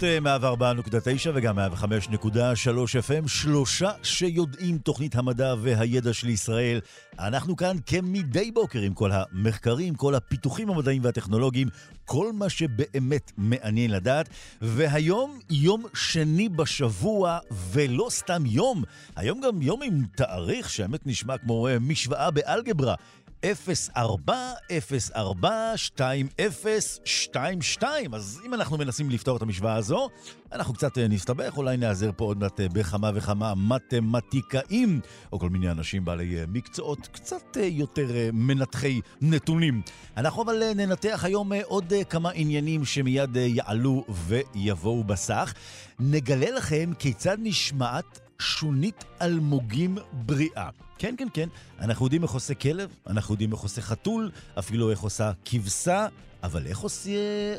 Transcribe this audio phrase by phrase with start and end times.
[0.00, 0.62] תרבות
[1.26, 1.62] 104.9 וגם 105.3
[2.64, 6.80] FM, שלושה שיודעים תוכנית המדע והידע של ישראל.
[7.18, 11.68] אנחנו כאן כמדי בוקר עם כל המחקרים, כל הפיתוחים המדעיים והטכנולוגיים,
[12.04, 14.28] כל מה שבאמת מעניין לדעת.
[14.62, 18.82] והיום יום שני בשבוע, ולא סתם יום,
[19.16, 22.94] היום גם יום עם תאריך שהאמת נשמע כמו משוואה באלגברה.
[23.44, 23.48] 04242022.
[28.12, 30.08] אז אם אנחנו מנסים לפתור את המשוואה הזו,
[30.52, 35.00] אנחנו קצת אה, נסתבך, אולי נעזר פה עוד מעט אה, בכמה וכמה מתמטיקאים,
[35.32, 39.82] או כל מיני אנשים בעלי אה, מקצועות קצת יותר מנתחי נתונים.
[40.16, 45.54] אנחנו אבל ננתח היום עוד כמה עניינים שמיד יעלו ויבואו בסך.
[46.00, 50.68] נגלה לכם כיצד נשמעת שונית אלמוגים בריאה.
[50.98, 51.48] כן, כן, כן,
[51.80, 56.06] אנחנו יודעים איך עושה כלב, אנחנו יודעים איך עושה חתול, אפילו איך עושה כבשה,
[56.42, 57.10] אבל איך עושה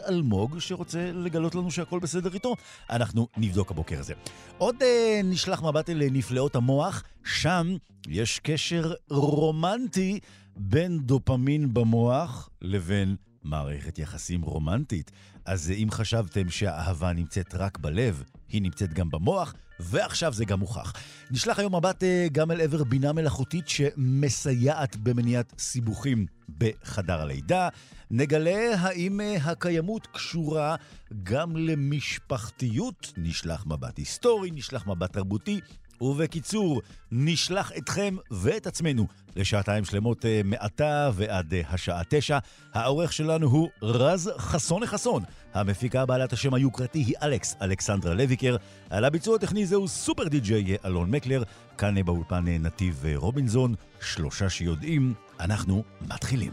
[0.07, 2.55] אלמוג שרוצה לגלות לנו שהכל בסדר איתו?
[2.89, 4.13] אנחנו נבדוק הבוקר הזה.
[4.57, 10.19] עוד אה, נשלח מבט אל נפלאות המוח, שם יש קשר רומנטי
[10.55, 15.11] בין דופמין במוח לבין מערכת יחסים רומנטית.
[15.45, 20.93] אז אם חשבתם שהאהבה נמצאת רק בלב, היא נמצאת גם במוח, ועכשיו זה גם מוכח.
[21.31, 26.25] נשלח היום מבט אה, גם אל עבר בינה מלאכותית שמסייעת במניעת סיבוכים
[26.57, 27.69] בחדר הלידה.
[28.11, 30.75] נגלה האם אה, הקיימות קשורה
[31.23, 33.13] גם למשפחתיות.
[33.17, 35.59] נשלח מבט היסטורי, נשלח מבט תרבותי.
[36.01, 36.81] ובקיצור,
[37.11, 42.37] נשלח אתכם ואת עצמנו לשעתיים שלמות אה, מעתה ועד השעה תשע.
[42.73, 45.23] העורך שלנו הוא רז חסון לחסון.
[45.59, 48.55] המפיקה בעלת השם היוקרתי היא אלכס, אלכסנדרה לויקר.
[48.89, 51.43] על הביצוע הטכני זהו סופר די-ג'יי אלון מקלר.
[51.77, 53.75] כאן באולפן נתיב רובינזון.
[54.01, 56.51] שלושה שיודעים, אנחנו מתחילים.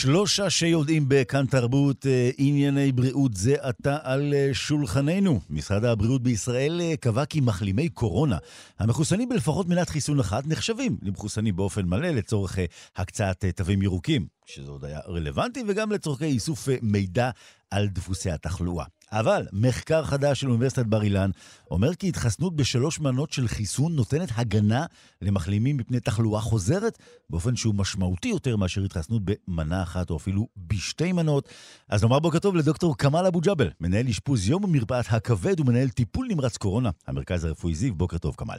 [0.00, 5.40] שלושה שיודעים בכאן תרבות אה, ענייני בריאות זה עתה על אה, שולחננו.
[5.50, 8.38] משרד הבריאות בישראל אה, קבע כי מחלימי קורונה
[8.78, 12.58] המחוסנים בלפחות מנת חיסון אחת נחשבים למחוסנים באופן מלא לצורך
[12.96, 17.30] הקצאת תווים ירוקים, שזה עוד היה רלוונטי, וגם לצורכי איסוף מידע
[17.70, 18.84] על דפוסי התחלואה.
[19.12, 21.30] אבל מחקר חדש של אוניברסיטת בר אילן
[21.70, 24.86] אומר כי התחסנות בשלוש מנות של חיסון נותנת הגנה
[25.22, 26.98] למחלימים מפני תחלואה חוזרת
[27.30, 31.48] באופן שהוא משמעותי יותר מאשר התחסנות במנה אחת או אפילו בשתי מנות.
[31.88, 36.26] אז נאמר בוקר טוב לדוקטור כמאל אבו ג'אבל, מנהל אשפוז יום במרפאת הכבד ומנהל טיפול
[36.30, 37.94] נמרץ קורונה, המרכז הרפואי זיו.
[37.94, 38.58] בוקר טוב, כמאל.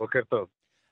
[0.00, 0.46] בוקר טוב.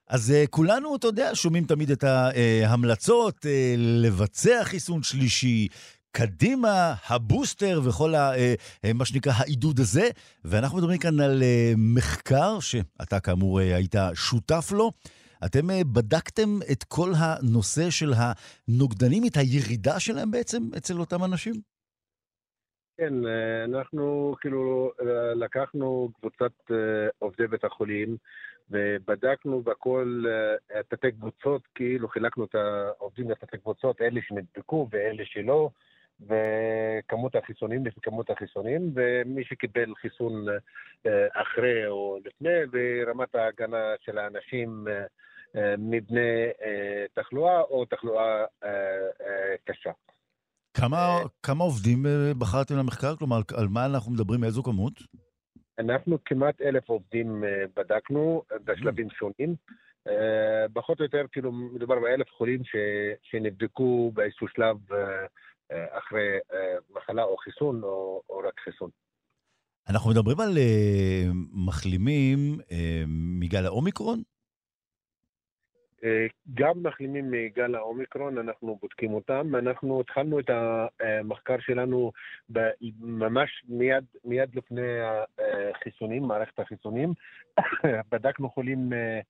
[0.09, 5.69] אז uh, כולנו, אתה יודע, שומעים תמיד את ההמלצות uh, לבצע חיסון שלישי,
[6.13, 8.55] קדימה, הבוסטר וכל ה, אה,
[8.85, 10.07] אה, מה שנקרא העידוד הזה.
[10.45, 14.91] ואנחנו מדברים כאן על אה, מחקר שאתה כאמור היית שותף לו.
[15.45, 21.55] אתם בדקתם את כל הנושא של הנוגדנים, את הירידה שלהם בעצם אצל אותם אנשים?
[22.99, 23.15] כן,
[23.65, 24.93] אנחנו כאילו
[25.35, 26.53] לקחנו קבוצת
[27.19, 28.17] עובדי בית החולים
[28.71, 30.25] ובדקנו בכל
[30.89, 35.71] תתי קבוצות, כאילו חילקנו את העובדים לתתי קבוצות, אלה שנדבקו ואלה שלא.
[36.27, 40.47] וכמות החיסונים לפי כמות החיסונים, ומי שקיבל חיסון
[41.07, 45.05] אה, אחרי או לפני, ורמת ההגנה של האנשים אה,
[45.57, 46.47] אה, מבני
[47.15, 48.45] תחלואה או תחלואה
[49.65, 49.91] קשה.
[50.75, 52.07] כמה, כמה עובדים
[52.39, 53.17] בחרתם למחקר?
[53.17, 54.45] כלומר, על מה אנחנו מדברים?
[54.45, 54.93] איזו כמות?
[55.79, 57.45] אנחנו כמעט אלף עובדים
[57.77, 59.55] בדקנו בשלבים שונים.
[60.73, 62.77] פחות או יותר, כאילו, מדובר באלף חולים ש,
[63.23, 64.77] שנבדקו באיזשהו שלב
[65.91, 68.91] אחרי אה, מחלה או חיסון או, או רק חיסון.
[69.89, 71.35] אנחנו מדברים על uh,
[71.67, 72.65] מחלימים uh,
[73.41, 74.23] מגל האומיקרון?
[76.55, 79.57] גם מחלימים מגל האומיקרון, אנחנו בודקים אותם.
[79.59, 82.13] אנחנו התחלנו את המחקר שלנו
[83.01, 84.99] ממש מיד, מיד לפני
[85.75, 87.13] החיסונים, מערכת החיסונים.
[88.11, 89.21] בדקנו חולים אה, אה, אה,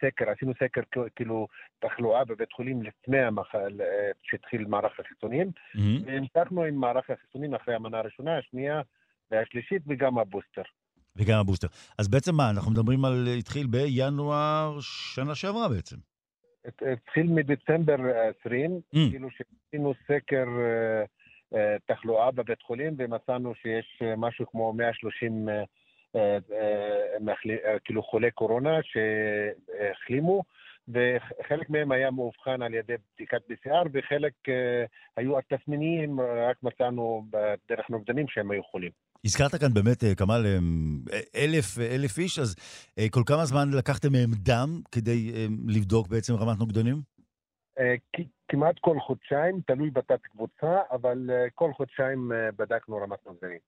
[0.00, 0.80] סקר, עשינו סקר
[1.16, 1.46] כאילו
[1.78, 3.80] תחלואה בבית חולים לפני המחל,
[4.22, 5.50] שהתחיל מערך החיסונים,
[6.06, 8.80] והמשכנו עם מערך החיסונים אחרי המנה הראשונה, השנייה
[9.30, 10.62] והשלישית וגם הבוסטר.
[11.16, 11.68] וגם הבוסטר.
[11.98, 15.96] אז בעצם מה, אנחנו מדברים על, התחיל בינואר שנה שעברה בעצם.
[16.92, 17.96] התחיל מדצמבר
[18.40, 18.98] 20, mm.
[19.10, 20.44] כאילו שעשינו סקר
[21.86, 25.48] תחלואה בבית חולים ומצאנו שיש משהו כמו 130
[27.84, 30.42] כאילו חולי קורונה שהחלימו.
[30.88, 34.32] וחלק מהם היה מאובחן על ידי בדיקת PCR, וחלק
[35.16, 38.90] היו התסמיניים, רק מצאנו בדרך נוגדנים שהם היו חולים.
[39.24, 42.56] הזכרת כאן באמת, אה, כמאל, אה, אלף, אלף איש, אז
[43.10, 46.96] כל כמה זמן לקחתם מהם דם כדי לבדוק בעצם רמת נוגדנים?
[48.48, 53.58] כמעט כל חודשיים, תלוי בתת קבוצה, אבל כל חודשיים בדקנו רמת נוגדנים.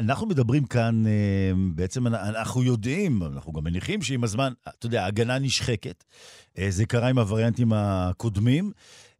[0.00, 5.38] אנחנו מדברים כאן, אה, בעצם אנחנו יודעים, אנחנו גם מניחים שעם הזמן, אתה יודע, ההגנה
[5.38, 6.04] נשחקת.
[6.58, 8.64] אה, זה קרה עם הווריאנטים הקודמים,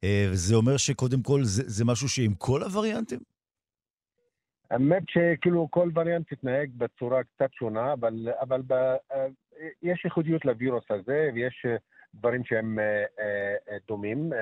[0.05, 3.19] אה, וזה אומר שקודם כל זה, זה משהו שעם כל הווריאנטים?
[4.71, 8.75] האמת שכאילו כל וריאנט מתנהג בצורה קצת שונה, אבל, אבל ב,
[9.83, 11.67] יש ייחודיות לווירוס הזה, ויש
[12.15, 12.79] דברים שהם
[13.89, 14.33] דומים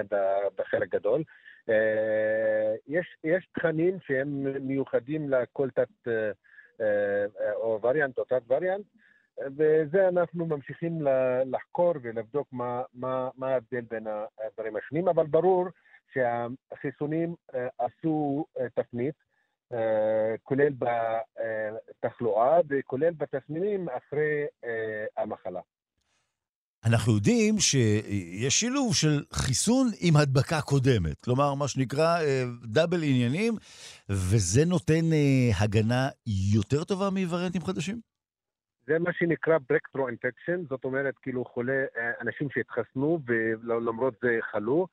[0.59, 1.23] בחלק גדול.
[1.69, 6.33] אה, יש, יש תכנים שהם מיוחדים לכל תת אה,
[6.81, 8.85] אה, או וריאנט או תת וריאנט,
[9.57, 10.99] וזה אנחנו ממשיכים
[11.47, 14.07] לחקור ולבדוק מה, מה, מה ההבדל בין
[14.47, 15.67] הדברים השונים, אבל ברור
[16.13, 17.35] שהחיסונים
[17.79, 19.15] עשו תפנית,
[20.43, 24.47] כולל בתחלואה וכולל בתסמינים אחרי
[25.17, 25.61] המחלה.
[26.87, 33.55] אנחנו יודעים שיש שילוב של חיסון עם הדבקה קודמת, כלומר, מה שנקרא אה, דאבל עניינים,
[34.09, 36.09] וזה נותן אה, הגנה
[36.55, 37.97] יותר טובה מווריאנטים חדשים?
[38.87, 44.87] זה מה שנקרא breakthrough infection, זאת אומרת, כאילו חולה, אה, אנשים שהתחסנו ולמרות זה חלו,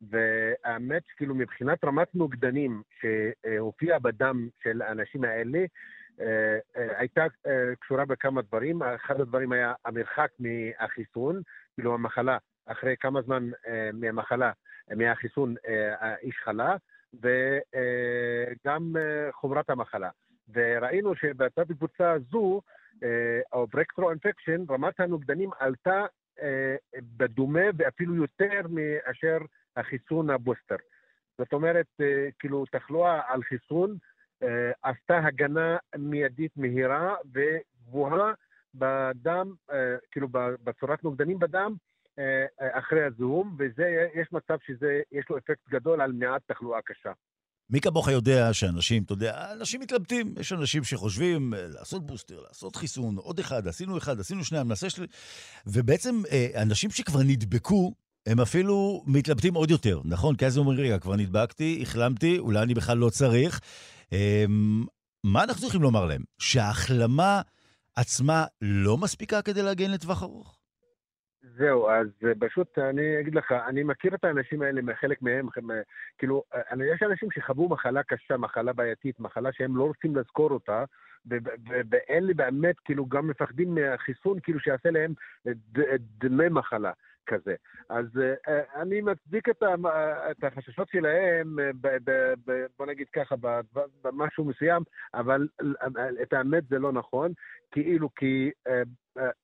[0.00, 5.58] והאמת שכאילו מבחינת רמת נוגדנים שהופיעה בדם של האנשים האלה,
[6.74, 8.82] הייתה אה, קשורה בכמה דברים.
[8.82, 11.42] אחד הדברים היה המרחק מהחיסון,
[11.74, 13.50] כאילו המחלה, אחרי כמה זמן
[13.92, 14.52] מהמחלה,
[14.96, 15.54] מהחיסון
[15.98, 16.76] האיש חלה,
[17.14, 18.92] וגם
[19.32, 20.10] חומרת המחלה.
[20.54, 22.60] וראינו שבתת קבוצה הזו,
[23.52, 26.06] או ברקטרו אינפקשן, רמת הנוגדנים עלתה
[27.16, 29.38] בדומה ואפילו יותר מאשר
[29.76, 30.76] החיסון הבוסטר.
[31.38, 31.86] זאת אומרת,
[32.38, 33.96] כאילו תחלואה על חיסון אה,
[34.82, 38.32] עשתה הגנה מיידית מהירה וגבוהה
[38.74, 40.28] בדם, אה, כאילו
[40.64, 41.74] בצורת נוגדנים בדם
[42.18, 42.44] אה,
[42.78, 47.12] אחרי הזיהום, ויש מצב שיש לו אפקט גדול על מניעת תחלואה קשה.
[47.70, 50.34] מי כמוך יודע שאנשים, אתה יודע, אנשים מתלבטים.
[50.40, 55.06] יש אנשים שחושבים לעשות בוסטר, לעשות חיסון, עוד אחד, עשינו אחד, עשינו שניים, נעשה שלי...
[55.66, 56.14] ובעצם
[56.62, 57.92] אנשים שכבר נדבקו,
[58.26, 60.36] הם אפילו מתלבטים עוד יותר, נכון?
[60.36, 63.60] כי אז הם אומרים, רגע, כבר נדבקתי, החלמתי, אולי אני בכלל לא צריך.
[64.12, 64.84] אמ,
[65.24, 66.22] מה אנחנו צריכים לומר להם?
[66.38, 67.40] שההחלמה
[67.96, 70.58] עצמה לא מספיקה כדי להגן לטווח ארוך?
[71.58, 72.06] זהו, אז
[72.38, 75.46] פשוט אני אגיד לך, אני מכיר את האנשים האלה, חלק מהם,
[76.18, 76.42] כאילו,
[76.94, 80.84] יש אנשים שחוו מחלה קשה, מחלה בעייתית, מחלה שהם לא רוצים לזכור אותה,
[81.90, 85.14] ואלה באמת, כאילו, גם מפחדים מהחיסון, כאילו, שיעשה להם
[86.18, 86.92] דמי מחלה.
[87.28, 87.54] כזה.
[87.88, 89.74] אז uh, אני מצדיק את, ה,
[90.30, 91.70] את החששות שלהם, אה,
[92.78, 93.34] בוא נגיד ככה,
[94.04, 94.82] במשהו מסוים,
[95.14, 95.48] אבל
[96.22, 97.32] את האמת זה לא נכון,
[97.70, 98.50] כאילו כי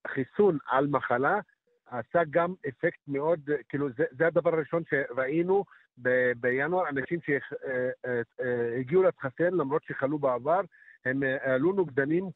[0.07, 1.41] חיסון על מחלה
[1.87, 5.65] עשה גם אפקט מאוד, כאילו זה, זה הדבר הראשון שראינו
[6.03, 10.61] ב, בינואר, אנשים שהגיעו להתחסן למרות שחלו בעבר,
[11.05, 12.31] הם עלו נוגדנים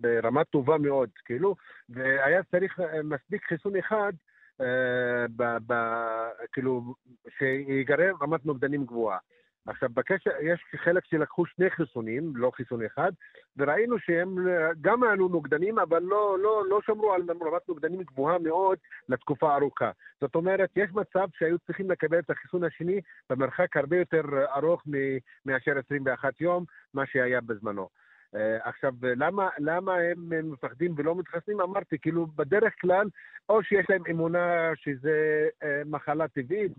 [0.00, 1.56] ברמה טובה מאוד, כאילו,
[1.88, 4.12] והיה צריך מספיק חיסון אחד
[5.36, 5.74] ב, ב,
[6.52, 6.94] כאילו,
[7.38, 9.18] שיגרר רמת נוגדנים גבוהה.
[9.66, 13.12] עכשיו, בקשר, יש חלק שלקחו שני חיסונים, לא חיסון אחד,
[13.56, 14.36] וראינו שהם
[14.80, 19.90] גם עלו נוגדנים, אבל לא, לא, לא שמרו על רמת נוגדנים גבוהה מאוד לתקופה ארוכה.
[20.20, 24.22] זאת אומרת, יש מצב שהיו צריכים לקבל את החיסון השני במרחק הרבה יותר
[24.56, 24.82] ארוך
[25.46, 27.88] מאשר 21 יום, מה שהיה בזמנו.
[28.34, 31.60] אה, עכשיו, למה, למה הם מפחדים ולא מתחסנים?
[31.60, 33.06] אמרתי, כאילו, בדרך כלל,
[33.48, 36.72] או שיש להם אמונה שזה אה, מחלה טבעית,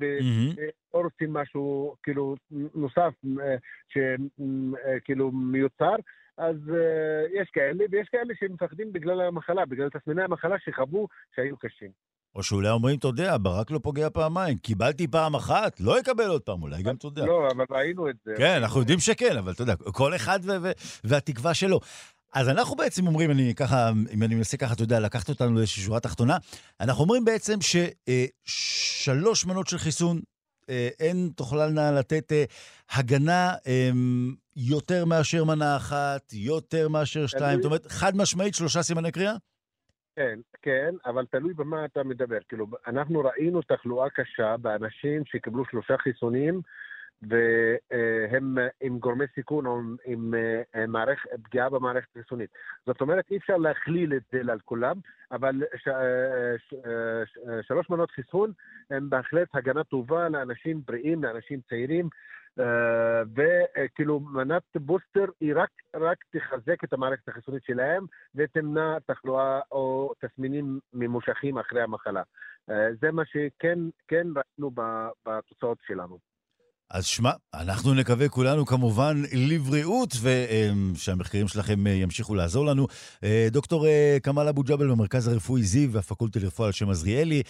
[0.94, 2.36] או רוצים משהו, כאילו,
[2.76, 3.56] נוסף, אה,
[3.88, 5.96] שכאילו מיוצר,
[6.38, 6.56] אז
[7.34, 11.92] יש כאלה, ויש כאלה שמפחדים בגלל המחלה, בגלל תסמיני המחלה שחוו שהיו קשים.
[12.36, 14.58] או שאולי אומרים, אתה יודע, ברק לא פוגע פעמיים.
[14.58, 17.26] קיבלתי פעם אחת, לא יקבל עוד פעם, אולי גם אתה יודע.
[17.26, 18.32] לא, אבל ראינו את זה.
[18.38, 20.40] כן, אנחנו יודעים שכן, אבל אתה יודע, כל אחד
[21.04, 21.80] והתקווה שלו.
[22.34, 25.84] אז אנחנו בעצם אומרים, אני ככה, אם אני מנסה ככה, אתה יודע, לקחת אותנו לאיזושהי
[25.84, 26.38] שורה תחתונה,
[26.82, 30.20] אנחנו אומרים בעצם ששלוש מנות של חיסון,
[30.70, 32.44] אה, הן תוכלנה לתת אה,
[32.92, 39.12] הגנה אמ, יותר מאשר מנה אחת, יותר מאשר שתיים, זאת אומרת, חד משמעית, שלושה סימני
[39.12, 39.34] קריאה?
[40.18, 42.38] כן, כן, אבל תלוי במה אתה מדבר.
[42.48, 46.62] כאילו, אנחנו ראינו תחלואה קשה באנשים שקיבלו שלושה חיסונים,
[47.22, 50.34] והם עם גורמי סיכון או עם
[50.76, 51.26] אה, מערכ...
[51.44, 52.50] פגיעה במערכת החיסונית.
[52.86, 54.96] זאת אומרת, אי אפשר להכליל את זה על כולם,
[55.32, 55.88] אבל ש...
[55.88, 56.74] אה, ש...
[57.26, 57.38] ש...
[57.48, 58.52] אה, שלוש מנות חיסון
[58.90, 62.10] הן בהחלט הגנה טובה לאנשים בריאים, לאנשים צעירים,
[63.36, 70.80] וכאילו מנת בוסטר היא רק, רק תחזק את המערכת החיסונית שלהם ותמנע תחלואה או תסמינים
[70.94, 72.22] ממושכים אחרי המחלה.
[73.02, 74.72] זה מה שכן כן ראינו
[75.26, 76.37] בתוצאות שלנו.
[76.92, 82.88] אז שמע, אנחנו נקווה כולנו כמובן לבריאות, ושהמחקרים שלכם אה, ימשיכו לעזור לנו.
[83.24, 87.44] אה, דוקטור אה, כמאל אבו ג'אבל במרכז הרפואי זיו והפקולטה לרפואה על שם עזריאלי,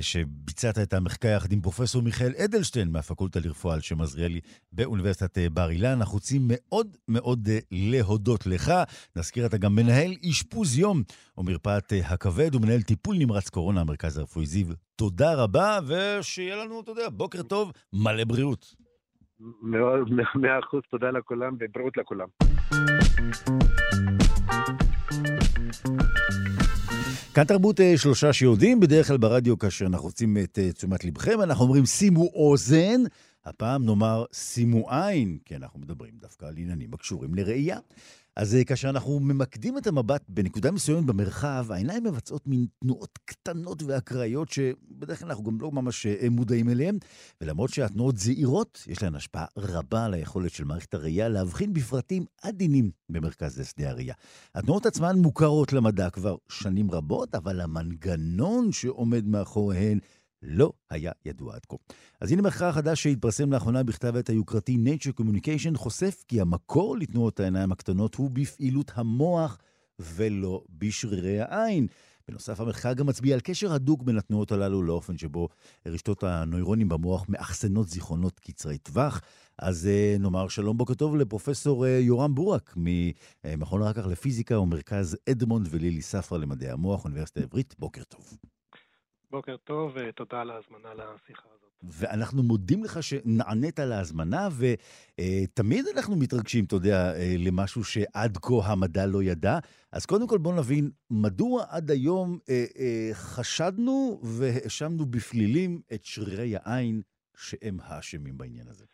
[0.00, 4.40] שביצעת את המחקר יחד עם פרופסור מיכאל אדלשטיין מהפקולטה לרפואה על שם עזריאלי
[4.72, 5.98] באוניברסיטת בר אילן.
[5.98, 8.72] אנחנו רוצים מאוד מאוד להודות לך.
[9.16, 11.02] נזכיר, אתה גם מנהל אשפוז יום
[11.38, 14.66] ומרפאת הכבד ומנהל טיפול נמרץ קורונה, המרכז הרפואי זיו.
[15.00, 18.74] תודה רבה, ושיהיה לנו, אתה יודע, בוקר טוב, מלא בריאות.
[20.34, 22.28] מאה אחוז, תודה לכולם ובריאות לכולם.
[27.34, 31.40] כאן תרבות אה, שלושה שיודעים, בדרך כלל ברדיו כאשר אנחנו רוצים את אה, תשומת לבכם,
[31.42, 33.00] אנחנו אומרים שימו אוזן,
[33.44, 37.78] הפעם נאמר שימו עין, כי אנחנו מדברים דווקא על עניינים הקשורים לראייה.
[38.40, 43.82] אז אה, כאשר אנחנו ממקדים את המבט בנקודה מסוימת במרחב, העיניים מבצעות מין תנועות קטנות
[43.82, 46.98] ואקראיות שבדרך כלל אנחנו גם לא ממש אה, מודעים אליהן,
[47.40, 52.90] ולמרות שהתנועות זעירות, יש להן השפעה רבה על היכולת של מערכת הראייה להבחין בפרטים עדינים
[53.08, 54.14] במרכז שדה הראייה.
[54.54, 59.98] התנועות עצמן מוכרות למדע כבר שנים רבות, אבל המנגנון שעומד מאחוריהן
[60.42, 61.76] לא היה ידוע עד כה.
[62.20, 67.40] אז הנה מחקר חדש שהתפרסם לאחרונה בכתב העת היוקרתי Nature Communication חושף כי המקור לתנועות
[67.40, 69.58] העיניים הקטנות הוא בפעילות המוח
[69.98, 71.86] ולא בשרירי העין.
[72.28, 75.48] בנוסף, המחקר גם מצביע על קשר הדוק בין התנועות הללו לאופן שבו
[75.86, 79.20] רשתות הנוירונים במוח מאחסנות זיכרונות קצרי טווח.
[79.58, 85.68] אז אה, נאמר שלום, בוקר טוב לפרופסור אה, יורם בורק ממכון רקח לפיזיקה ומרכז אדמונד
[85.70, 87.74] ולילי ספרא למדעי המוח, אוניברסיטה העברית.
[87.78, 88.38] בוקר טוב.
[89.30, 91.70] בוקר טוב, ותודה על ההזמנה לשיחה הזאת.
[91.82, 97.16] ואנחנו מודים לך שנענית להזמנה, ותמיד uh, אנחנו מתרגשים, אתה יודע, uh,
[97.48, 99.58] למשהו שעד כה המדע לא ידע.
[99.92, 102.80] אז קודם כל בואו נבין, מדוע עד היום uh, uh,
[103.14, 107.02] חשדנו והאשמנו בפלילים את שרירי העין
[107.36, 108.84] שהם האשמים בעניין הזה?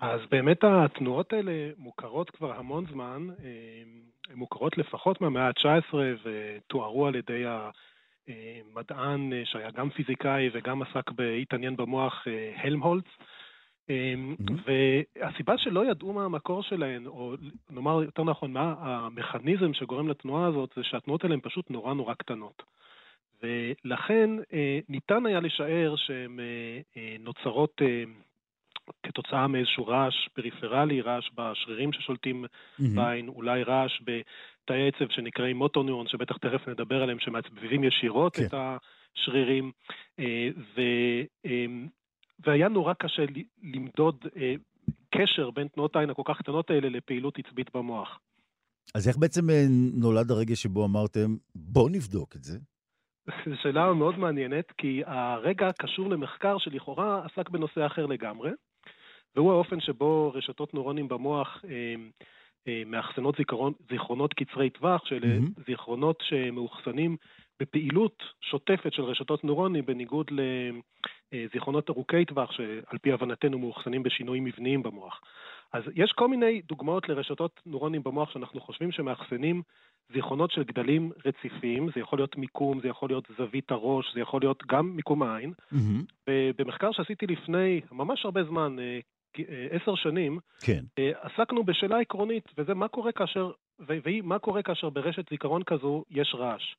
[0.00, 3.26] אז באמת התנועות האלה מוכרות כבר המון זמן,
[4.30, 7.70] הן מוכרות לפחות מהמאה ה-19 ותוארו על ידי ה...
[8.74, 13.04] מדען אה, שהיה גם פיזיקאי וגם עסק בהתעניין במוח, אה, הלמהולץ.
[13.88, 14.52] Mm-hmm.
[14.66, 17.34] והסיבה שלא ידעו מה המקור שלהן, או
[17.70, 22.14] נאמר יותר נכון, מה המכניזם שגורם לתנועה הזאת, זה שהתנועות האלה הן פשוט נורא נורא
[22.14, 22.62] קטנות.
[23.42, 26.38] ולכן אה, ניתן היה לשער שהן
[27.20, 27.82] נוצרות
[29.02, 32.84] כתוצאה מאיזשהו רעש פריפרלי, רעש בשרירים ששולטים mm-hmm.
[32.94, 34.00] בעין, אולי רעש
[34.64, 38.42] תאי עצב שנקראים מוטוניורון, שבטח תכף נדבר עליהם, שמעצבבים ישירות כן.
[38.46, 39.72] את השרירים,
[40.18, 40.80] אה, ו,
[41.44, 41.88] אמ,
[42.46, 43.22] והיה נורא קשה
[43.62, 44.54] למדוד אה,
[45.14, 48.20] קשר בין תנועות העין הכל כך קטנות האלה לפעילות עצבית במוח.
[48.94, 49.64] אז איך בעצם אה,
[49.94, 52.58] נולד הרגע שבו אמרתם, בואו נבדוק את זה?
[53.26, 58.50] זו שאלה מאוד מעניינת, כי הרגע קשור למחקר שלכאורה עסק בנושא אחר לגמרי,
[59.36, 61.94] והוא האופן שבו רשתות נוירונים במוח אה,
[62.86, 65.62] מאחסנות זיכרון, זיכרונות קצרי טווח, של mm-hmm.
[65.66, 67.16] זיכרונות שמאוחסנים
[67.60, 70.30] בפעילות שוטפת של רשתות נוירונים, בניגוד
[71.32, 75.20] לזיכרונות ארוכי טווח, שעל פי הבנתנו מאוחסנים בשינויים מבניים במוח.
[75.72, 79.62] אז יש כל מיני דוגמאות לרשתות נוירונים במוח שאנחנו חושבים שמאחסנים
[80.12, 84.40] זיכרונות של גדלים רציפים, זה יכול להיות מיקום, זה יכול להיות זווית הראש, זה יכול
[84.42, 85.52] להיות גם מיקום העין.
[85.72, 86.30] Mm-hmm.
[86.30, 89.00] ובמחקר שעשיתי לפני ממש הרבה זמן, אה, אה,
[89.70, 90.84] עשר שנים, כן.
[90.98, 96.04] אה, עסקנו בשאלה עקרונית, וזה מה קורה כאשר, והיא מה קורה כאשר ברשת זיכרון כזו
[96.10, 96.74] יש רעש.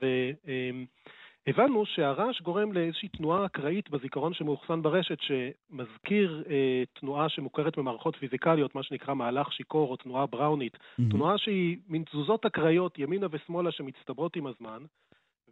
[0.00, 8.16] והבנו אמ, שהרעש גורם לאיזושהי תנועה אקראית בזיכרון שמאוחסן ברשת, שמזכיר אה, תנועה שמוכרת במערכות
[8.16, 11.10] פיזיקליות, מה שנקרא מהלך שיכור או תנועה בראונית, mm-hmm.
[11.10, 14.82] תנועה שהיא מין תזוזות אקראיות ימינה ושמאלה שמצטברות עם הזמן.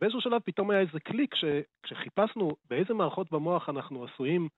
[0.00, 4.48] באיזשהו שלב פתאום היה איזה קליק שכשחיפשנו באיזה מערכות במוח אנחנו עשויים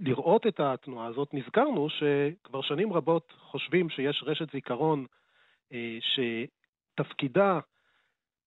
[0.00, 5.06] לראות את התנועה הזאת, נזכרנו שכבר שנים רבות חושבים שיש רשת זיכרון
[5.72, 7.60] אה, שתפקידה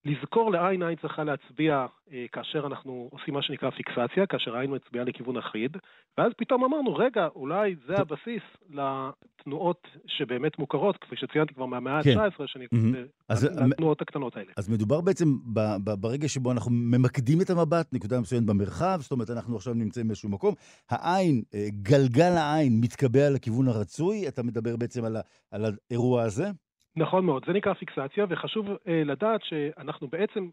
[0.07, 5.05] לזכור לאין העין צריכה להצביע אה, כאשר אנחנו עושים מה שנקרא פיקסציה, כאשר העין מצביעה
[5.05, 5.77] לכיוון אחיד,
[6.17, 7.95] ואז פתאום אמרנו, רגע, אולי זה.
[7.97, 12.19] הבסיס לתנועות שבאמת מוכרות, כפי שציינתי כבר מהמאה כן.
[12.19, 12.41] ה-19,
[12.73, 13.33] mm-hmm.
[13.69, 14.51] לתנועות הקטנות האלה.
[14.57, 19.11] אז מדובר בעצם ב, ב, ברגע שבו אנחנו ממקדים את המבט, נקודה מסוימת במרחב, זאת
[19.11, 20.53] אומרת, אנחנו עכשיו נמצאים באיזשהו מקום,
[20.89, 25.21] העין, אה, גלגל העין מתקבע לכיוון הרצוי, אתה מדבר בעצם על, ה,
[25.51, 26.51] על האירוע הזה?
[26.97, 30.49] נכון מאוד, זה נקרא פיקסציה, וחשוב אה, לדעת שאנחנו בעצם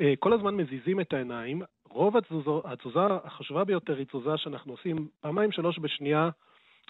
[0.00, 1.62] אה, כל הזמן מזיזים את העיניים.
[1.88, 6.30] רוב התזוזו, התזוזה החשובה ביותר היא תזוזה שאנחנו עושים פעמיים שלוש בשנייה,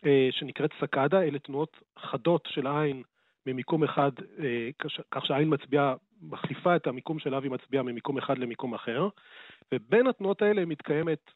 [0.06, 3.02] אה, שנקראת סקאדה, אלה תנועות חדות של העין
[3.46, 4.70] ממיקום אחד, אה,
[5.10, 9.08] כך שהעין מצביעה, מחליפה את המיקום שלה והיא מצביעה ממיקום אחד למיקום אחר,
[9.74, 11.30] ובין התנועות האלה מתקיימת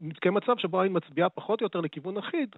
[0.00, 2.56] מתקיים מצב שבו העין מצביעה פחות או יותר לכיוון אחיד,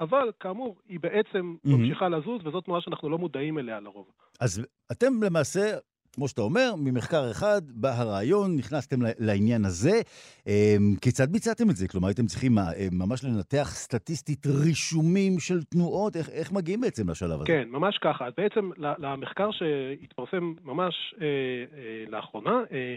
[0.00, 1.68] אבל כאמור, היא בעצם mm-hmm.
[1.68, 4.06] ממשיכה לזוז, וזאת תנועה שאנחנו לא מודעים אליה לרוב.
[4.40, 5.76] אז אתם למעשה,
[6.12, 10.00] כמו שאתה אומר, ממחקר אחד בא הרעיון, נכנסתם לעניין הזה.
[10.46, 10.52] אמ,
[11.00, 11.88] כיצד ביצעתם את זה?
[11.88, 16.16] כלומר, הייתם צריכים אה, ממש לנתח סטטיסטית רישומים של תנועות?
[16.16, 17.46] איך, איך מגיעים בעצם לשלב הזה?
[17.46, 18.28] כן, ממש ככה.
[18.36, 22.94] בעצם למחקר שהתפרסם ממש אה, אה, לאחרונה, אה,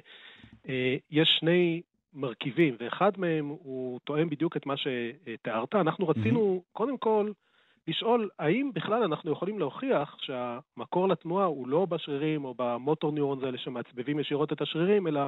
[0.70, 1.82] אה, יש שני
[2.14, 5.76] מרכיבים, ואחד מהם הוא תואם בדיוק את מה שתיארת.
[5.76, 6.74] אנחנו רצינו, mm-hmm.
[6.74, 7.32] קודם כל,
[7.88, 13.58] לשאול האם בכלל אנחנו יכולים להוכיח שהמקור לתנועה הוא לא בשרירים או במוטור ניורונס האלה
[13.58, 15.22] שמעצבבים ישירות את השרירים, אלא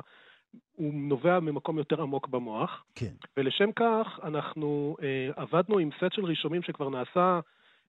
[0.75, 2.85] הוא נובע ממקום יותר עמוק במוח.
[2.95, 3.13] כן.
[3.37, 7.39] ולשם כך אנחנו אה, עבדנו עם סט של רישומים שכבר נעשה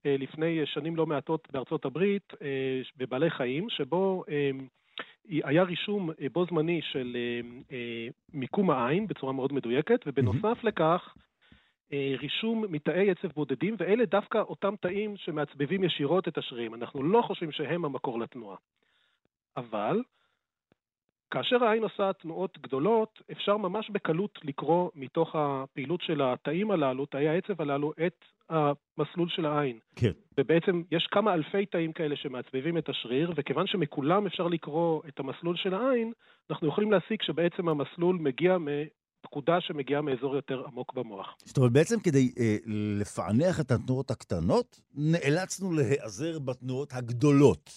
[0.06, 4.50] אה, לפני שנים לא מעטות בארצות הברית אה, בבעלי חיים, שבו אה,
[5.28, 7.40] היה רישום אה, בו זמני של אה,
[7.72, 10.64] אה, מיקום העין בצורה מאוד מדויקת, ובנוסף.
[10.64, 11.14] לכך,
[11.92, 16.74] רישום מתאי עצב בודדים, ואלה דווקא אותם תאים שמעצבבים ישירות את השרירים.
[16.74, 18.56] אנחנו לא חושבים שהם המקור לתנועה.
[19.56, 20.02] אבל,
[21.30, 27.28] כאשר העין עושה תנועות גדולות, אפשר ממש בקלות לקרוא מתוך הפעילות של התאים הללו, תאי
[27.28, 29.78] העצב הללו, את המסלול של העין.
[29.96, 30.12] כן.
[30.38, 35.56] ובעצם יש כמה אלפי תאים כאלה שמעצבבים את השריר, וכיוון שמכולם אפשר לקרוא את המסלול
[35.56, 36.12] של העין,
[36.50, 41.36] אנחנו יכולים להסיק שבעצם המסלול מגיע מפקודה שמגיעה מאזור יותר עמוק במוח.
[41.44, 42.56] זאת אומרת, בעצם כדי אה,
[43.00, 47.70] לפענח את התנועות הקטנות, נאלצנו להיעזר בתנועות הגדולות.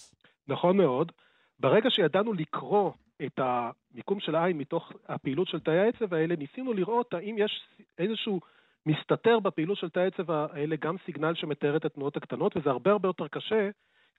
[0.48, 1.12] נכון מאוד.
[1.60, 2.90] ברגע שידענו לקרוא
[3.26, 7.62] את המיקום של העין מתוך הפעילות של תאי העצב האלה, ניסינו לראות האם יש
[7.98, 8.40] איזשהו...
[8.86, 13.08] מסתתר בפעילות של תאי העצב האלה גם סיגנל שמתאר את התנועות הקטנות, וזה הרבה הרבה
[13.08, 13.70] יותר קשה,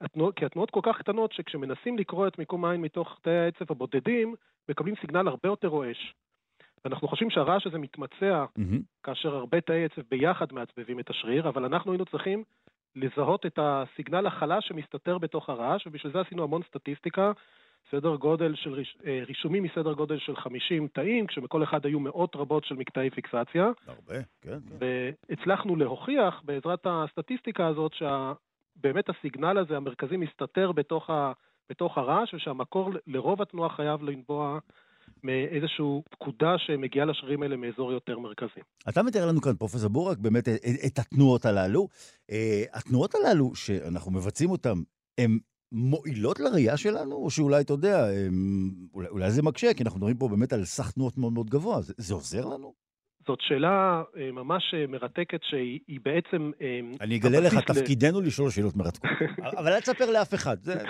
[0.02, 4.36] התנועות, כי התנועות כל כך קטנות, שכשמנסים לקרוא את מיקום העין מתוך תאי העצב הבודדים,
[4.70, 6.14] מקבלים סיגנל הרבה יותר רועש.
[6.86, 8.82] ואנחנו חושבים שהרעש הזה מתמצע mm-hmm.
[9.04, 12.44] כאשר הרבה תאי עצב ביחד מעצבבים את השריר, אבל אנחנו היינו צריכים
[12.96, 17.32] לזהות את הסיגנל החלש שמסתתר בתוך הרעש, ובשביל זה עשינו המון סטטיסטיקה,
[17.92, 22.36] סדר גודל של ריש, אה, רישומים מסדר גודל של 50 תאים, כשבכל אחד היו מאות
[22.36, 23.72] רבות של מקטעי פיקסציה.
[23.88, 24.60] הרבה, כן.
[24.80, 24.88] כן.
[25.30, 31.32] והצלחנו להוכיח בעזרת הסטטיסטיקה הזאת שבאמת הסיגנל הזה המרכזי מסתתר בתוך, ה,
[31.70, 34.60] בתוך הרעש, ושהמקור לרוב התנועה חייב לנבוע
[35.24, 38.62] מאיזושהי פקודה שמגיעה לשרירים האלה מאזור יותר מרכזי.
[38.90, 40.48] אתה מתאר לנו כאן, פרופסור בורק, באמת
[40.88, 41.88] את, התנועות הללו.
[42.32, 42.34] Uh,
[42.74, 44.74] התנועות הללו שאנחנו מבצעים אותן,
[45.18, 45.40] הן
[45.72, 48.06] מועילות לראייה שלנו, או שאולי, אתה יודע,
[48.94, 51.82] אולי, אולי זה מקשה, כי אנחנו מדברים פה באמת על סך תנועות מאוד מאוד גבוה.
[51.82, 52.74] זה, זה עוזר לנו?
[53.28, 56.52] זאת שאלה אה, ממש אה, מרתקת, שהיא בעצם...
[56.62, 57.62] אה, אני אגלה לך, ל...
[57.62, 59.12] תפקידנו לשאול שאלות מרתקות.
[59.60, 60.58] אבל אל תספר לאף אחד.
[60.62, 60.84] זה...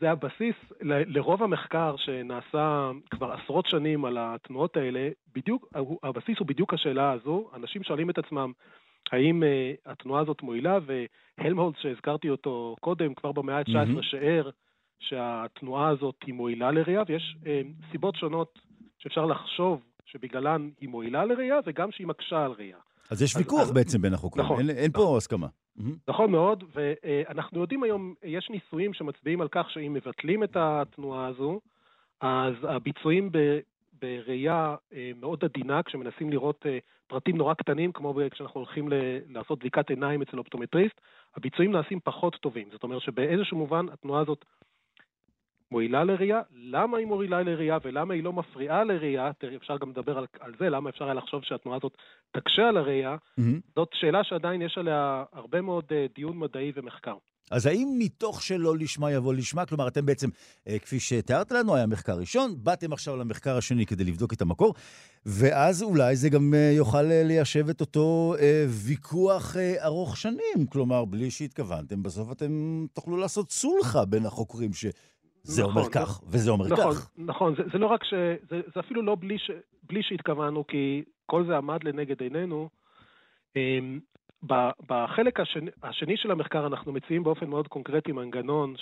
[0.00, 5.68] זה הבסיס ל, לרוב המחקר שנעשה כבר עשרות שנים על התנועות האלה, בדיוק,
[6.02, 7.50] הבסיס הוא בדיוק השאלה הזו.
[7.54, 8.52] אנשים שואלים את עצמם,
[9.12, 10.78] האם uh, התנועה הזאת מועילה,
[11.38, 14.02] והלמהולץ שהזכרתי אותו קודם, כבר במאה ה-19 mm-hmm.
[14.02, 14.50] שער
[15.00, 17.46] שהתנועה הזאת היא מועילה לראייה, ויש uh,
[17.90, 18.58] סיבות שונות
[18.98, 22.78] שאפשר לחשוב שבגללן היא מועילה לראייה, וגם שהיא מקשה על ראייה.
[23.10, 25.06] אז יש ויכוח אז, בעצם בין החוקרים, נכון, אין, אין נכון.
[25.06, 25.46] פה הסכמה.
[26.08, 31.60] נכון מאוד, ואנחנו יודעים היום, יש ניסויים שמצביעים על כך שאם מבטלים את התנועה הזו,
[32.20, 33.30] אז הביצועים
[34.02, 38.88] בראייה אה, מאוד עדינה, כשמנסים לראות אה, פרטים נורא קטנים, כמו כשאנחנו הולכים
[39.28, 41.00] לעשות בדיקת עיניים אצל אופטומטריסט,
[41.36, 42.68] הביצועים נעשים פחות טובים.
[42.72, 44.44] זאת אומרת שבאיזשהו מובן התנועה הזאת
[45.70, 46.40] מועילה לראייה.
[46.54, 50.70] למה היא מועילה לראייה ולמה היא לא מפריעה לראייה, אפשר גם לדבר על, על זה,
[50.70, 51.96] למה אפשר היה לחשוב שהתנועה הזאת
[52.32, 53.42] תקשה על הראייה, mm-hmm.
[53.74, 57.16] זאת שאלה שעדיין יש עליה הרבה מאוד uh, דיון מדעי ומחקר.
[57.50, 60.28] אז האם מתוך שלא לשמה יבוא לשמה, כלומר, אתם בעצם,
[60.68, 64.74] אה, כפי שתיארת לנו, היה מחקר ראשון, באתם עכשיו למחקר השני כדי לבדוק את המקור,
[65.26, 68.34] ואז אולי זה גם אה, יוכל אה, ליישב את אותו
[68.86, 70.66] ויכוח ארוך שנים.
[70.70, 74.86] כלומר, בלי שהתכוונתם, בסוף אתם תוכלו לעשות סולחה בין החוקרים ש...
[75.42, 77.10] זה נכון, אומר כך, וזה אומר נכון, כך.
[77.18, 78.14] נכון, זה, זה לא רק ש...
[78.50, 79.50] זה, זה אפילו לא בלי, ש,
[79.82, 82.68] בלי שהתכוונו, כי כל זה עמד לנגד עינינו.
[84.86, 88.74] בחלק השני, השני של המחקר אנחנו מציעים באופן מאוד קונקרטי מנגנון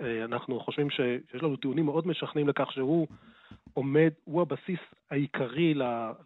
[0.00, 3.06] שאנחנו חושבים שיש לנו טיעונים מאוד משכנעים לכך שהוא
[3.74, 4.78] עומד, הוא הבסיס
[5.10, 5.74] העיקרי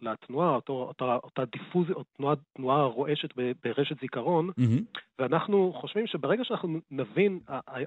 [0.01, 3.29] לתנועה, אותו, אותה, אותה דיפוז, או תנועה, תנועה רועשת
[3.63, 4.99] ברשת זיכרון, mm-hmm.
[5.19, 7.39] ואנחנו חושבים שברגע שאנחנו נבין,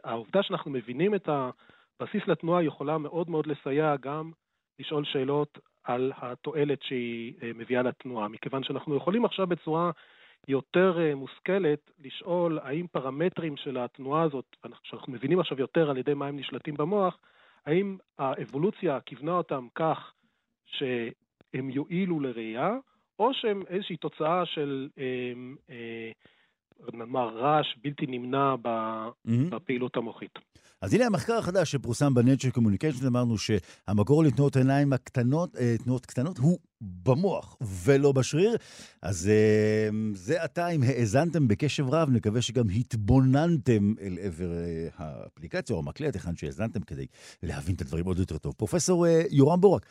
[0.05, 4.31] העובדה שאנחנו מבינים את הבסיס לתנועה יכולה מאוד מאוד לסייע גם
[4.79, 9.91] לשאול שאלות על התועלת שהיא אה, מביאה לתנועה, מכיוון שאנחנו יכולים עכשיו בצורה
[10.49, 16.15] יותר אה, מושכלת לשאול האם פרמטרים של התנועה הזאת, שאנחנו מבינים עכשיו יותר על ידי
[16.15, 17.19] מה הם נשלטים במוח,
[17.67, 20.13] האם האבולוציה כיוונה אותם כך
[20.67, 22.71] שהם יועילו לראייה,
[23.19, 25.05] או שהם איזושהי תוצאה של אה,
[25.71, 26.11] אה,
[26.93, 28.55] נאמר רעש בלתי נמנע
[29.25, 30.39] בפעילות המוחית.
[30.83, 36.39] אז הנה המחקר החדש שפורסם ב-Nature Communication, אמרנו שהמקור לתנועות העיניים הקטנות, אה, תנועות קטנות,
[36.39, 38.57] הוא במוח ולא בשריר.
[39.03, 45.77] אז אה, זה עתה, אם האזנתם בקשב רב, נקווה שגם התבוננתם אל עבר אה, האפליקציה
[45.77, 47.07] או המקלט, היכן שהאזנתם, כדי
[47.43, 48.55] להבין את הדברים עוד יותר טוב.
[48.57, 49.87] פרופסור יורם בורק,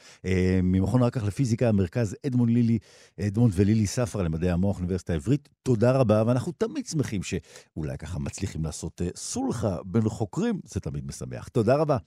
[0.64, 2.80] ממכון רקח לפיזיקה, מרכז אדמונד לילי,
[3.20, 8.64] אדמונד ולילי ספרא למדעי המוח, האוניברסיטה העברית, תודה רבה, ואנחנו תמיד שמחים שאולי ככה מצליחים
[8.64, 10.60] לעשות סולחה בין חוקרים.
[10.64, 11.48] זה תמיד משמח.
[11.48, 11.98] תודה רבה.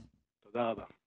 [0.45, 1.00] תודה רבה.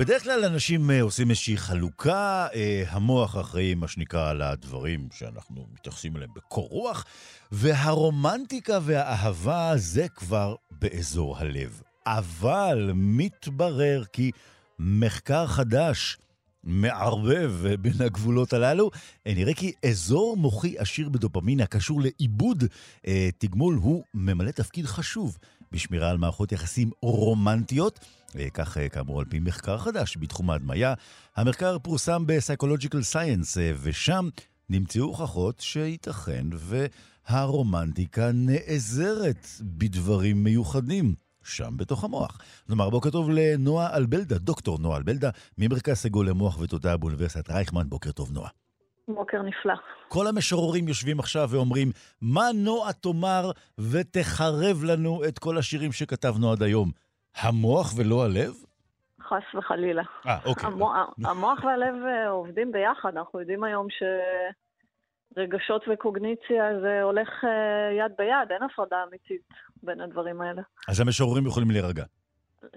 [0.00, 5.66] בדרך כלל אנשים אה, עושים איזושהי חלוקה, אה, המוח אחראי, מה שנקרא, על הדברים שאנחנו
[5.72, 7.04] מתייחסים אליהם בקור רוח,
[7.52, 11.82] והרומנטיקה והאהבה זה כבר באזור הלב.
[12.06, 14.30] אבל מתברר כי
[14.78, 16.18] מחקר חדש
[16.64, 18.90] מערבב בין הגבולות הללו.
[19.26, 22.64] אה, נראה כי אזור מוחי עשיר בדופמין הקשור לעיבוד
[23.06, 25.38] אה, תגמול הוא ממלא תפקיד חשוב
[25.72, 28.00] בשמירה על מערכות יחסים רומנטיות.
[28.38, 30.94] אה, כך כאמור על פי מחקר חדש בתחום ההדמיה.
[31.36, 34.28] המחקר פורסם ב-Psychological Science, ושם
[34.70, 41.14] נמצאו הוכחות שייתכן והרומנטיקה נעזרת בדברים מיוחדים.
[41.44, 42.38] שם בתוך המוח.
[42.68, 47.88] נאמר בוקר טוב לנועה אלבלדה, דוקטור נועה אלבלדה, ממרכז סגול למוח ותודעה באוניברסיטת רייכמן.
[47.88, 48.50] בוקר טוב, נועה.
[49.08, 49.74] בוקר נפלא.
[50.08, 51.88] כל המשוררים יושבים עכשיו ואומרים,
[52.22, 53.50] מה נועה תאמר
[53.92, 56.90] ותחרב לנו את כל השירים שכתבנו עד היום?
[57.36, 58.52] המוח ולא הלב?
[59.20, 60.02] חס וחלילה.
[60.26, 60.66] אה, אוקיי.
[60.66, 63.16] המוח, המוח והלב אה, עובדים ביחד.
[63.16, 64.02] אנחנו יודעים היום ש...
[65.36, 69.42] רגשות וקוגניציה זה הולך אה, יד ביד, אין הפרדה אמיתית
[69.82, 70.62] בין הדברים האלה.
[70.88, 72.04] אז המשוררים יכולים להירגע.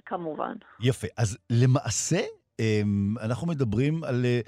[0.05, 0.53] כמובן.
[0.81, 1.07] יפה.
[1.17, 2.19] אז למעשה,
[2.59, 4.39] אמ, אנחנו מדברים על אה,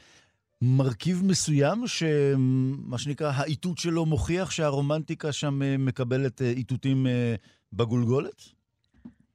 [0.62, 7.06] מרכיב מסוים, שמה שנקרא, האיתות שלו מוכיח שהרומנטיקה שם אה, מקבלת איתותים
[7.74, 8.42] בגולגולת?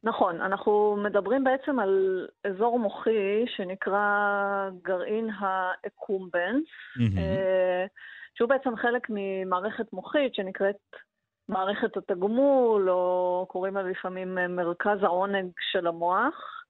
[0.02, 4.04] נכון, אנחנו מדברים בעצם על אזור מוחי שנקרא
[4.82, 6.64] גרעין האקומבנס.
[6.98, 7.20] Mm-hmm.
[8.34, 10.76] שהוא בעצם חלק ממערכת מוחית שנקראת
[11.50, 16.64] מערכת התגמול, או קוראים לה לפעמים מרכז העונג של המוח.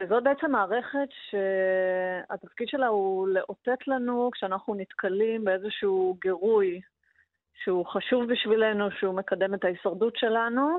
[0.00, 6.80] וזאת בעצם מערכת שהתפקיד שלה הוא לאותת לנו כשאנחנו נתקלים באיזשהו גירוי
[7.64, 10.78] שהוא חשוב בשבילנו, שהוא מקדם את ההישרדות שלנו,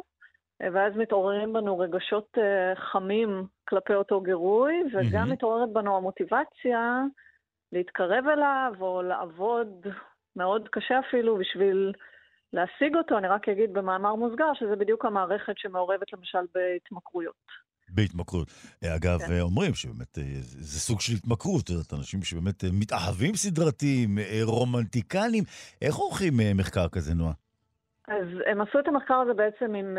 [0.74, 5.34] ואז מתעוררים בנו רגשות אה, חמים כלפי אותו גירוי, וגם mm-hmm.
[5.34, 7.02] מתעוררת בנו המוטיבציה
[7.72, 9.88] להתקרב אליו או לעבוד
[10.36, 11.94] מאוד קשה אפילו בשביל
[12.54, 13.18] להשיג אותו.
[13.18, 17.64] אני רק אגיד במאמר מוסגר שזה בדיוק המערכת שמעורבת למשל בהתמכרויות.
[17.90, 18.48] בהתמכרות.
[18.86, 19.42] אגב, כן.
[19.42, 25.44] אומרים שבאמת אה, זה סוג של התמכרות, זאת אנשים שבאמת אה, מתאהבים סדרתיים, אה, רומנטיקנים.
[25.82, 27.34] איך עורכים מחקר כזה, נועה?
[28.08, 29.98] אז הם עשו את המחקר הזה בעצם עם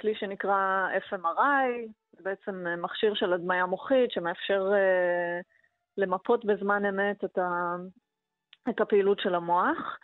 [0.00, 1.90] כלי שנקרא FMRI,
[2.20, 4.70] בעצם מכשיר של הדמיה מוחית שמאפשר
[5.96, 7.38] למפות בזמן אמת את
[8.68, 9.98] את הפעילות של המוח.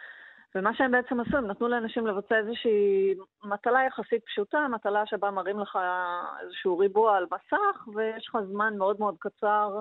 [0.55, 5.59] ומה שהם בעצם עשו, הם נתנו לאנשים לבצע איזושהי מטלה יחסית פשוטה, מטלה שבה מראים
[5.59, 5.79] לך
[6.41, 9.81] איזשהו ריבוע על מסך, ויש לך זמן מאוד מאוד קצר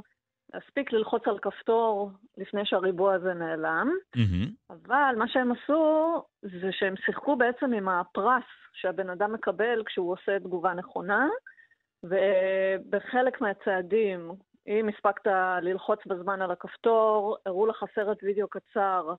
[0.54, 3.92] להספיק ללחוץ על כפתור לפני שהריבוע הזה נעלם.
[4.16, 4.50] Mm-hmm.
[4.70, 10.40] אבל מה שהם עשו, זה שהם שיחקו בעצם עם הפרס שהבן אדם מקבל כשהוא עושה
[10.40, 11.28] תגובה נכונה,
[12.04, 14.32] ובחלק מהצעדים,
[14.68, 15.32] אם הספקת
[15.62, 19.14] ללחוץ בזמן על הכפתור, הראו לך סרט וידאו קצר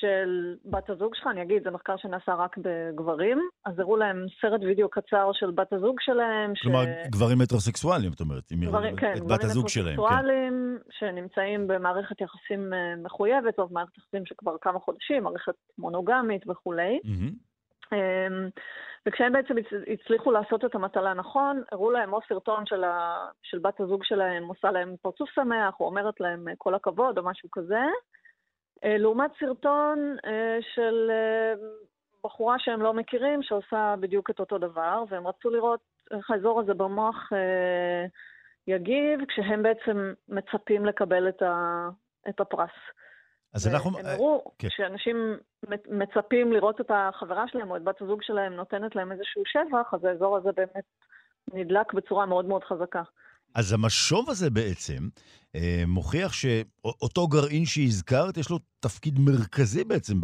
[0.00, 4.60] של בת הזוג שלך, אני אגיד, זה מחקר שנעשה רק בגברים, אז הראו להם סרט
[4.62, 6.52] וידאו קצר של בת הזוג שלהם.
[6.62, 7.08] כלומר, ש...
[7.10, 9.96] גברים מטרוסקסואלים, את אומרת, אם גברים, כן, את בת הזוג שלהם.
[9.96, 10.90] גברים מטרוסקסואלים כן.
[10.90, 16.98] שנמצאים במערכת יחסים אה, מחויבת, או במערכת יחסים שכבר כמה חודשים, מערכת מונוגמית וכולי.
[17.04, 17.94] Mm-hmm.
[19.06, 19.54] וכשהם בעצם
[19.92, 23.26] הצליחו לעשות את המטלה נכון, הראו להם או סרטון של, ה...
[23.42, 27.48] של בת הזוג שלהם, עושה להם פרצוף שמח, או אומרת להם כל הכבוד, או משהו
[27.52, 27.80] כזה.
[28.84, 31.54] אה, לעומת סרטון אה, של אה,
[32.24, 36.74] בחורה שהם לא מכירים, שעושה בדיוק את אותו דבר, והם רצו לראות איך האזור הזה
[36.74, 37.30] במוח
[38.66, 41.88] יגיב, כשהם בעצם מצפים לקבל את, ה,
[42.28, 42.70] את הפרס.
[43.54, 43.98] אז אנחנו...
[43.98, 44.68] הם הראו כן.
[44.70, 45.36] שאנשים
[45.88, 50.04] מצפים לראות את החברה שלהם או את בת הזוג שלהם נותנת להם איזשהו שבח, אז
[50.04, 50.84] האזור הזה באמת
[51.52, 53.02] נדלק בצורה מאוד מאוד חזקה.
[53.54, 55.08] אז המשוב הזה בעצם
[55.56, 60.14] אה, מוכיח שאותו גרעין שהזכרת, יש לו תפקיד מרכזי בעצם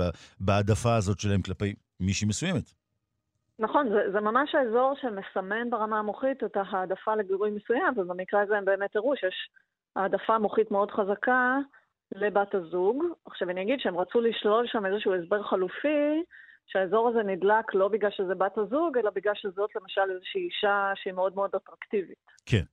[0.41, 2.73] בהעדפה הזאת שלהם כלפי מישהי מסוימת.
[3.59, 8.65] נכון, זה, זה ממש האזור שמסמן ברמה המוחית את ההעדפה לגירוי מסוים, ובמקרה הזה הם
[8.65, 9.51] באמת הראו שיש
[9.97, 11.59] העדפה מוחית מאוד חזקה
[12.13, 13.05] לבת הזוג.
[13.25, 16.23] עכשיו אני אגיד שהם רצו לשלול שם איזשהו הסבר חלופי,
[16.67, 21.13] שהאזור הזה נדלק לא בגלל שזה בת הזוג, אלא בגלל שזאת למשל איזושהי אישה שהיא
[21.13, 22.27] מאוד מאוד אטרקטיבית.
[22.47, 22.65] כן.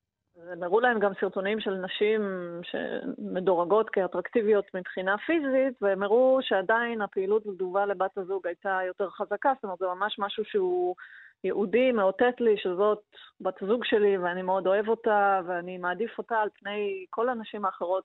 [0.52, 2.22] הם הראו להם גם סרטונים של נשים
[2.64, 9.64] שמדורגות כאטרקטיביות מבחינה פיזית, והם הראו שעדיין הפעילות בתגובה לבת הזוג הייתה יותר חזקה, זאת
[9.64, 10.96] אומרת, זה ממש משהו שהוא
[11.44, 13.02] יהודי, מאותת לי שזאת
[13.42, 18.04] בת הזוג שלי, ואני מאוד אוהב אותה, ואני מעדיף אותה על פני כל הנשים האחרות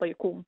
[0.00, 0.42] ביקום.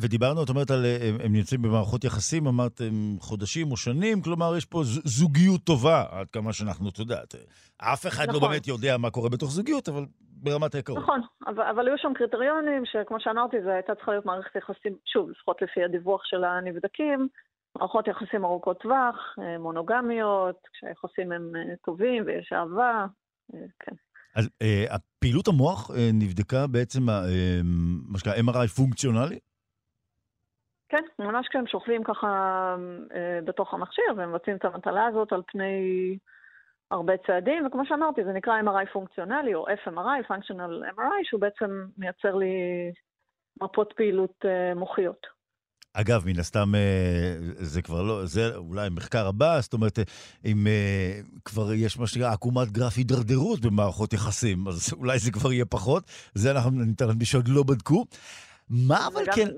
[0.00, 4.56] ודיברנו, את אומרת, על, הם, הם נמצאים במערכות יחסים, אמרת הם חודשים או שנים, כלומר,
[4.56, 7.34] יש פה זוגיות טובה, עד כמה שאנחנו, את יודעת.
[7.78, 8.42] אף אחד לא נכון.
[8.42, 10.04] לא באמת יודע מה קורה בתוך זוגיות, אבל
[10.46, 11.02] ברמת העיקרון.
[11.02, 15.30] נכון, אבל, אבל היו שם קריטריונים שכמו שאמרתי, זו הייתה צריכה להיות מערכת יחסים, שוב,
[15.30, 17.28] לפחות לפי הדיווח של הנבדקים,
[17.76, 23.06] מערכות יחסים ארוכות טווח, אה, מונוגמיות, כשהיחסים הם אה, טובים ויש אהבה,
[23.54, 23.96] אה, כן.
[24.36, 27.60] אז אה, פעילות המוח אה, נבדקה בעצם, אה,
[28.08, 29.38] מה שנקרא MRI פונקציונלי?
[30.88, 32.28] כן, ממש כשהם שוכבים ככה
[33.14, 36.18] אה, בתוך המכשיר ומבצעים את המטלה הזאת על פני
[36.90, 42.34] הרבה צעדים, וכמו שאמרתי, זה נקרא MRI פונקציונלי, או FMRI, Functional MRI, שהוא בעצם מייצר
[42.34, 42.54] לי
[43.62, 45.26] מפות פעילות אה, מוחיות.
[45.92, 49.98] אגב, מן הסתם, אה, זה כבר לא, זה אולי המחקר הבא, זאת אומרת,
[50.44, 55.52] אם אה, כבר יש מה שנקרא עקומת גרף הידרדרות במערכות יחסים, אז אולי זה כבר
[55.52, 56.04] יהיה פחות.
[56.34, 58.04] זה אנחנו ניתן למי שעוד לא בדקו.
[58.70, 59.48] מה אבל כן...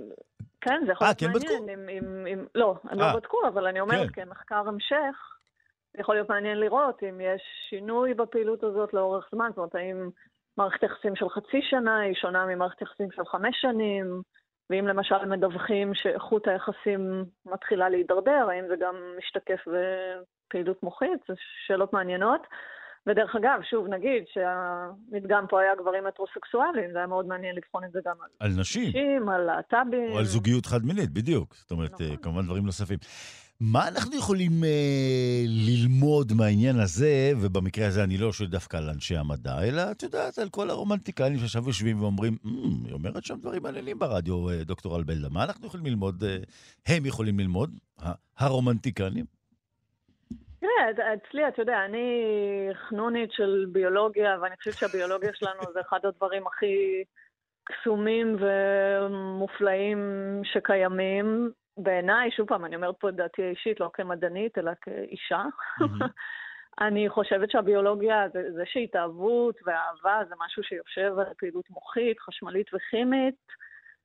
[0.60, 1.68] כן, זה יכול להיות מעניין.
[1.68, 4.24] אם, אם, אם, לא, הם לא בדקו, אבל אני אומרת, כן.
[4.24, 5.37] כמחקר המשך,
[5.98, 10.10] יכול להיות מעניין לראות אם יש שינוי בפעילות הזאת לאורך זמן, זאת אומרת, האם
[10.56, 14.22] מערכת יחסים של חצי שנה היא שונה ממערכת יחסים של חמש שנים,
[14.70, 21.20] ואם למשל מדווחים שאיכות היחסים מתחילה להידרדר, האם זה גם משתקף בפעילות מוחית?
[21.28, 21.34] זה
[21.66, 22.46] שאלות מעניינות.
[23.06, 27.92] ודרך אגב, שוב נגיד שהמדגם פה היה גברים מטרוסקסואלים, זה היה מאוד מעניין לבחון את
[27.92, 30.12] זה גם על, על נשים, נשים על להט"בים.
[30.12, 31.54] או על זוגיות חד-מינית, בדיוק.
[31.54, 32.16] זאת אומרת, נכון.
[32.16, 32.98] כמובן דברים נוספים.
[33.60, 39.16] מה אנחנו יכולים אה, ללמוד מהעניין הזה, ובמקרה הזה אני לא שואל דווקא על אנשי
[39.16, 42.48] המדע, אלא את יודעת, על כל הרומנטיקנים שעכשיו יושבים ואומרים, mm,
[42.86, 46.36] היא אומרת שם דברים מעניינים ברדיו, אה, דוקטור אלבלדה, מה אנחנו יכולים ללמוד, אה,
[46.86, 47.70] הם יכולים ללמוד,
[48.38, 49.24] הרומנטיקנים?
[50.60, 52.08] תראה, אצלי, אתה יודע, אני
[52.88, 57.04] חנונית של ביולוגיה, ואני חושבת שהביולוגיה שלנו זה אחד הדברים הכי
[57.64, 59.98] קסומים ומופלאים
[60.44, 61.50] שקיימים.
[61.78, 65.44] בעיניי, שוב פעם, אני אומרת פה את דעתי האישית, לא כמדענית, אלא כאישה.
[65.80, 66.04] Mm-hmm.
[66.86, 73.34] אני חושבת שהביולוגיה, זה, זה שהתאהבות ואהבה זה משהו שיושב על פעילות מוחית, חשמלית וכימית.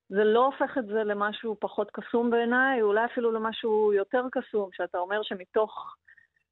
[0.09, 4.97] זה לא הופך את זה למשהו פחות קסום בעיניי, אולי אפילו למשהו יותר קסום, שאתה
[4.97, 5.95] אומר שמתוך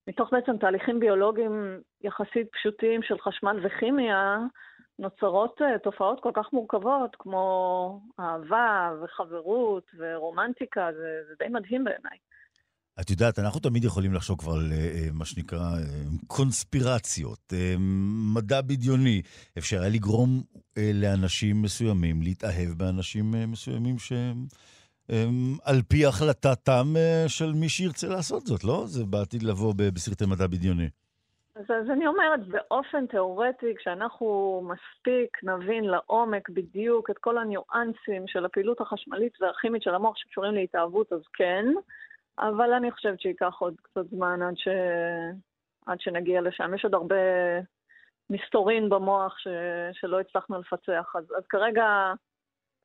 [0.07, 4.37] מתוך בעצם תהליכים ביולוגיים יחסית פשוטים של חשמל וכימיה,
[4.99, 12.17] נוצרות אה, תופעות כל כך מורכבות, כמו אהבה וחברות ורומנטיקה, זה, זה די מדהים בעיניי.
[13.01, 15.83] את יודעת, אנחנו תמיד יכולים לחשוב כבר על אה, מה שנקרא אה,
[16.27, 17.53] קונספירציות,
[18.35, 19.21] מדע בדיוני.
[19.57, 20.41] אפשר היה לגרום
[20.93, 24.45] לאנשים מסוימים להתאהב באנשים מסוימים שהם
[25.63, 26.93] על פי החלטתם
[27.27, 28.83] של מי שירצה לעשות זאת, לא?
[28.87, 30.87] זה בעתיד לבוא בסרטי מדע בדיוני.
[31.55, 38.45] אז, אז אני אומרת, באופן תיאורטי, כשאנחנו מספיק נבין לעומק בדיוק את כל הניואנסים של
[38.45, 41.65] הפעילות החשמלית והכימית של המוח שקשורים להתאהבות, אז כן,
[42.39, 44.67] אבל אני חושבת שייקח עוד קצת זמן עד, ש...
[45.85, 46.73] עד שנגיע לשם.
[46.75, 47.15] יש עוד הרבה
[48.29, 49.47] מסתורין במוח ש...
[49.93, 52.13] שלא הצלחנו לפצח, אז, אז כרגע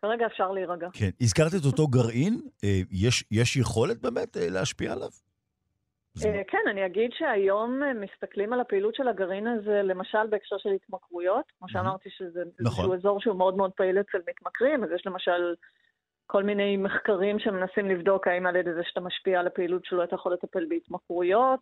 [0.03, 0.89] כרגע אפשר להירגע.
[0.93, 1.11] כן.
[1.21, 2.41] הזכרת את אותו גרעין,
[2.91, 5.09] יש, יש יכולת באמת להשפיע עליו?
[6.49, 11.45] כן, אני אגיד שהיום מסתכלים על הפעילות של הגרעין הזה, למשל בהקשר של התמכרויות.
[11.59, 12.85] כמו שאמרתי, שזה נכון.
[12.85, 15.55] איזשהו אזור שהוא מאוד מאוד פעיל אצל מתמכרים, אז יש למשל
[16.27, 20.15] כל מיני מחקרים שמנסים לבדוק האם על ידי זה שאתה משפיע על הפעילות שלו אתה
[20.15, 21.61] יכול לטפל בהתמכרויות.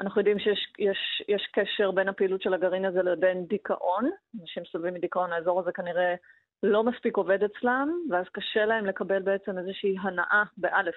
[0.00, 4.10] אנחנו יודעים שיש יש, יש קשר בין הפעילות של הגרעין הזה לבין דיכאון.
[4.40, 6.14] אנשים סובלים מדיכאון, האזור הזה כנראה
[6.62, 10.94] לא מספיק עובד אצלם, ואז קשה להם לקבל בעצם איזושהי הנאה, באלף,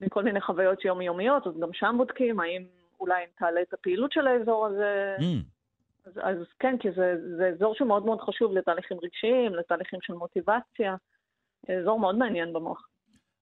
[0.00, 2.64] מכל מיני חוויות יומיומיות, אז גם שם בודקים האם
[3.00, 5.16] אולי אם תעלה את הפעילות של האזור הזה.
[5.18, 5.24] Mm.
[6.06, 10.12] אז, אז כן, כי זה, זה אזור שהוא מאוד מאוד חשוב לתהליכים רגשיים, לתהליכים של
[10.12, 10.96] מוטיבציה.
[11.80, 12.88] אזור מאוד מעניין במוח.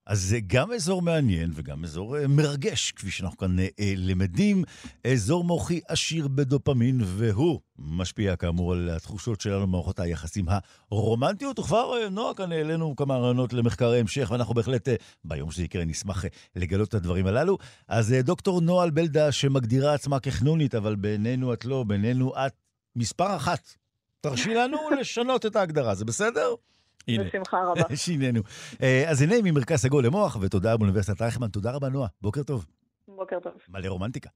[0.08, 4.64] אז זה גם אזור מעניין וגם אזור אה, מרגש, כפי שאנחנו כאן אה, למדים.
[5.04, 10.46] אזור מוחי עשיר בדופמין, והוא משפיע כאמור על התחושות שלנו במערכות היחסים
[10.90, 11.58] הרומנטיות.
[11.58, 14.88] וכבר, אה, נועה, כאן העלינו כמה רעיונות למחקר ההמשך, ואנחנו בהחלט,
[15.24, 16.24] ביום שזה יקרה, נשמח
[16.56, 17.58] לגלות את הדברים הללו.
[17.88, 22.52] אז דוקטור נועה אלבלדה, שמגדירה עצמה כחנונית, אבל בינינו את לא, בינינו את
[22.96, 23.74] מספר אחת.
[24.20, 26.54] תרשי לנו לשנות את ההגדרה, זה בסדר?
[27.11, 27.96] בשמחה רבה.
[27.96, 28.42] שינינו.
[28.82, 31.48] אה, אז הנה ממרכז סגול למוח, ותודה באוניברסיטת רייכמן.
[31.48, 32.08] תודה רבה, נועה.
[32.22, 32.66] בוקר טוב.
[33.08, 33.52] בוקר טוב.
[33.68, 34.30] מלא רומנטיקה.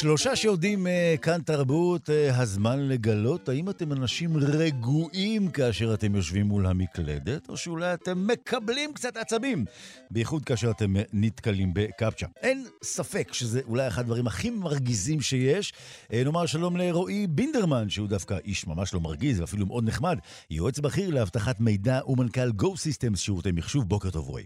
[0.00, 6.46] שלושה שיודעים uh, כאן תרבות, uh, הזמן לגלות האם אתם אנשים רגועים כאשר אתם יושבים
[6.46, 9.64] מול המקלדת, או שאולי אתם מקבלים קצת עצבים,
[10.10, 12.26] בייחוד כאשר אתם uh, נתקלים בקפצ'ה.
[12.36, 15.72] אין ספק שזה אולי אחד הדברים הכי מרגיזים שיש.
[16.08, 20.18] Uh, נאמר שלום לרועי בינדרמן, שהוא דווקא איש ממש לא מרגיז ואפילו מאוד נחמד,
[20.50, 23.88] יועץ בכיר לאבטחת מידע ומנכ"ל Go Systems שירותי מחשוב.
[23.88, 24.44] בוקר טוב, רועי.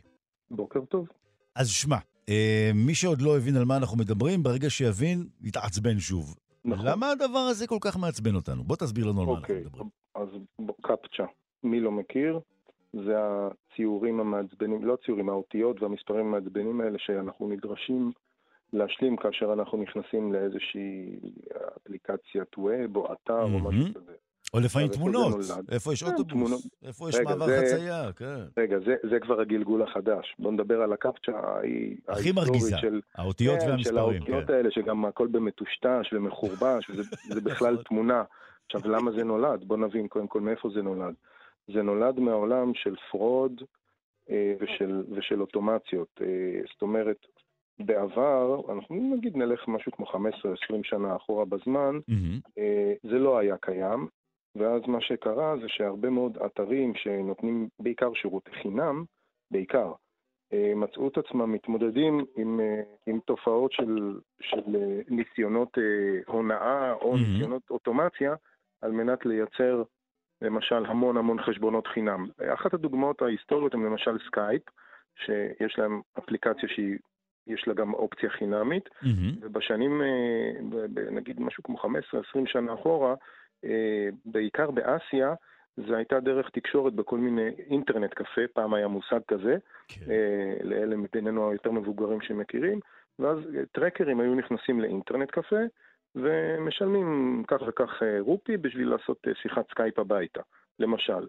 [0.50, 1.08] בוקר טוב.
[1.56, 2.13] אז שמע, אה,
[2.74, 6.34] מי שעוד לא הבין על מה אנחנו מדברים, ברגע שיבין, יתעצבן שוב.
[6.64, 6.87] נכון.
[6.87, 8.64] למה הדבר הזה כל כך מעצבן אותנו?
[8.64, 9.88] בוא תסביר לנו על מה אנחנו אוקיי, מדברים.
[10.14, 10.28] אז
[10.82, 11.24] קפצ'ה,
[11.62, 12.40] מי לא מכיר?
[12.92, 18.12] זה הציורים המעצבנים, לא הציורים, האותיות והמספרים המעצבנים האלה שאנחנו נדרשים
[18.72, 21.18] להשלים כאשר אנחנו נכנסים לאיזושהי
[21.76, 24.12] אפליקציית ווב או אתר או משהו כזה.
[24.54, 25.35] או לפעמים תמונות,
[25.72, 28.40] איפה יש כן, אוטובוס, איפה יש מעבר חצייה, כן.
[28.57, 28.76] רגע,
[29.11, 30.35] זה כבר הגלגול החדש.
[30.38, 31.33] בוא נדבר על הקפצ'ה
[32.09, 32.76] הכי מרגיזה,
[33.14, 33.83] האותיות כן, והמספרים.
[33.83, 34.52] של האותיות כן.
[34.52, 38.22] האלה, שגם הכל במטושטש ומחורבש, וזה בכלל תמונה.
[38.66, 39.64] עכשיו, למה זה נולד?
[39.64, 41.14] בוא נבין קודם כל מאיפה זה נולד.
[41.74, 43.62] זה נולד מהעולם של fraud
[44.30, 44.54] אה,
[45.11, 46.20] ושל אוטומציות.
[46.20, 47.26] אה, זאת אומרת,
[47.78, 50.16] בעבר, אנחנו נגיד נלך משהו כמו 15-20
[50.83, 52.61] שנה אחורה בזמן, mm-hmm.
[53.02, 54.09] זה לא היה קיים,
[54.56, 59.04] ואז מה שקרה זה שהרבה מאוד אתרים שנותנים בעיקר שירותי חינם,
[59.50, 59.92] בעיקר,
[60.52, 65.78] אה, מצאו את עצמם מתמודדים עם, אה, עם תופעות של, של אה, ניסיונות
[66.26, 67.18] הונאה או mm-hmm.
[67.18, 68.34] ניסיונות אוטומציה
[68.82, 69.82] על מנת לייצר
[70.42, 72.26] למשל המון המון חשבונות חינם.
[72.54, 74.62] אחת הדוגמאות ההיסטוריות הן למשל סקייפ,
[75.24, 76.98] שיש להם אפליקציה שהיא
[77.46, 79.38] יש לה גם אופציה חינמית, mm-hmm.
[79.40, 80.02] ובשנים,
[81.10, 81.86] נגיד משהו כמו 15-20
[82.46, 83.14] שנה אחורה,
[84.24, 85.35] בעיקר באסיה,
[85.77, 89.57] זה הייתה דרך תקשורת בכל מיני אינטרנט קפה, פעם היה מושג כזה,
[89.88, 90.11] כן.
[90.11, 92.81] אה, לאלה מבינינו היותר מבוגרים שמכירים,
[93.18, 95.61] ואז אה, טרקרים היו נכנסים לאינטרנט קפה,
[96.14, 100.40] ומשלמים כך וכך רופי בשביל לעשות שיחת סקייפ הביתה,
[100.79, 101.27] למשל.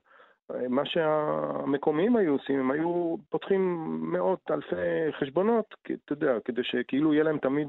[0.69, 4.75] מה שהמקומיים היו עושים, הם היו פותחים מאות אלפי
[5.19, 7.67] חשבונות, אתה יודע, כדי שכאילו יהיה להם תמיד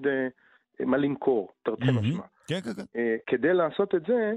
[0.80, 2.22] מה למכור, תרתי משמע.
[2.48, 3.16] כן, כן, כן.
[3.26, 4.32] כדי לעשות את זה, אה,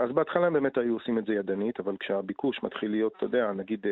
[0.00, 3.52] אז בהתחלה הם באמת היו עושים את זה ידנית, אבל כשהביקוש מתחיל להיות, אתה יודע,
[3.52, 3.86] נגיד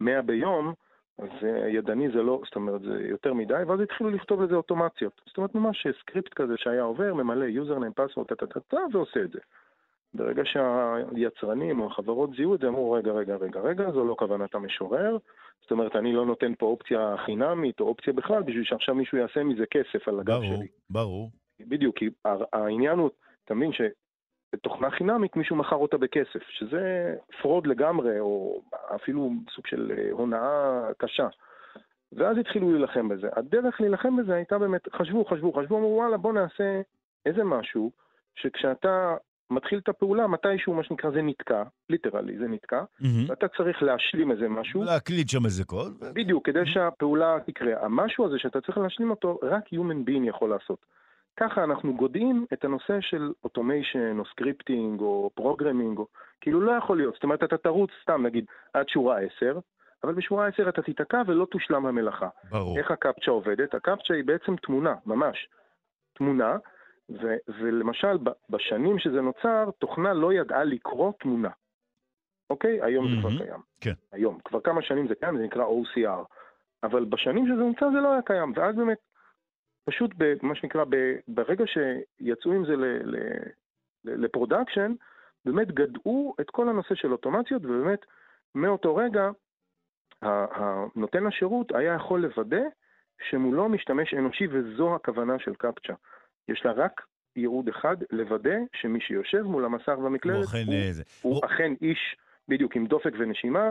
[0.00, 0.74] 100 אה, ביום,
[1.18, 5.20] אז אה, ידני זה לא, זאת אומרת, זה יותר מדי, ואז התחילו לכתוב לזה אוטומציות.
[5.26, 9.38] זאת אומרת, ממש סקריפט כזה שהיה עובר, ממלא username, password, טה-טה-טה, ועושה את זה.
[10.14, 14.54] ברגע שהיצרנים או החברות זיהו את זה, אמרו, רגע, רגע, רגע, רגע, זו לא כוונת
[14.54, 15.16] המשורר.
[15.62, 19.44] זאת אומרת, אני לא נותן פה אופציה חינמית או אופציה בכלל, בשביל שעכשיו מישהו יעשה
[19.44, 20.66] מזה כסף על הגב ברור, שלי.
[20.90, 21.30] ברור, ברור.
[21.60, 22.10] בדיוק, כי
[22.52, 23.10] העניין הוא,
[23.44, 23.72] אתה מבין
[24.56, 28.62] תוכנה חינמית, מישהו מכר אותה בכסף, שזה fraud לגמרי, או
[28.94, 31.28] אפילו סוג של אה, הונאה קשה.
[32.12, 33.28] ואז התחילו להילחם בזה.
[33.36, 36.80] הדרך להילחם בזה הייתה באמת, חשבו, חשבו, חשבו, אמרו וואלה בוא נעשה
[37.26, 37.90] איזה משהו,
[38.34, 39.16] שכשאתה
[39.50, 43.06] מתחיל את הפעולה, מתישהו, מה שנקרא, זה נתקע, literally, זה נתקע, mm-hmm.
[43.28, 44.82] ואתה צריך להשלים איזה משהו.
[44.82, 46.04] להקליד שם איזה קוד.
[46.14, 47.84] בדיוק, כדי שהפעולה תקרה.
[47.84, 50.86] המשהו הזה שאתה צריך להשלים אותו, רק Human Being יכול לעשות.
[51.36, 56.06] ככה אנחנו גודעים את הנושא של automation או scripting או programming, או
[56.40, 59.58] כאילו לא יכול להיות, זאת אומרת אתה תרוץ סתם נגיד עד שורה 10,
[60.04, 62.28] אבל בשורה 10 אתה תיתקע ולא תושלם המלאכה.
[62.50, 62.78] ברור.
[62.78, 63.74] איך הקפצ'ה עובדת?
[63.74, 65.48] הקפצ'ה היא בעצם תמונה, ממש.
[66.12, 66.56] תמונה,
[67.10, 68.18] ו- ולמשל
[68.50, 71.50] בשנים שזה נוצר, תוכנה לא ידעה לקרוא תמונה.
[72.50, 72.82] אוקיי?
[72.82, 73.22] היום mm-hmm.
[73.22, 73.60] זה כבר קיים.
[73.80, 73.92] כן.
[74.12, 74.38] היום.
[74.44, 76.24] כבר כמה שנים זה קיים, זה נקרא OCR.
[76.82, 78.98] אבל בשנים שזה נוצר זה לא היה קיים, ואז באמת,
[79.84, 80.10] פשוט
[80.42, 80.84] מה שנקרא,
[81.28, 82.74] ברגע שיצאו עם זה
[84.04, 84.92] ל production,
[85.44, 88.00] באמת גדעו את כל הנושא של אוטומציות, ובאמת
[88.54, 89.30] מאותו רגע
[90.96, 92.62] נותן השירות היה יכול לוודא
[93.30, 95.94] שמולו משתמש אנושי, וזו הכוונה של קפצ'ה.
[96.48, 97.00] יש לה רק
[97.36, 100.64] ייעוד אחד, לוודא שמי שיושב מול המסך במקלדת הוא, אכן,
[101.22, 102.16] הוא, הוא אכן איש
[102.48, 103.70] בדיוק עם דופק ונשימה,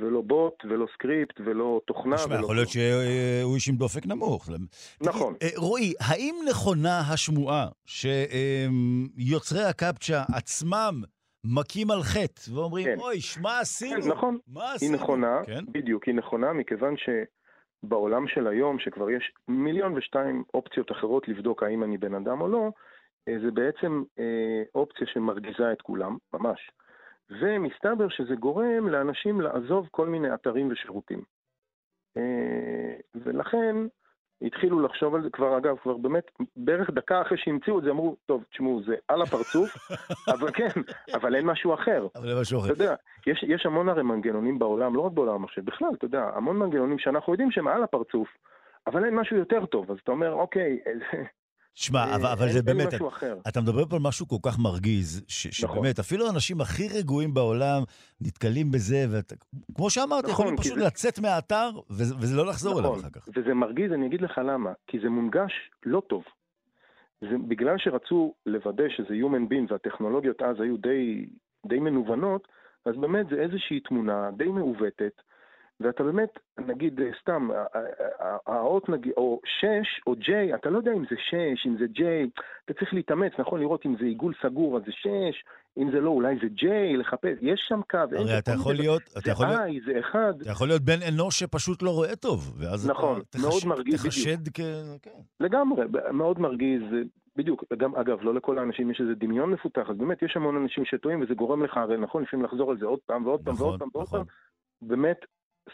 [0.00, 2.16] ולא בוט, ולא סקריפט, ולא תוכנה.
[2.16, 4.48] תשמע, יכול להיות שהוא איש עם דופק נמוך.
[5.00, 5.34] נכון.
[5.42, 11.02] אה, רועי, האם נכונה השמועה שיוצרי הקפצ'ה עצמם
[11.44, 12.98] מכים על חטא ואומרים, כן.
[13.00, 14.02] אוי, מה עשינו?
[14.02, 14.38] כן, נכון.
[14.46, 14.92] מה עשינו?
[14.92, 15.64] היא נכונה, כן?
[15.72, 21.84] בדיוק, היא נכונה, מכיוון שבעולם של היום, שכבר יש מיליון ושתיים אופציות אחרות לבדוק האם
[21.84, 22.70] אני בן אדם או לא,
[23.28, 26.70] אה, זה בעצם אה, אופציה שמרגיזה את כולם, ממש.
[27.30, 31.22] ומסתבר שזה גורם לאנשים לעזוב כל מיני אתרים ושירותים.
[32.16, 33.76] אה, ולכן
[34.42, 38.16] התחילו לחשוב על זה כבר, אגב, כבר באמת, בערך דקה אחרי שהמציאו את זה, אמרו,
[38.26, 39.76] טוב, תשמעו, זה על הפרצוף,
[40.34, 40.80] אבל כן,
[41.14, 42.06] אבל אין משהו אחר.
[42.14, 42.72] אבל אין משהו אחר.
[42.72, 42.94] אתה יודע,
[43.26, 46.98] יש, יש המון הרי מנגנונים בעולם, לא רק בעולם המחשב, בכלל, אתה יודע, המון מנגנונים
[46.98, 48.28] שאנחנו יודעים שהם על הפרצוף,
[48.86, 50.78] אבל אין משהו יותר טוב, אז אתה אומר, אוקיי,
[51.74, 53.04] שמע, אה, אבל, אבל זה באמת, אתה,
[53.48, 55.76] אתה מדבר פה על משהו כל כך מרגיז, ש, נכון.
[55.76, 57.82] שבאמת, אפילו האנשים הכי רגועים בעולם
[58.20, 60.84] נתקלים בזה, וכמו שאמרת, נכון, יכולים פשוט זה...
[60.84, 63.28] לצאת מהאתר, וזה, וזה לא לחזור נכון, אליו אחר כך.
[63.28, 65.52] וזה מרגיז, אני אגיד לך למה, כי זה מונגש
[65.86, 66.22] לא טוב.
[67.20, 71.26] זה בגלל שרצו לוודא שזה Human Being והטכנולוגיות אז היו די,
[71.66, 72.48] די מנוונות,
[72.84, 75.12] אז באמת זה איזושהי תמונה די מעוותת,
[75.82, 77.48] ואתה באמת, נגיד, אה, סתם,
[78.46, 79.66] האות נגיד, או 6
[80.06, 82.02] או J, אתה לא יודע אם זה 6, אם זה J,
[82.64, 85.08] אתה צריך להתאמץ, נכון לראות אם זה עיגול סגור אז זה 6,
[85.78, 86.66] אם זה לא, אולי זה J,
[86.98, 87.98] לחפש, יש שם קו.
[87.98, 90.18] הרי אתה יכול להיות, אתה יכול להיות, I, זה 1.
[90.42, 94.48] אתה יכול להיות בן אנוש שפשוט לא רואה טוב, ואז נכון, אתה מאוד מרגיז, תחשד
[94.54, 94.60] כ...
[95.02, 95.10] כן.
[95.40, 96.82] לגמרי, מאוד מרגיז,
[97.36, 100.84] בדיוק, גם אגב, לא לכל האנשים יש איזה דמיון מפותח, אז באמת יש המון אנשים
[100.84, 103.74] שטועים וזה גורם לך, הרי נכון, לפעמים לחזור על זה עוד פעם ועוד פעם ועוד
[103.74, 104.18] נכון, פעם ועוד נכון.
[104.18, 104.88] פעם.
[104.88, 105.16] באמת,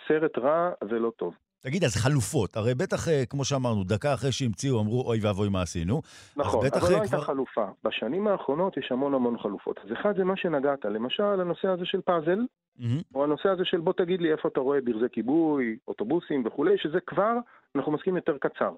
[0.08, 1.34] סרט רע ולא טוב.
[1.60, 5.62] תגיד, אז חלופות, הרי בטח, אה, כמו שאמרנו, דקה אחרי שהמציאו, אמרו, אוי ואבוי, מה
[5.62, 6.02] עשינו.
[6.36, 7.00] נכון, אבל לא כבר...
[7.00, 7.66] הייתה חלופה.
[7.84, 9.78] בשנים האחרונות יש המון המון חלופות.
[9.84, 12.38] אז אחד זה מה שנגעת, למשל, הנושא הזה של פאזל,
[12.78, 12.82] mm-hmm.
[13.14, 17.00] או הנושא הזה של בוא תגיד לי איפה אתה רואה ברזי כיבוי, אוטובוסים וכולי, שזה
[17.06, 17.32] כבר,
[17.76, 18.72] אנחנו מסכים יותר קצר.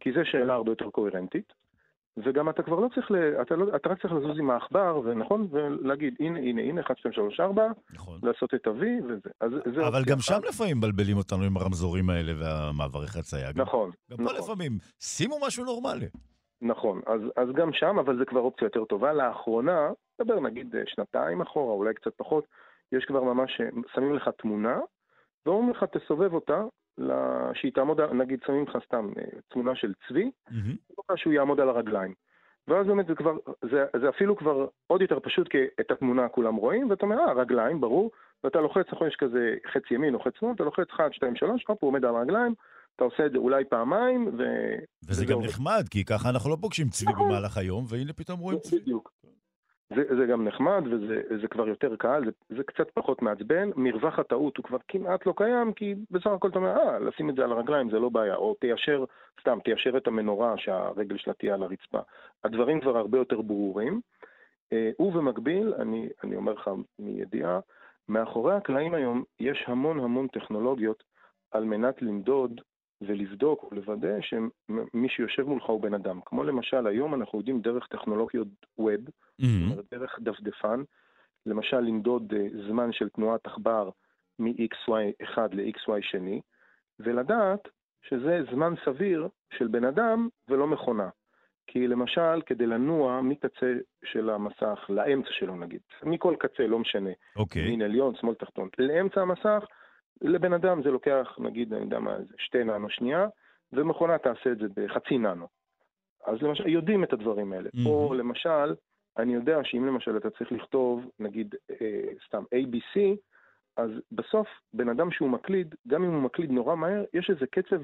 [0.00, 1.52] כי זו שאלה הרבה יותר קוהרנטית.
[2.24, 3.16] וגם אתה כבר לא צריך, ל...
[3.42, 3.76] אתה, לא...
[3.76, 7.66] אתה רק צריך לזוז עם העכבר, ונכון, ולהגיד, הנה, הנה, הנה, 1, 2, 3, 4,
[7.94, 8.20] נכון.
[8.22, 9.30] לעשות את ה-V, וזה.
[9.40, 13.50] אז זה אבל גם שם לפעמים מבלבלים אותנו עם הרמזורים האלה והמעברי חצייה.
[13.54, 14.26] נכון, גם נכון.
[14.26, 16.06] פה לפעמים, שימו משהו נורמלי.
[16.62, 19.12] נכון, אז, אז גם שם, אבל זה כבר אופציה יותר טובה.
[19.12, 19.90] לאחרונה,
[20.20, 22.44] נדבר נגיד אה, שנתיים אחורה, אולי קצת פחות,
[22.92, 24.78] יש כבר ממש, אה, שמים לך תמונה,
[25.46, 26.62] ואומרים לך, תסובב אותה,
[27.54, 31.16] שהיא תעמוד, נגיד שמים לך סתם אה, תמונה של צבי, mm-hmm.
[31.16, 32.14] שהוא יעמוד על הרגליים.
[32.68, 33.36] ואז באמת זה כבר,
[33.70, 37.32] זה, זה אפילו כבר עוד יותר פשוט, כי את התמונה כולם רואים, ואתה אומר, אה,
[37.32, 38.10] רגליים, ברור,
[38.44, 41.64] ואתה לוחץ, נכון, יש כזה חץ ימין או חץ שמאל, אתה לוחץ 1, 2, 3,
[41.68, 42.54] הופ, הוא עומד על הרגליים,
[42.96, 44.42] אתה עושה את זה אולי פעמיים, ו...
[45.08, 47.28] וזה גם נחמד, כי ככה אנחנו לא פוגשים צבי נכון.
[47.28, 48.78] במהלך היום, והנה פתאום רואים צבי.
[48.80, 49.12] בדיוק.
[49.94, 53.70] זה, זה גם נחמד וזה זה כבר יותר קל, זה, זה קצת פחות מעצבן.
[53.76, 57.34] מרווח הטעות הוא כבר כמעט לא קיים, כי בסך הכל אתה אומר, אה, לשים את
[57.34, 59.04] זה על הרגליים זה לא בעיה, או תיישר,
[59.40, 62.00] סתם, תיישר את המנורה שהרגל שלה תהיה על הרצפה.
[62.44, 64.00] הדברים כבר הרבה יותר ברורים.
[64.72, 67.60] אה, ובמקביל, אני, אני אומר לך מידיעה,
[68.08, 71.02] מאחורי הקלעים היום יש המון המון טכנולוגיות
[71.50, 72.60] על מנת למדוד
[73.00, 76.20] ולבדוק ולוודא שמי שיושב מולך הוא בן אדם.
[76.26, 78.48] כמו למשל, היום אנחנו יודעים דרך טכנולוגיות
[78.78, 79.00] ווב,
[79.40, 79.82] mm-hmm.
[79.90, 80.82] דרך דפדפן,
[81.46, 83.90] למשל למדוד uh, זמן של תנועת עכבר
[84.38, 86.40] מ-XY1 ל-XY שני,
[87.00, 87.68] ולדעת
[88.02, 89.28] שזה זמן סביר
[89.58, 91.08] של בן אדם ולא מכונה.
[91.66, 93.72] כי למשל, כדי לנוע מקצה
[94.04, 97.38] של המסך לאמצע שלו נגיד, מכל קצה, לא משנה, okay.
[97.38, 97.68] אוקיי.
[97.70, 99.64] מין עליון, שמאל תחתון, לאמצע המסך,
[100.22, 103.26] לבן אדם זה לוקח, נגיד, אני יודע מה, שתי ננו שנייה,
[103.72, 105.46] ומכונה תעשה את זה בחצי ננו.
[106.26, 107.68] אז למשל, יודעים את הדברים האלה.
[107.68, 107.88] Mm-hmm.
[107.88, 108.74] או למשל,
[109.18, 113.00] אני יודע שאם למשל אתה צריך לכתוב, נגיד, אה, סתם ABC,
[113.76, 117.82] אז בסוף, בן אדם שהוא מקליד, גם אם הוא מקליד נורא מהר, יש איזה קצב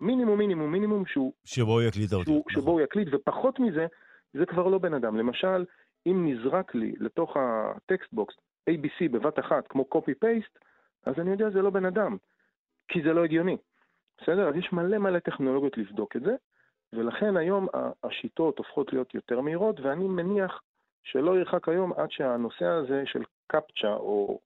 [0.00, 1.32] מינימום, מינימום, מינימום שהוא...
[1.44, 2.42] שבו הוא יקליד אותו.
[2.48, 3.86] שבו הוא יקליד, ופחות מזה,
[4.32, 5.16] זה כבר לא בן אדם.
[5.16, 5.64] למשל,
[6.06, 8.34] אם נזרק לי לתוך ה text box
[8.70, 10.58] ABC בבת אחת, כמו copy-paste,
[11.06, 12.16] אז אני יודע זה לא בן אדם,
[12.88, 13.56] כי זה לא הגיוני.
[14.20, 14.48] בסדר?
[14.48, 16.34] אז יש מלא מלא טכנולוגיות לבדוק את זה,
[16.92, 17.68] ולכן היום
[18.04, 20.62] השיטות הופכות להיות יותר מהירות, ואני מניח
[21.04, 24.40] שלא ירחק היום עד שהנושא הזה של קפצ'ה, או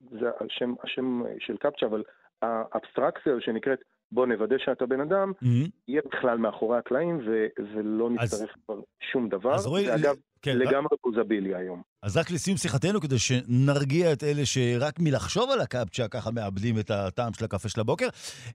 [0.00, 2.02] זה השם, השם של קפצ'ה, אבל
[2.42, 3.78] האבסטרקציה שנקראת
[4.14, 5.68] בוא נוודא שאתה בן אדם, mm-hmm.
[5.88, 8.80] יהיה בכלל מאחורי הקלעים ו- ולא נצטרך כבר
[9.12, 9.54] שום דבר.
[9.54, 11.26] אז רואי, ואגב, כן, לגמרי רק...
[11.56, 11.82] היום.
[12.02, 16.90] אז רק לסיום שיחתנו, כדי שנרגיע את אלה שרק מלחשוב על הקפצ'ה ככה מאבדים את
[16.90, 18.08] הטעם של הקפה של הבוקר,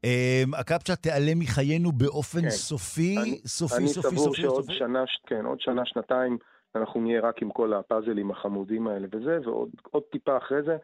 [0.03, 2.49] אמ, הקפצ'ה תיעלם מחיינו באופן כן.
[2.49, 4.41] סופי, אני, סופי, אני סופי, סופי, סופי?
[4.41, 6.37] אני סבור שעוד שנה, כן, עוד שנה, שנתיים,
[6.75, 10.77] אנחנו נהיה רק עם כל הפאזלים החמודים האלה וזה, ועוד טיפה אחרי זה,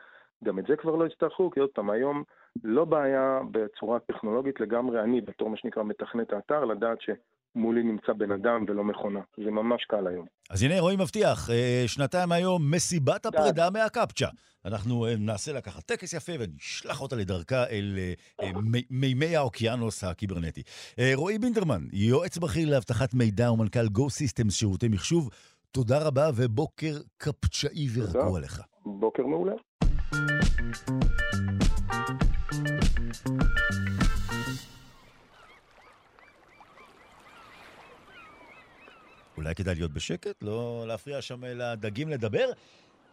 [0.43, 2.23] גם את זה כבר לא יצטרכו, כי עוד פעם, היום
[2.63, 8.31] לא בעיה בצורה טכנולוגית לגמרי, אני בתור מה שנקרא מתכנת האתר, לדעת שמולי נמצא בן
[8.31, 9.19] אדם ולא מכונה.
[9.37, 10.25] זה ממש קל היום.
[10.49, 14.27] אז הנה, רועי מבטיח, אה, שנתיים היום, מסיבת הפרידה מהקפצ'ה.
[14.65, 17.95] אנחנו אה, נעשה לה ככה טקס יפה ונשלח אותה לדרכה אל
[18.41, 18.51] אה,
[18.89, 20.61] מימי האוקיינוס הקיברנטי.
[21.15, 25.29] רועי בינדרמן, יועץ בכיר לאבטחת מידע ומנכ"ל Go Systems שירותי מחשוב,
[25.71, 28.61] תודה רבה ובוקר קפצ'אי ורגוע לך.
[28.85, 29.53] בוקר מעולה.
[39.37, 40.35] אולי כדאי להיות בשקט?
[40.41, 42.49] לא להפריע שם לדגים לדבר?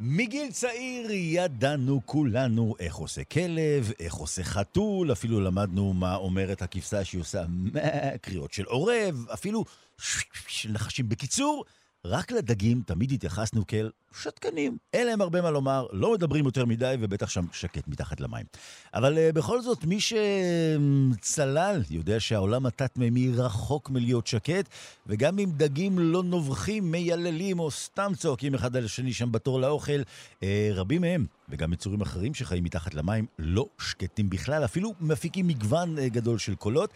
[0.01, 7.05] מגיל צעיר ידענו כולנו איך עושה כלב, איך עושה חתול, אפילו למדנו מה אומרת הכבשה
[7.05, 7.45] שהיא עושה
[8.20, 9.64] קריאות של עורב, אפילו
[10.49, 11.09] של נחשים.
[11.09, 11.64] בקיצור,
[12.07, 13.90] רק לדגים תמיד התייחסנו כאל
[14.22, 14.76] שתקנים.
[14.92, 18.46] אין להם הרבה מה לומר, לא מדברים יותר מדי, ובטח שם שקט מתחת למים.
[18.94, 24.68] אבל uh, בכל זאת, מי שצלל יודע שהעולם התת-מימי רחוק מלהיות שקט,
[25.07, 30.00] וגם אם דגים לא נובחים, מייללים או סתם צועקים אחד על השני שם בתור לאוכל,
[30.40, 30.44] uh,
[30.74, 36.00] רבים מהם, וגם יצורים אחרים שחיים מתחת למים, לא שקטים בכלל, אפילו מפיקים מגוון uh,
[36.00, 36.90] גדול של קולות.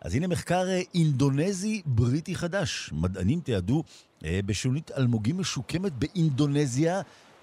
[0.00, 2.90] אז הנה מחקר אינדונזי-בריטי חדש.
[2.92, 3.82] מדענים תיעדו
[4.22, 7.00] בשונית אלמוגים משוקמת באינדונזיה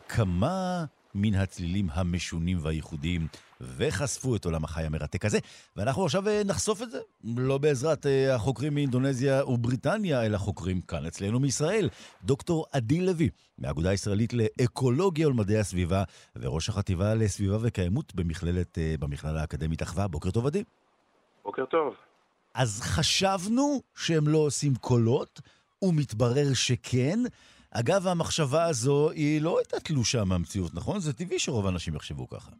[0.08, 3.28] כמה מן הצלילים המשונים והייחודיים,
[3.62, 5.40] וחשפו את עולם החי המרתק הזה.
[5.76, 7.00] ואנחנו עכשיו אה, נחשוף את זה,
[7.38, 11.90] לא בעזרת אה, החוקרים מאינדונזיה ובריטניה, אלא חוקרים כאן אצלנו מישראל.
[12.24, 16.04] דוקטור עדי לוי, מהאגודה הישראלית לאקולוגיה ולמדעי הסביבה,
[16.36, 20.08] וראש החטיבה לסביבה וקיימות במכללת, במכללה האקדמית אחווה.
[20.08, 20.64] בוקר טוב, עדי.
[21.44, 21.94] בוקר טוב.
[22.54, 25.42] אז חשבנו שהם לא עושים קולות,
[25.82, 27.20] ומתברר שכן.
[27.72, 31.00] אגב, המחשבה הזו היא לא הייתה תלושה מהמציאות, נכון?
[31.00, 32.52] זה טבעי שרוב האנשים יחשבו ככה.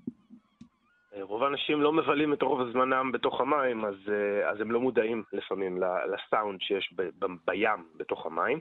[1.22, 5.24] רוב האנשים לא מבלים את רוב זמנם בתוך המים, אז, אה, אז הם לא מודעים
[5.34, 8.60] לפעמים לסאונד שיש ב, ב, בים בתוך המים.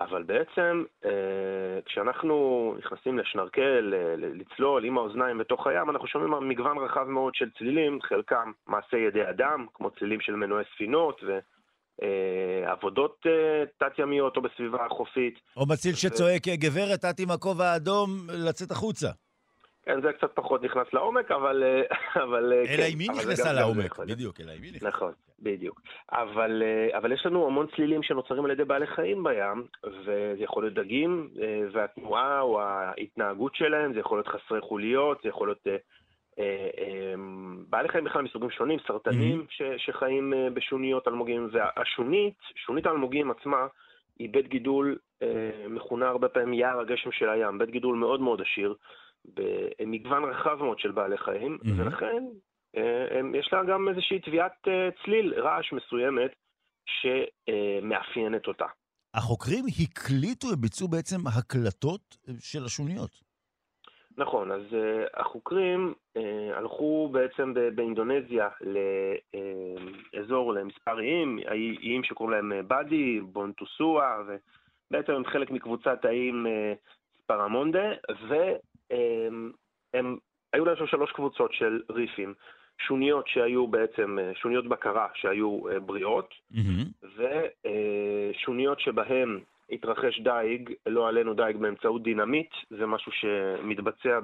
[0.00, 1.10] אבל בעצם אה,
[1.84, 8.02] כשאנחנו נכנסים לשנרקל, לצלול עם האוזניים בתוך הים, אנחנו שומעים מגוון רחב מאוד של צלילים,
[8.02, 11.57] חלקם מעשי ידי אדם, כמו צלילים של מנועי ספינות ועבודות
[12.02, 15.40] אה, תת-ימיות או בסביבה החופית.
[15.56, 19.08] או מציל שצועק, גברת, את עם הכובע האדום, לצאת החוצה.
[19.88, 21.62] כן, זה קצת פחות נכנס לעומק, אבל...
[21.64, 21.82] אה,
[22.24, 24.88] אבל אה, אלא כן, אם היא נכנסה לעומק, בדיוק, אלא אם היא נכנסה.
[24.88, 25.80] נכון, בדיוק.
[26.12, 30.62] אבל, אה, אבל יש לנו המון צלילים שנוצרים על ידי בעלי חיים בים, וזה יכול
[30.62, 31.30] להיות דגים,
[31.72, 35.66] והתנועה או ההתנהגות שלהם, זה יכול להיות חסרי חוליות, זה יכול להיות...
[37.68, 39.78] בעלי חיים בכלל מסוגים שונים, סרטנים mm-hmm.
[39.78, 42.34] שחיים בשוניות אלמוגים, והשונית,
[42.66, 43.66] שונית האלמוגים עצמה,
[44.18, 44.98] היא בית גידול
[45.68, 48.74] מכונה הרבה פעמים יער הגשם של הים, בית גידול מאוד מאוד עשיר,
[49.34, 51.68] במגוון רחב מאוד של בעלי חיים, mm-hmm.
[51.76, 52.24] ולכן
[52.76, 56.30] אה, יש לה גם איזושהי תביעת אה, צליל, רעש מסוימת,
[56.86, 58.66] שמאפיינת אותה.
[59.14, 63.27] החוקרים הקליטו, ביצעו בעצם הקלטות של השוניות.
[64.18, 66.20] נכון, אז uh, החוקרים uh,
[66.54, 68.48] הלכו בעצם באינדונזיה
[70.14, 71.38] לאזור, למספר איים,
[71.82, 74.16] איים שקוראים להם באדי, בונטוסואה,
[74.90, 76.46] ובעצם הם חלק מקבוצת האיים
[77.22, 77.92] ספרמונדה,
[78.90, 79.52] הם,
[79.94, 80.16] הם,
[80.52, 82.34] היו להם שם שלוש קבוצות של ריפים.
[82.86, 87.06] שוניות שהיו בעצם, אה, שוניות בקרה שהיו אה, בריאות, mm-hmm.
[87.16, 89.40] ושוניות שבהן
[89.70, 94.20] התרחש דייג, לא עלינו דייג באמצעות דינמיט, זה משהו שמתבצע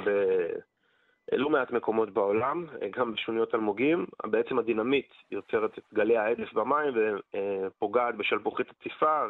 [1.32, 4.06] בלא מעט מקומות בעולם, גם בשוניות אלמוגים.
[4.26, 9.24] בעצם הדינמיט יוצרת את גלי ההדף במים ופוגעת בשלפוחית הציפה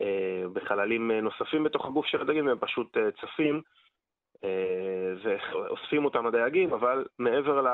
[0.00, 3.62] ובחללים נוספים בתוך הגוף של הדגים, והם פשוט צפים.
[4.44, 7.66] אה, ואוספים אותם הדייגים, אבל מעבר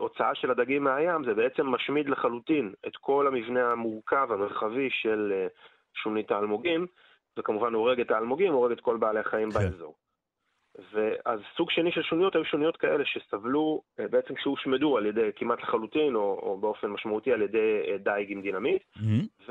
[0.00, 5.46] להוצאה של הדגים מהים, זה בעצם משמיד לחלוטין את כל המבנה המורכב, המרחבי של אה,
[5.96, 6.86] שונית האלמוגים,
[7.38, 9.58] וכמובן הורג את האלמוגים, הורג את כל בעלי החיים כן.
[9.58, 9.94] באזור.
[10.92, 15.58] ואז סוג שני של שוניות היו שוניות כאלה שסבלו, אה, בעצם שהושמדו על ידי כמעט
[15.62, 18.82] לחלוטין, או, או באופן משמעותי על ידי אה, דייג עם דינמיט.
[18.96, 19.44] Mm-hmm.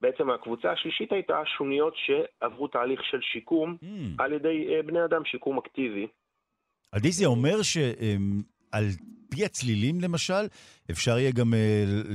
[0.00, 4.22] ובעצם אה, הקבוצה השלישית הייתה שוניות שעברו תהליך של שיקום mm-hmm.
[4.22, 6.06] על ידי בני אדם, שיקום אקטיבי.
[6.96, 7.62] אדיסיה אומר
[8.74, 8.84] שעל
[9.30, 10.44] פי הצלילים למשל,
[10.90, 11.50] אפשר יהיה גם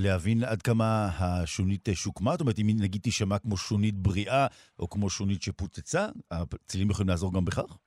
[0.03, 0.86] להבין עד כמה
[1.20, 2.32] השונית שוקמה?
[2.32, 4.47] זאת אומרת, אם נגיד תישמע כמו שונית בריאה
[4.80, 7.78] או כמו שונית שפוצצה, הצלילים יכולים לעזור גם בכך?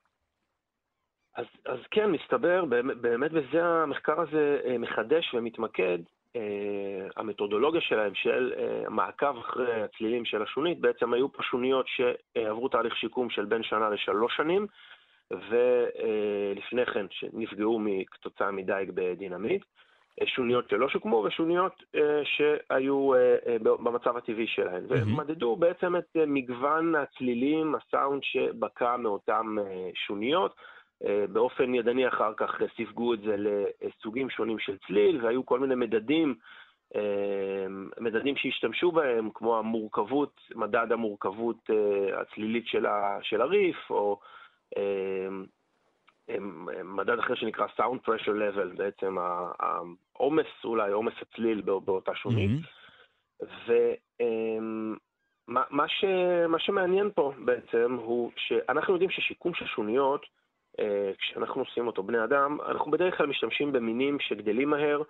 [1.37, 5.99] אז, אז כן, מסתבר, באמת, באמת בזה המחקר הזה אה, מחדש ומתמקד.
[6.37, 12.69] Uh, המתודולוגיה שלהם של uh, מעקב אחרי הצלילים של השונית, בעצם היו פה שוניות שעברו
[12.69, 14.67] תהליך שיקום של בין שנה לשלוש שנים,
[15.31, 19.65] ולפני כן שנפגעו כתוצאה מדייג בדינמיט.
[20.25, 21.83] שוניות שלא שוקמו ושוניות
[22.25, 23.11] שהיו
[23.63, 24.85] במצב הטבעי שלהן.
[24.89, 24.93] Mm-hmm.
[24.93, 29.47] ומדדו בעצם את מגוון הצלילים, הסאונד שבקע מאותן
[29.95, 30.57] שוניות.
[31.33, 36.35] באופן ידני אחר כך סיווגו את זה לסוגים שונים של צליל, והיו כל מיני מדדים,
[38.01, 41.71] מדדים שהשתמשו בהם, כמו המורכבות, מדד המורכבות
[42.17, 42.67] הצלילית
[43.23, 44.21] של הריף, או
[46.85, 49.17] מדד אחר שנקרא Sound Pressure Level, בעצם
[49.61, 52.51] העומס אולי, עומס הצליל באותה שונית.
[52.51, 52.83] Mm-hmm.
[55.49, 56.05] ומה ש,
[56.59, 60.27] שמעניין פה בעצם הוא שאנחנו יודעים ששיקום של שוניות,
[60.81, 65.03] אה, כשאנחנו עושים אותו בני אדם, אנחנו בדרך כלל משתמשים במינים שגדלים מהר,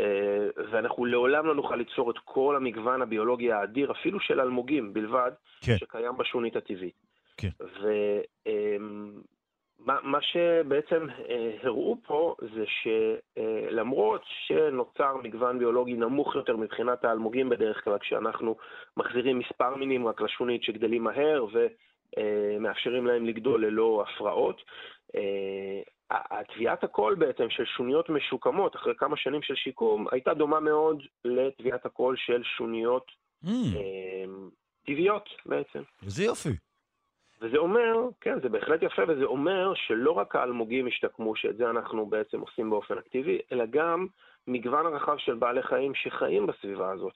[0.00, 5.30] אה, ואנחנו לעולם לא נוכל ליצור את כל המגוון הביולוגי האדיר, אפילו של אלמוגים בלבד,
[5.64, 5.76] כן.
[5.76, 7.07] שקיים בשונית הטבעית.
[7.38, 7.48] כן.
[9.84, 17.84] מה שבעצם אה, הראו פה זה שלמרות שנוצר מגוון ביולוגי נמוך יותר מבחינת האלמוגים בדרך
[17.84, 18.56] כלל, כשאנחנו
[18.96, 21.46] מחזירים מספר מינים רק לשונית שגדלים מהר
[22.16, 24.62] ומאפשרים להם לגדול ללא הפרעות,
[26.10, 31.02] הטביעת אה, הקול בעצם של שוניות משוקמות אחרי כמה שנים של שיקום הייתה דומה מאוד
[31.24, 33.06] לטביעת הקול של שוניות
[33.44, 33.48] mm.
[34.86, 35.82] טבעיות בעצם.
[36.02, 36.67] איזה יופי.
[37.40, 42.06] וזה אומר, כן, זה בהחלט יפה, וזה אומר שלא רק האלמוגים השתקמו, שאת זה אנחנו
[42.06, 44.06] בעצם עושים באופן אקטיבי, אלא גם
[44.46, 47.12] מגוון רחב של בעלי חיים שחיים בסביבה הזאת,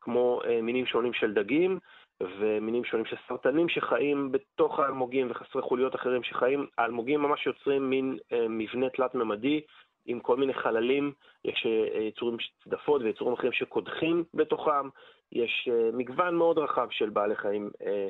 [0.00, 1.78] כמו אה, מינים שונים של דגים
[2.20, 8.18] ומינים שונים של סרטנים שחיים בתוך האלמוגים וחסרי חוליות אחרים שחיים, האלמוגים ממש יוצרים מין
[8.32, 9.60] אה, מבנה תלת-ממדי
[10.06, 11.12] עם כל מיני חללים,
[11.44, 14.88] יש אה, יצורים צדפות ויצורים אחרים שקודחים בתוכם,
[15.32, 18.08] יש אה, מגוון מאוד רחב של בעלי חיים אה,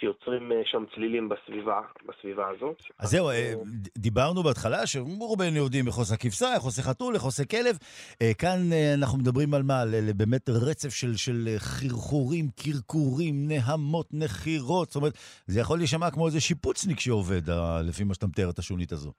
[0.00, 2.82] שיוצרים אה, שם צלילים בסביבה, בסביבה הזאת.
[2.98, 3.54] אז זהו, אה,
[3.98, 7.78] דיברנו בהתחלה שרובנו יודעים עושה כבשה, עושה חתול, עושה כלב.
[8.22, 8.58] אה, כאן
[8.94, 9.82] אנחנו מדברים על מה?
[10.16, 14.88] באמת רצף של, של חרחורים, קרקורים, נהמות, נחירות.
[14.88, 17.50] זאת אומרת, זה יכול להישמע כמו איזה שיפוצניק שעובד,
[17.84, 19.12] לפי מה שאתה מתאר את השונית הזו.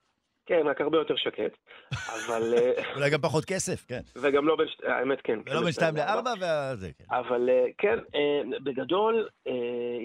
[0.45, 1.57] כן, רק הרבה יותר שקט,
[1.93, 2.53] אבל...
[2.57, 3.99] אה, אולי גם פחות כסף, כן.
[4.21, 5.39] וגם לא בין, האמת כן.
[5.45, 7.15] ולא בין שתיים לארבע וזה, כן.
[7.15, 9.27] אבל אה, כן, אה, בגדול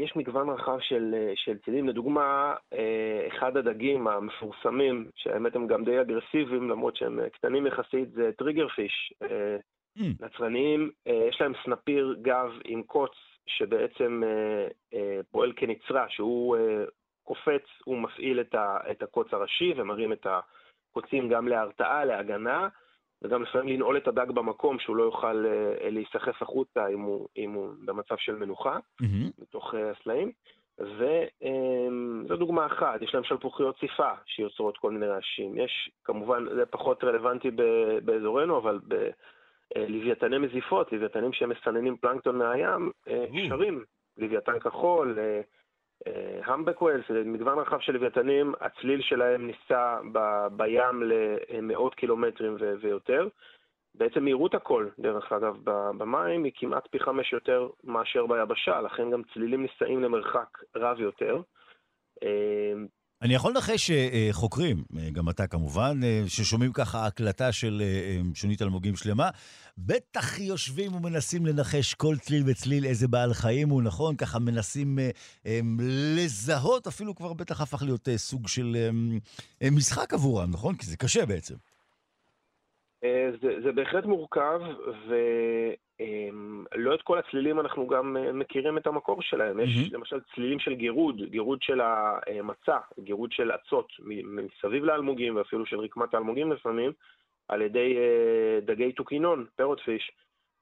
[0.03, 1.88] יש מגוון רחב של, של צילים.
[1.88, 2.55] לדוגמה,
[3.28, 9.12] אחד הדגים המפורסמים, שהאמת הם גם די אגרסיביים, למרות שהם קטנים יחסית, זה טריגר פיש.
[9.99, 10.03] Mm.
[10.20, 13.12] נצרניים, יש להם סנפיר גב עם קוץ
[13.47, 14.22] שבעצם
[15.30, 16.57] פועל כנצרה, שהוא
[17.31, 20.26] קופץ, הוא מפעיל את, ה, את הקוץ הראשי ומרים את
[20.91, 22.68] הקוצים גם להרתעה, להגנה,
[23.22, 27.53] וגם לפעמים לנעול את הדג במקום, שהוא לא יוכל uh, להיסחף החוצה אם הוא, אם
[27.53, 29.31] הוא במצב של מנוחה, mm-hmm.
[29.39, 30.33] בתוך uh, הסלעים.
[30.78, 35.59] וזו דוגמה אחת, יש להם שלפוחיות ציפה שיוצרות כל מיני רעשים.
[35.59, 37.51] יש, כמובן, זה פחות רלוונטי
[38.05, 38.78] באזורנו, אבל
[39.74, 42.91] בלוויתני מזיפות, לוויתנים שמסננים פלנקטון מהים,
[43.49, 43.85] שרים,
[44.16, 45.18] לוויתן כחול,
[46.44, 53.28] המבקוול, זה מגוון רחב של לוויתנים, הצליל שלהם ניסה ב, בים למאות קילומטרים ו- ויותר.
[53.94, 55.57] בעצם מהירות הכל, דרך אגב,
[55.98, 61.40] במים היא כמעט פי חמש יותר מאשר ביבשה, לכן גם צלילים נישאים למרחק רב יותר.
[63.22, 68.62] אני יכול לנחש שחוקרים, אה, גם אתה כמובן, אה, ששומעים ככה הקלטה של אה, שונית
[68.62, 69.30] אלמוגים שלמה,
[69.78, 74.16] בטח יושבים ומנסים לנחש כל צליל וצליל איזה בעל חיים הוא, נכון?
[74.16, 74.98] ככה מנסים
[76.16, 78.76] לזהות, אפילו כבר בטח הפך להיות סוג של
[79.72, 80.76] משחק עבורם, נכון?
[80.76, 81.54] כי זה קשה בעצם.
[83.42, 84.61] זה, זה בהחלט מורכב,
[85.09, 85.14] ו...
[86.01, 89.61] אמ, את כל הצלילים אנחנו גם אה, מכירים את המקור שלהם.
[89.61, 89.94] יש mm-hmm.
[89.94, 93.92] למשל צלילים של גירוד, גירוד של המצע, גירוד של אצות
[94.24, 96.92] מסביב לאלמוגים ואפילו של רקמת האלמוגים לפעמים,
[97.48, 100.12] על ידי אה, דגי טוקינון, פרוטפיש,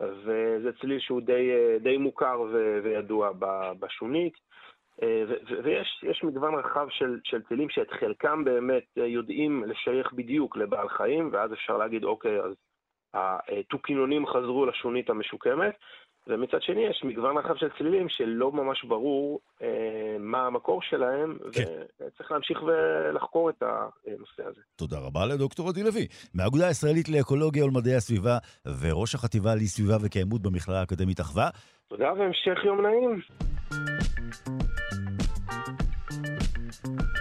[0.00, 3.30] וזה צליל שהוא די, אה, די מוכר ו- וידוע
[3.80, 4.34] בשונית.
[5.64, 11.52] ויש מגוון רחב של, של טילים שאת חלקם באמת יודעים לשייך בדיוק לבעל חיים, ואז
[11.52, 12.54] אפשר להגיד, אוקיי, אז
[13.14, 15.74] התוכינונים חזרו לשונית המשוקמת,
[16.28, 21.64] ומצד שני יש מגוון רחב של צלילים שלא ממש ברור אה, מה המקור שלהם, כן.
[22.00, 24.60] וצריך להמשיך ולחקור את הנושא הזה.
[24.76, 28.38] תודה רבה לדוקטור עדי לוי, מהאגודה הישראלית לאקולוגיה ולמדעי הסביבה,
[28.80, 31.48] וראש החטיבה לסביבה וקיימות במכללה האקדמית אחווה.
[31.88, 33.20] תודה והמשך יום נעים.
[36.84, 37.17] Thank you.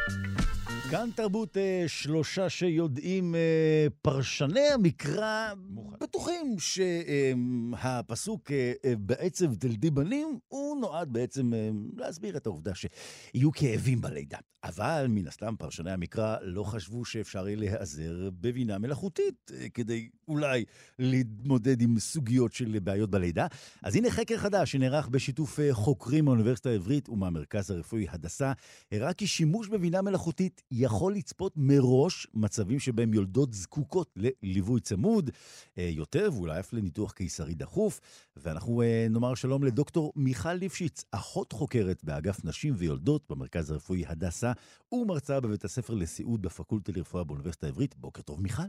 [0.92, 5.54] כאן תרבות אה, שלושה שיודעים, אה, פרשני המקרא
[6.00, 11.52] בטוחים שהפסוק אה, בעצב תלדי בנים, הוא נועד בעצם
[11.98, 14.38] להסביר את העובדה שיהיו כאבים בלידה.
[14.64, 20.66] אבל מן הסתם פרשני המקרא לא חשבו שאפשר יהיה להיעזר בבינה מלאכותית כדי אולי
[21.00, 23.48] להתמודד עם סוגיות של בעיות בלידה.
[23.84, 28.54] אז הנה חקר חדש שנערך בשיתוף חוקרים מהאוניברסיטה העברית ומהמרכז הרפואי הדסה,
[28.92, 35.30] הראה כי שימוש בבינה מלאכותית יכול לצפות מראש מצבים שבהם יולדות זקוקות לליווי צמוד
[35.78, 38.00] אה, יותר, ואולי אף לניתוח קיסרי דחוף.
[38.36, 44.52] ואנחנו נאמר שלום לדוקטור מיכל ליפשיץ, אחות חוקרת באגף נשים ויולדות במרכז הרפואי הדסה.
[44.92, 47.96] ומרצה בבית הספר לסיעוד בפקולטה לרפואה באוניברסיטה העברית.
[47.96, 48.64] בוקר טוב, מיכל.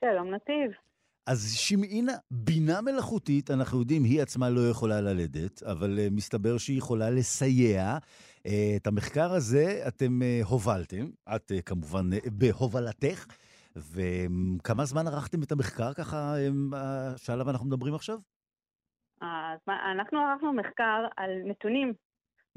[0.00, 0.72] שלום, נתיב.
[1.26, 6.78] אז שמעינה, בינה מלאכותית, אנחנו יודעים, היא עצמה לא יכולה ללדת, אבל uh, מסתבר שהיא
[6.78, 7.98] יכולה לסייע.
[8.76, 13.26] את המחקר הזה אתם uh, הובלתם, את uh, כמובן uh, בהובלתך,
[13.76, 16.34] וכמה זמן ערכתם את המחקר ככה,
[16.72, 16.76] uh,
[17.16, 18.18] שעליו אנחנו מדברים עכשיו?
[19.20, 21.92] אז אנחנו ערכנו מחקר על נתונים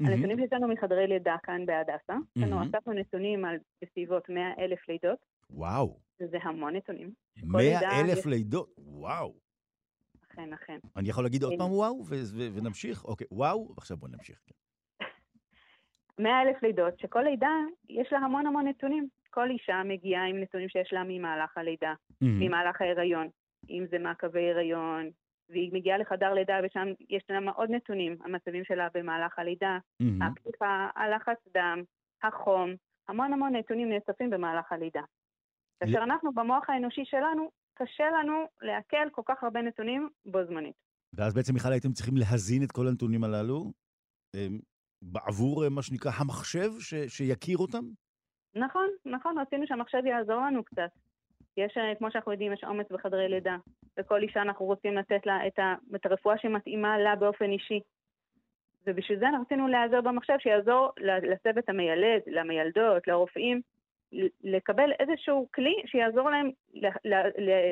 [0.00, 5.18] הנתונים שיצאנו מחדרי לידה כאן בהדסה, אנחנו אספנו נתונים על בסביבות 100 אלף לידות.
[5.50, 6.00] וואו.
[6.18, 7.12] זה המון נתונים.
[7.42, 8.74] 100 אלף לידות?
[8.78, 9.34] וואו.
[10.30, 10.78] אכן, אכן.
[10.96, 11.58] אני יכול להגיד עוד כן.
[11.58, 12.04] פעם וואו
[12.54, 13.04] ונמשיך?
[13.04, 14.38] אוקיי, וואו, ועכשיו בוא נמשיך.
[16.20, 16.48] 100 כן.
[16.48, 17.54] אלף לידות, שכל לידה
[17.88, 19.08] יש לה המון המון נתונים.
[19.30, 23.28] כל אישה מגיעה עם נתונים שיש לה ממהלך הלידה, ממהלך ההיריון,
[23.70, 25.10] אם זה מעקבי הריון,
[25.50, 30.24] והיא מגיעה לחדר לידה ושם יש לה עוד נתונים, המצבים שלה במהלך הלידה, mm-hmm.
[30.24, 31.82] הפתיחה, הלחץ דם,
[32.22, 32.74] החום,
[33.08, 35.02] המון המון נתונים נאספים במהלך הלידה.
[35.80, 40.74] כאשר אנחנו במוח האנושי שלנו, קשה לנו לעכל כל כך הרבה נתונים בו זמנית.
[41.16, 43.72] ואז בעצם, מיכל, הייתם צריכים להזין את כל הנתונים הללו
[44.34, 44.58] אמ,
[45.02, 47.84] בעבור אה, מה שנקרא המחשב ש- שיכיר אותם?
[48.54, 50.90] נכון, נכון, רצינו שהמחשב יעזור לנו קצת.
[51.56, 53.56] יש, אה, כמו שאנחנו יודעים, יש עומס בחדרי לידה.
[53.98, 55.46] וכל אישה אנחנו רוצים לתת לה
[55.94, 57.80] את הרפואה שמתאימה לה באופן אישי.
[58.86, 60.90] ובשביל זה אנחנו רצינו להיעזר במחשב שיעזור
[61.22, 63.60] לצוות המיילד, למיילדות, לרופאים,
[64.44, 66.50] לקבל איזשהו כלי שיעזור להם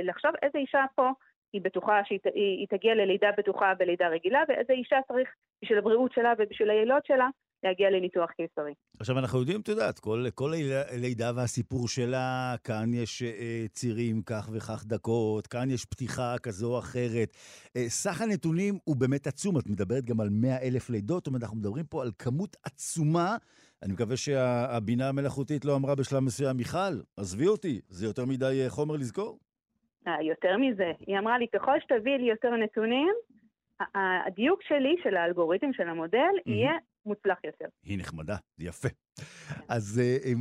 [0.04, 1.10] לחשוב איזה אישה פה
[1.54, 5.28] היא בטוחה שהיא תגיע ללידה בטוחה בלידה רגילה, ואיזה אישה צריך
[5.62, 7.28] בשביל הבריאות שלה ובשביל הילוד שלה
[7.64, 8.74] להגיע לניתוח קיסרי.
[9.00, 10.52] עכשיו, אנחנו יודעים, את יודעת, כל, כל
[10.92, 16.78] לידה והסיפור שלה, כאן יש אה, צירים כך וכך דקות, כאן יש פתיחה כזו או
[16.78, 17.36] אחרת.
[17.76, 21.42] אה, סך הנתונים הוא באמת עצום, את מדברת גם על 100 אלף לידות, זאת אומרת,
[21.42, 23.36] אנחנו מדברים פה על כמות עצומה.
[23.82, 28.70] אני מקווה שהבינה המלאכותית לא אמרה בשלב מסוים, מיכל, עזבי אותי, זה יותר מדי אה,
[28.70, 29.38] חומר לזכור.
[30.06, 33.14] אה, יותר מזה, היא אמרה לי, ככל שתביאי לי יותר נתונים,
[34.26, 36.50] הדיוק שלי, של האלגוריתם של המודל, mm-hmm.
[36.50, 36.72] יהיה
[37.06, 37.66] מוצלח יותר.
[37.84, 38.88] היא נחמדה, זה יפה.
[39.68, 40.32] אז אה,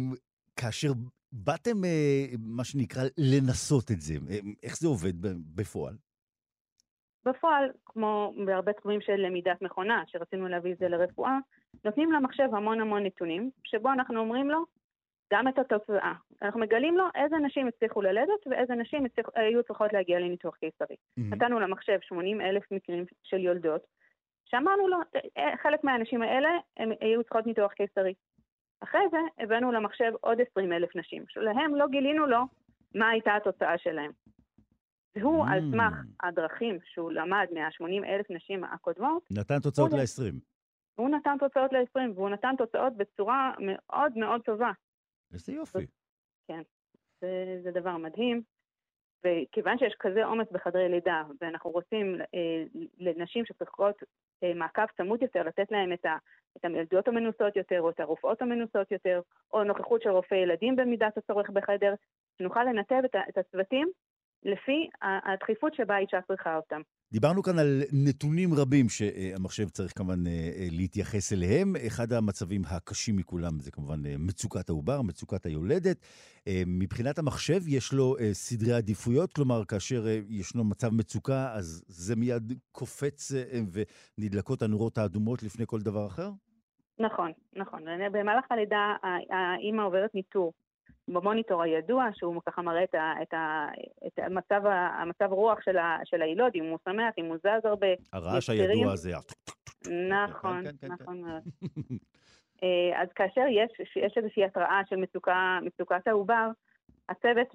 [0.59, 0.89] כאשר
[1.31, 4.13] באתם, אה, מה שנקרא, לנסות את זה,
[4.63, 5.13] איך זה עובד
[5.55, 5.95] בפועל?
[7.25, 11.37] בפועל, כמו בהרבה תחומים של למידת מכונה, שרצינו להביא את זה לרפואה,
[11.85, 14.65] נותנים למחשב המון המון נתונים, שבו אנחנו אומרים לו
[15.33, 16.13] גם את התוצאה.
[16.41, 20.95] אנחנו מגלים לו איזה נשים הצליחו ללדת ואיזה נשים הצליח, היו צריכות להגיע לניתוח קיסרי.
[20.95, 21.35] Mm-hmm.
[21.35, 23.81] נתנו למחשב 80 אלף מקרים של יולדות,
[24.45, 24.97] שאמרנו לו,
[25.37, 28.13] אה, חלק מהאנשים האלה, הם היו צריכות ניתוח קיסרי.
[28.83, 32.39] אחרי זה הבאנו למחשב עוד 20 אלף נשים, שלהם לא גילינו לו
[32.95, 34.11] מה הייתה התוצאה שלהם.
[35.15, 35.49] והוא, mm.
[35.51, 35.93] על סמך
[36.23, 40.33] הדרכים שהוא למד מה-80 אלף נשים הקודמות, נתן תוצאות ל-20.
[40.95, 44.71] הוא נתן תוצאות ל-20, והוא נתן תוצאות בצורה מאוד מאוד טובה.
[45.33, 45.85] איזה יופי.
[46.47, 46.61] כן,
[47.21, 48.41] זה, זה דבר מדהים.
[49.23, 52.63] וכיוון שיש כזה עומס בחדרי לידה, ואנחנו רוצים אה,
[52.97, 53.95] לנשים שצריכות
[54.43, 56.05] אה, מעקב צמוד יותר, לתת להן את,
[56.57, 59.21] את המילדות המנוסות יותר, או את הרופאות המנוסות יותר,
[59.53, 61.93] או נוכחות של רופאי ילדים במידת הצורך בחדר,
[62.37, 63.91] שנוכל לנתב את, את הצוותים
[64.43, 66.81] לפי הדחיפות שבה האישה צריכה אותם.
[67.13, 71.73] דיברנו כאן על נתונים רבים שהמחשב צריך כמובן אה, אה, להתייחס אליהם.
[71.87, 75.97] אחד המצבים הקשים מכולם זה כמובן אה, מצוקת העובר, מצוקת היולדת.
[76.67, 83.31] מבחינת המחשב יש לו סדרי עדיפויות, כלומר, כאשר ישנו מצב מצוקה, אז זה מיד קופץ
[84.17, 86.29] ונדלקות הנורות האדומות לפני כל דבר אחר?
[86.99, 87.83] נכון, נכון.
[88.11, 88.95] במהלך הלידה
[89.29, 90.53] האימא עוברת ניטור
[91.07, 93.67] במוניטור הידוע, שהוא ככה מראה את, ה, את, ה,
[94.07, 94.61] את המצב,
[95.01, 97.87] המצב רוח של, ה, של הילוד, אם הוא שמח, אם הוא זז הרבה.
[98.13, 99.11] הרעש הידוע הזה.
[100.09, 101.41] נכון, כן, כן, כן, נכון מאוד.
[102.63, 106.49] אה, אז כאשר יש, יש איזושהי התראה של מצוקה, מצוקת העובר,
[107.09, 107.47] הצוות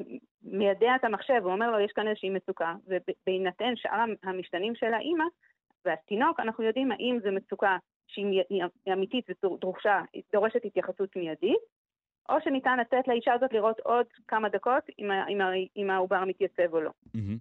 [0.42, 5.24] מיידע את המחשב, הוא אומר לו, יש כאן איזושהי מצוקה, ובהינתן שאר המשתנים של האימא
[5.84, 7.76] והתינוק, אנחנו יודעים האם זו מצוקה
[8.06, 11.77] שהיא אמיתית ודרושה, דורשת התייחסות מיידית,
[12.28, 14.82] או שניתן לתת לאישה הזאת לראות עוד כמה דקות
[15.76, 16.90] אם העובר מתייצב או לא.
[16.90, 17.38] Mm-hmm.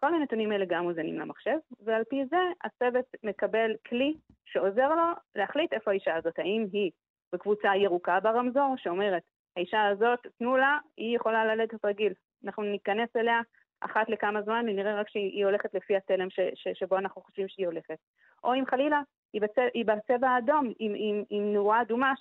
[0.00, 4.14] כל הנתונים האלה גם מוזנים למחשב, ועל פי זה הצוות מקבל כלי
[4.44, 5.02] שעוזר לו
[5.34, 6.90] להחליט איפה האישה הזאת, האם היא
[7.32, 9.22] בקבוצה ירוקה ברמזור, שאומרת,
[9.56, 12.12] האישה הזאת, תנו לה, היא יכולה ללדת רגיל.
[12.44, 13.40] אנחנו ניכנס אליה
[13.80, 17.66] אחת לכמה זמן ונראה רק שהיא הולכת לפי התלם ש, ש, שבו אנחנו חושבים שהיא
[17.66, 17.98] הולכת.
[18.44, 19.00] או אם חלילה,
[19.32, 22.12] היא, בצבע, היא בצבע האדום, עם, עם, עם נורה אדומה,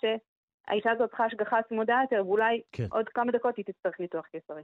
[0.70, 2.86] שהאישה הזאת צריכה השגחה צמודה יותר, ואולי כן.
[2.92, 4.64] עוד כמה דקות היא תצטרך ניתוח קיסרי.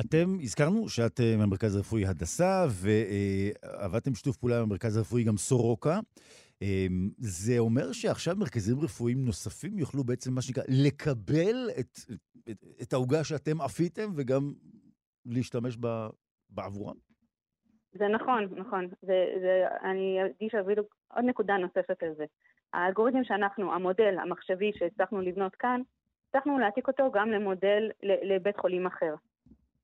[0.00, 6.00] אתם, הזכרנו שאת אה, מהמרכז הרפואי הדסה, ועבדתם שיתוף פעולה עם המרכז הרפואי גם סורוקה.
[6.62, 11.98] אמ, זה אומר שעכשיו מרכזים רפואיים נוספים יוכלו בעצם, מה שנקרא, לקבל את,
[12.50, 14.52] את, את העוגה שאתם עפיתם וגם
[15.26, 16.08] להשתמש בה
[16.50, 16.96] בעבורם?
[17.92, 18.88] זה נכון, נכון.
[19.02, 20.18] זה, זה, אני
[20.62, 20.82] אפילו
[21.14, 22.24] עוד נקודה נוספת על זה.
[22.74, 25.80] האלגוריתם שאנחנו, המודל המחשבי שהצלחנו לבנות כאן,
[26.28, 29.14] הצלחנו להעתיק אותו גם למודל לבית חולים אחר.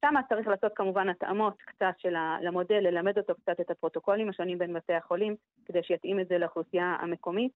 [0.01, 4.72] שם צריך לעשות כמובן התאמות קצת של למודל, ללמד אותו קצת את הפרוטוקולים השונים בין
[4.72, 5.36] בתי החולים,
[5.66, 7.53] כדי שיתאים את זה לאוכלוסייה המקומית.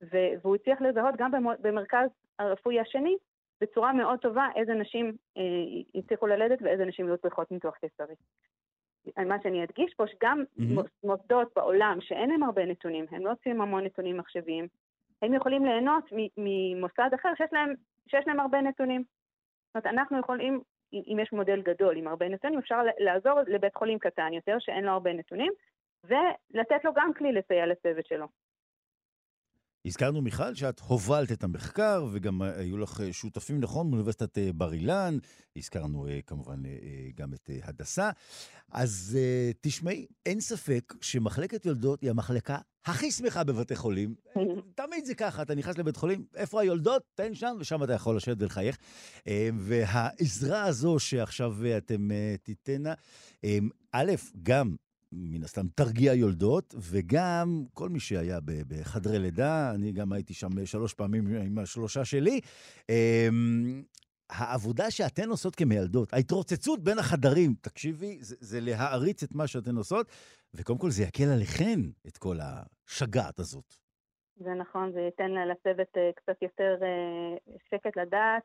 [0.00, 1.30] והוא הצליח לזהות גם
[1.60, 3.16] במרכז הרפואי השני,
[3.60, 5.42] בצורה מאוד טובה, איזה נשים אה,
[5.94, 8.14] הצליחו ללדת ואיזה נשים לא צריכות ניתוח קיסרי.
[9.26, 10.82] מה שאני אדגיש פה, שגם mm-hmm.
[11.04, 14.66] מוסדות בעולם שאין להם הרבה נתונים, הם לא עושים המון נתונים מחשביים,
[15.22, 16.04] הם יכולים ליהנות
[16.36, 17.74] ממוסד אחר שיש להם,
[18.08, 19.04] שיש להם הרבה נתונים.
[19.66, 20.60] זאת אומרת, אנחנו יכולים
[20.92, 24.92] אם יש מודל גדול עם הרבה נתונים, אפשר לעזור לבית חולים קטן יותר, שאין לו
[24.92, 25.52] הרבה נתונים,
[26.04, 28.26] ולתת לו גם כלי לסייע לצוות שלו.
[29.86, 35.18] הזכרנו, מיכל, שאת הובלת את המחקר, וגם היו לך שותפים, נכון, מאוניברסיטת אה, בר אילן.
[35.56, 36.70] הזכרנו אה, כמובן אה,
[37.14, 38.10] גם את הדסה.
[38.72, 39.18] אז
[39.60, 44.14] תשמעי, אין ספק שמחלקת יולדות היא המחלקה הכי שמחה בבתי חולים.
[44.74, 47.02] תמיד זה ככה, אתה נכנס לבית חולים, איפה היולדות?
[47.14, 48.76] תן שם, ושם אתה יכול לשבת ולחייך.
[49.58, 52.08] והעזרה הזו שעכשיו אתם
[52.42, 52.94] תיתנה,
[53.92, 54.12] א',
[54.42, 54.76] גם
[55.12, 58.38] מן הסתם תרגיע יולדות, וגם כל מי שהיה
[58.68, 62.40] בחדרי לידה, אני גם הייתי שם שלוש פעמים עם השלושה שלי,
[62.88, 63.82] אמ,
[64.30, 70.06] העבודה שאתן עושות כמיילדות, ההתרוצצות בין החדרים, תקשיבי, זה, זה להעריץ את מה שאתן עושות,
[70.54, 73.74] וקודם כל זה יקל עליכן את כל השגעת הזאת.
[74.36, 78.42] זה נכון, זה ייתן לצוות אה, קצת יותר אה, שקט לדעת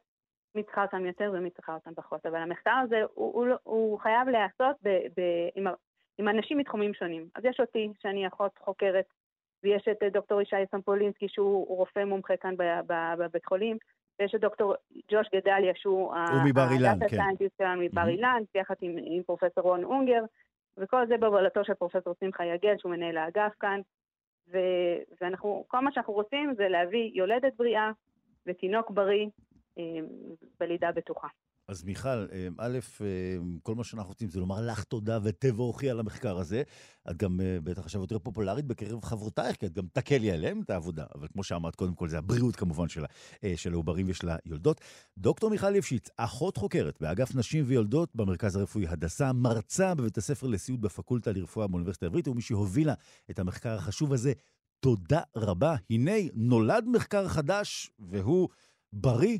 [0.56, 2.26] מי צריכה אותם יותר ומי צריכה אותם פחות.
[2.26, 4.76] אבל המחקר הזה, הוא, הוא, לא, הוא חייב להיעשות
[5.56, 5.68] עם,
[6.18, 7.28] עם אנשים מתחומים שונים.
[7.36, 9.06] אז יש אותי, שאני אחות חוקרת,
[9.64, 12.56] ויש את דוקטור ישי סמפולינסקי, שהוא רופא מומחה כאן
[13.18, 13.78] בבית חולים,
[14.20, 14.76] ויש את דוקטור
[15.12, 16.14] ג'וש גדליה, שהוא
[16.46, 17.18] מבר אילן, כן.
[17.58, 20.24] שלנו מבר אילן, יחד עם, עם פרופסור רון אונגר,
[20.78, 23.82] וכל זה בהובלתו של פרופסור שמחה יגל, שהוא מנהל האגף כאן.
[24.52, 24.58] ו,
[25.22, 27.92] ואנחנו, כל מה שאנחנו רוצים זה להביא יולדת בריאה
[28.46, 29.28] ותינוק בריא
[29.78, 29.84] אה,
[30.60, 31.28] בלידה בטוחה.
[31.72, 36.00] אז מיכל, אמ, א', אמ, כל מה שאנחנו רוצים זה לומר לך תודה ותבורכי על
[36.00, 36.64] המחקר הזה.
[37.12, 40.70] את גם אה, בטח עכשיו יותר פופולרית בקרב חברותייך, כי את גם תקלי עליהם את
[40.70, 41.06] העבודה.
[41.16, 42.86] אבל כמו שאמרת, קודם כל זה הבריאות כמובן
[43.44, 44.82] אה, של העוברים ושל היולדות.
[45.18, 50.82] דוקטור מיכל ליפשיץ, אחות חוקרת באגף נשים ויולדות במרכז הרפואי הדסה, מרצה בבית הספר לסיעוד
[50.82, 52.94] בפקולטה לרפואה באוניברסיטה העברית, ומי שהובילה
[53.32, 54.34] את המחקר החשוב הזה.
[54.80, 55.76] תודה רבה.
[55.90, 58.50] הנה, נולד מחקר חדש, והוא
[58.94, 59.38] בריא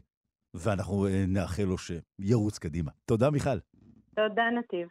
[0.54, 2.92] ואנחנו אה, נאחל לו שירוץ קדימה.
[3.06, 3.60] תודה, מיכל.
[4.16, 4.88] תודה, נתיב.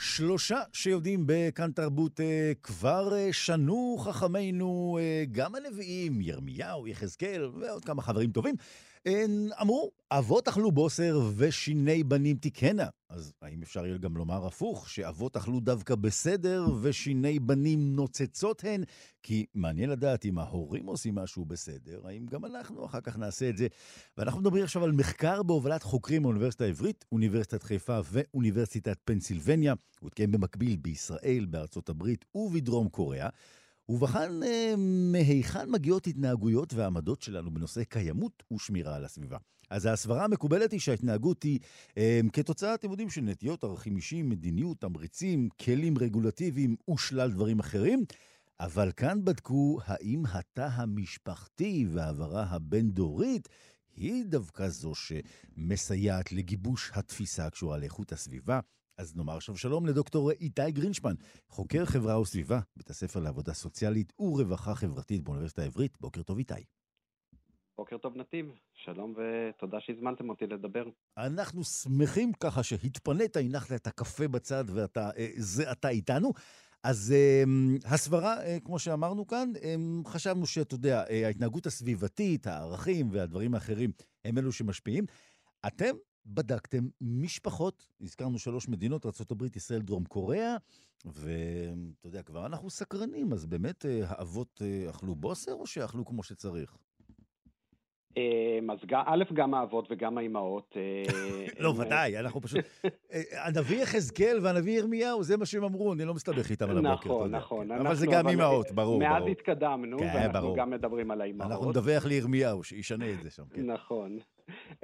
[0.00, 4.98] שלושה שיודעים בכאן תרבות אה, כבר אה, שנו חכמינו,
[5.32, 8.54] גם הנביאים, ירמיהו, יחזקאל ועוד כמה חברים טובים,
[9.62, 12.86] אמרו, אבות אכלו בוסר ושיני בנים תיקנה.
[13.08, 18.84] אז האם אפשר יהיה גם לומר הפוך, שאבות אכלו דווקא בסדר ושיני בנים נוצצות הן?
[19.22, 23.56] כי מעניין לדעת אם ההורים עושים משהו בסדר, האם גם אנחנו אחר כך נעשה את
[23.56, 23.66] זה.
[24.18, 29.74] ואנחנו מדברים עכשיו על מחקר בהובלת חוקרים מאוניברסיטה העברית, אוניברסיטת חיפה ואוניברסיטת פנסילבניה.
[30.00, 33.28] הוא התקיים במקביל בישראל, בארצות הברית ובדרום קוריאה.
[33.88, 34.74] ובחן אה,
[35.12, 39.38] מהיכן מגיעות התנהגויות ועמדות שלנו בנושא קיימות ושמירה על הסביבה.
[39.70, 41.58] אז הסברה המקובלת היא שההתנהגות היא
[41.98, 48.04] אה, כתוצאה, אתם יודעים, של נטיות, ערכים אישיים, מדיניות, תמריצים, כלים רגולטיביים ושלל דברים אחרים.
[48.60, 53.48] אבל כאן בדקו האם התא המשפחתי והעברה הבין-דורית
[53.96, 58.60] היא דווקא זו שמסייעת לגיבוש התפיסה הקשורה לאיכות הסביבה.
[58.98, 61.14] אז נאמר עכשיו שלום לדוקטור איתי גרינשמן,
[61.48, 66.00] חוקר חברה וסביבה, בית הספר לעבודה סוציאלית ורווחה חברתית באוניברסיטה העברית.
[66.00, 66.54] בוקר טוב איתי.
[67.78, 70.84] בוקר טוב נתיב, שלום ותודה שהזמנתם אותי לדבר.
[71.16, 76.32] אנחנו שמחים ככה שהתפנית, הנחת את הקפה בצד ואתה אה, זה אתה איתנו.
[76.82, 83.08] אז um, הסברה, uh, כמו שאמרנו כאן, um, חשבנו שאתה יודע, uh, ההתנהגות הסביבתית, הערכים
[83.10, 83.90] והדברים האחרים
[84.24, 85.04] הם אלו שמשפיעים.
[85.66, 85.94] אתם
[86.26, 90.56] בדקתם משפחות, הזכרנו שלוש מדינות, ארה"ב, ישראל, דרום קוריאה,
[91.04, 96.22] ואתה יודע, כבר אנחנו סקרנים, אז באמת uh, האבות uh, אכלו בוסר או שאכלו כמו
[96.22, 96.76] שצריך?
[98.16, 100.76] אמ, אז א', גם האבות וגם האימהות.
[100.76, 102.60] אה, לא, ודאי, אנחנו פשוט...
[103.12, 107.08] אה, הנביא יחזקאל והנביא ירמיהו, זה מה שהם אמרו, אני לא מסתבך איתם על הבוקר,
[107.08, 107.72] נכון, נכון.
[107.72, 108.98] אבל זה גם אימהות, ברור, ברור.
[108.98, 111.52] מאז התקדמנו, כן, ואנחנו גם מדברים על האימהות.
[111.52, 113.70] אנחנו נדווח לירמיהו, שישנה את זה שם, כן.
[113.70, 114.18] נכון.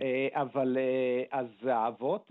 [0.01, 0.79] אה, אבל
[1.31, 2.31] אז האבות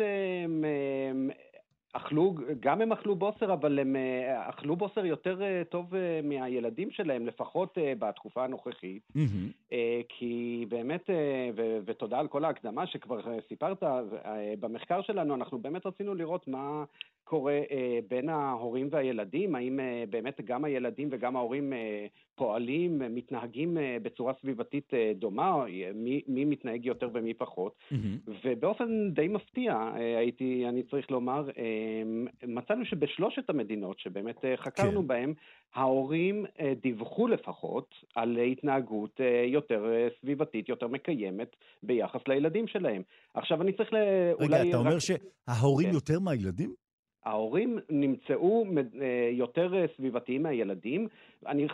[1.94, 6.92] אכלו, גם הם אכלו בוסר, אבל הם אה, אכלו בוסר יותר אה, טוב אה, מהילדים
[6.92, 9.04] שלהם, לפחות בתקופה הנוכחית.
[9.16, 9.76] Mm-hmm.
[10.10, 11.10] כי באמת,
[11.56, 13.84] ו- ותודה על כל ההקדמה שכבר סיפרת,
[14.60, 16.84] במחקר שלנו אנחנו באמת רצינו לראות מה
[17.24, 17.60] קורה
[18.10, 21.74] בין ההורים והילדים, האם באמת גם הילדים וגם ההורים
[22.36, 25.66] פועלים, מתנהגים בצורה סביבתית דומה,
[25.96, 27.76] מי, מי מתנהג יותר ומי פחות.
[27.92, 28.32] Mm-hmm.
[28.46, 31.50] ובאופן די מפתיע, הייתי, אני צריך לומר,
[32.48, 35.08] מצאנו שבשלושת המדינות שבאמת אה, חקרנו כן.
[35.08, 35.34] בהן,
[35.76, 39.86] ההורים אה, דיווחו לפחות על התנהגות אה, יותר
[40.22, 43.02] סביבתית, יותר מקיימת ביחס לילדים שלהם.
[43.34, 43.98] עכשיו אני צריך ל...
[44.40, 45.00] רגע, אתה אומר רק...
[45.00, 45.94] שההורים כן.
[45.94, 46.74] יותר מהילדים?
[47.26, 48.66] ההורים נמצאו
[49.32, 51.08] יותר סביבתיים מהילדים.
[51.48, 51.68] אני,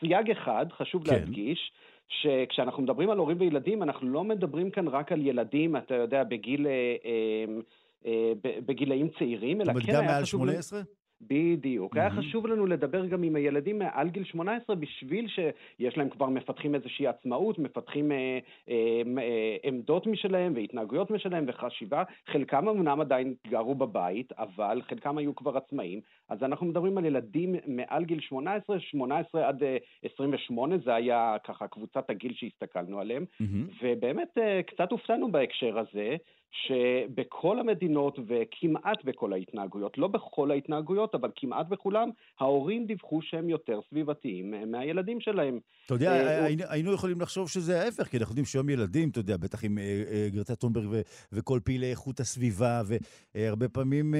[0.00, 1.14] סייג אחד, חשוב כן.
[1.14, 1.72] להדגיש,
[2.08, 6.66] שכשאנחנו מדברים על הורים וילדים, אנחנו לא מדברים כאן רק על ילדים, אתה יודע, בגיל...
[6.66, 8.32] אה,
[8.66, 9.86] בגילאים צעירים, אלא כן היה חשוב...
[9.86, 10.80] זאת אומרת, גם מעל 18?
[11.20, 11.96] בדיוק.
[11.96, 12.00] Mm-hmm.
[12.00, 16.74] היה חשוב לנו לדבר גם עם הילדים מעל גיל 18 בשביל שיש להם כבר מפתחים
[16.74, 18.38] איזושהי עצמאות, מפתחים אה,
[18.68, 22.02] אה, אה, עמדות משלהם והתנהגויות משלהם וחשיבה.
[22.26, 26.00] חלקם אמנם עדיין גרו בבית, אבל חלקם היו כבר עצמאים.
[26.28, 29.62] אז אנחנו מדברים על ילדים מעל גיל 18, 18 עד
[30.02, 33.24] 28, אה, זה היה ככה קבוצת הגיל שהסתכלנו עליהם.
[33.42, 33.72] Mm-hmm.
[33.82, 36.16] ובאמת אה, קצת הופתענו בהקשר הזה.
[36.50, 42.08] שבכל המדינות וכמעט בכל ההתנהגויות, לא בכל ההתנהגויות, אבל כמעט בכולם,
[42.40, 45.58] ההורים דיווחו שהם יותר סביבתיים מהילדים שלהם.
[45.86, 49.36] אתה יודע, אה, היינו יכולים לחשוב שזה ההפך, כי אנחנו יודעים שהיום ילדים, אתה יודע,
[49.36, 52.82] בטח עם אה, אה, גרטה טונברג וכל פעילי איכות הסביבה,
[53.34, 54.14] והרבה פעמים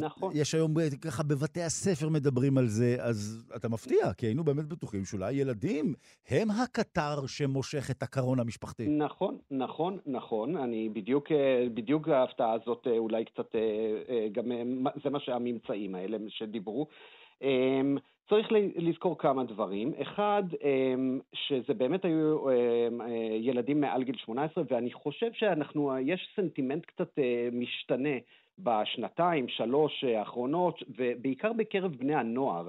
[0.00, 0.32] נכון.
[0.34, 5.04] יש היום ככה בבתי הספר מדברים על זה, אז אתה מפתיע, כי היינו באמת בטוחים
[5.04, 5.94] שאולי ילדים
[6.28, 8.88] הם הקטר שמושך את הקרון המשפחתי.
[8.88, 10.56] נכון, נכון, נכון.
[10.56, 11.28] אני בדיוק
[11.74, 13.60] בדיוק ההפתעה הזאת אה, אולי קצת, אה,
[14.08, 14.44] אה, גם
[15.04, 16.86] זה מה שהממצאים האלה שדיברו.
[17.42, 17.96] אמ,
[18.28, 19.92] צריך לזכור כמה דברים.
[20.02, 23.00] אחד, אמ, שזה באמת היו אמ,
[23.40, 27.18] ילדים מעל גיל 18, ואני חושב שאנחנו, יש סנטימנט קצת
[27.52, 28.16] משתנה
[28.58, 32.68] בשנתיים, שלוש האחרונות, ובעיקר בקרב בני הנוער.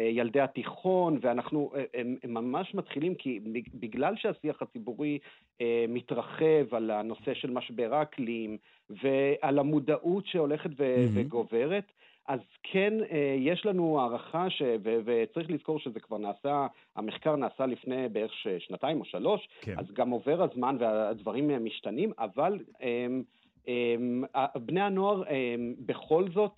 [0.00, 3.40] ילדי התיכון, ואנחנו הם, הם ממש מתחילים, כי
[3.74, 5.18] בגלל שהשיח הציבורי
[5.60, 8.56] אה, מתרחב על הנושא של משבר האקלים
[8.90, 11.10] ועל המודעות שהולכת ו- mm-hmm.
[11.14, 11.92] וגוברת,
[12.28, 14.62] אז כן, אה, יש לנו הערכה, ש...
[14.84, 14.98] ו...
[15.04, 16.66] וצריך לזכור שזה כבר נעשה,
[16.96, 19.78] המחקר נעשה לפני בערך שנתיים או שלוש, כן.
[19.78, 23.22] אז גם עובר הזמן והדברים משתנים, אבל הם,
[23.66, 24.24] הם,
[24.56, 26.52] בני הנוער הם, בכל זאת,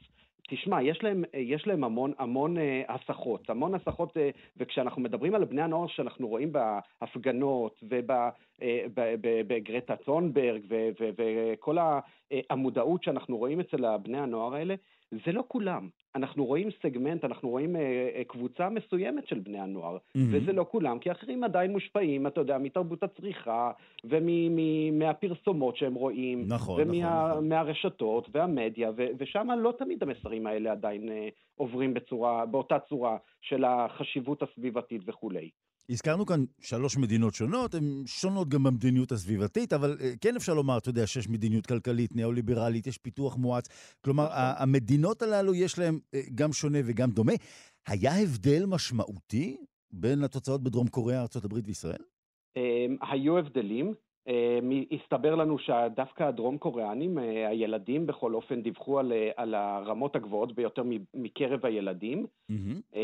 [0.48, 5.44] תשמע, יש להם, יש להם המון, המון אה, הסחות, המון הסחות, אה, וכשאנחנו מדברים על
[5.44, 7.82] בני הנוער שאנחנו רואים בהפגנות
[9.12, 10.60] ובגרטה טונברג
[11.16, 11.76] וכל
[12.50, 14.74] המודעות שאנחנו רואים אצל בני הנוער האלה,
[15.10, 15.88] זה לא כולם.
[16.14, 20.20] אנחנו רואים סגמנט, אנחנו רואים אה, אה, קבוצה מסוימת של בני הנוער, mm-hmm.
[20.30, 23.70] וזה לא כולם, כי אחרים עדיין מושפעים, אתה יודע, מתרבות הצריכה,
[24.04, 28.60] ומהפרסומות שהם רואים, נכון, ומהרשתות, נכון, נכון.
[28.60, 34.42] והמדיה, ו- ושם לא תמיד המסרים האלה עדיין אה, עוברים בצורה, באותה צורה של החשיבות
[34.42, 35.50] הסביבתית וכולי.
[35.90, 40.78] הזכרנו כאן שלוש מדינות שונות, הן שונות גם במדיניות הסביבתית, אבל אה, כן אפשר לומר,
[40.78, 43.68] אתה יודע, שיש מדיניות כלכלית, ניאו-ליברלית, יש פיתוח מואץ.
[44.04, 44.38] כלומר, נכון.
[44.58, 47.32] המדינות הללו יש להן אה, גם שונה וגם דומה.
[47.86, 49.56] היה הבדל משמעותי
[49.92, 52.02] בין התוצאות בדרום קוריאה, ארה"ב וישראל?
[53.10, 53.94] היו הבדלים.
[54.92, 60.82] הסתבר לנו שדווקא הדרום קוריאנים, הילדים בכל אופן דיווחו על, על הרמות הגבוהות ביותר
[61.14, 62.96] מקרב הילדים, mm-hmm.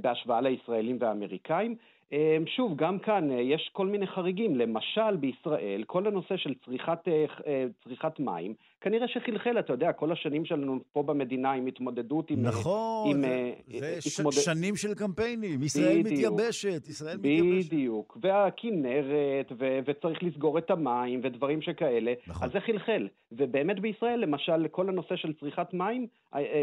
[0.00, 1.76] בהשוואה לישראלים והאמריקאים.
[2.12, 4.56] אמ, שוב, גם כאן אה, יש כל מיני חריגים.
[4.56, 10.12] למשל, בישראל, כל הנושא של צריכת, אה, אה, צריכת מים, כנראה שחלחל, אתה יודע, כל
[10.12, 12.42] השנים שלנו פה במדינה עם התמודדות עם...
[12.42, 14.36] נכון, עם, זה, זה התמודד...
[14.36, 15.62] שנים של קמפיינים.
[15.62, 17.72] ישראל בדיוק, מתייבשת, ישראל מתייבשת.
[17.72, 22.12] בדיוק, והכינרת, ו- וצריך לסגור את המים, ודברים שכאלה.
[22.26, 22.48] נכון.
[22.48, 23.08] אז זה חלחל.
[23.32, 26.06] ובאמת בישראל, למשל, כל הנושא של צריכת מים,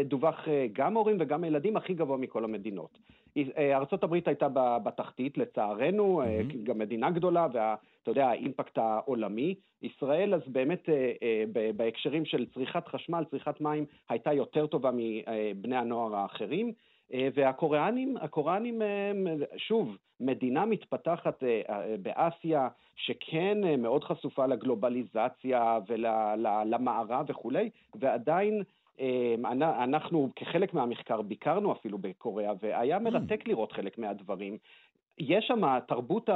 [0.04, 2.98] דווח גם הורים וגם הילדים הכי גבוה מכל המדינות.
[3.58, 4.48] ארה"ב הייתה
[4.84, 6.56] בתחתית, לצערנו, mm-hmm.
[6.64, 7.46] גם מדינה גדולה,
[8.04, 9.54] ואתה יודע, האימפקט העולמי.
[9.82, 15.76] ישראל, אז באמת אה, אה, בהקשרים של צריכת חשמל, צריכת מים, הייתה יותר טובה מבני
[15.76, 16.72] הנוער האחרים.
[17.34, 18.82] והקוריאנים, הקוריאנים,
[19.56, 21.42] שוב, מדינה מתפתחת
[22.02, 28.62] באסיה, שכן מאוד חשופה לגלובליזציה ולמערב וכולי, ועדיין
[29.58, 32.98] אנחנו כחלק מהמחקר ביקרנו אפילו בקוריאה, והיה.
[32.98, 34.58] מרתק לראות חלק מהדברים.
[35.18, 36.28] יש שם, תרבות,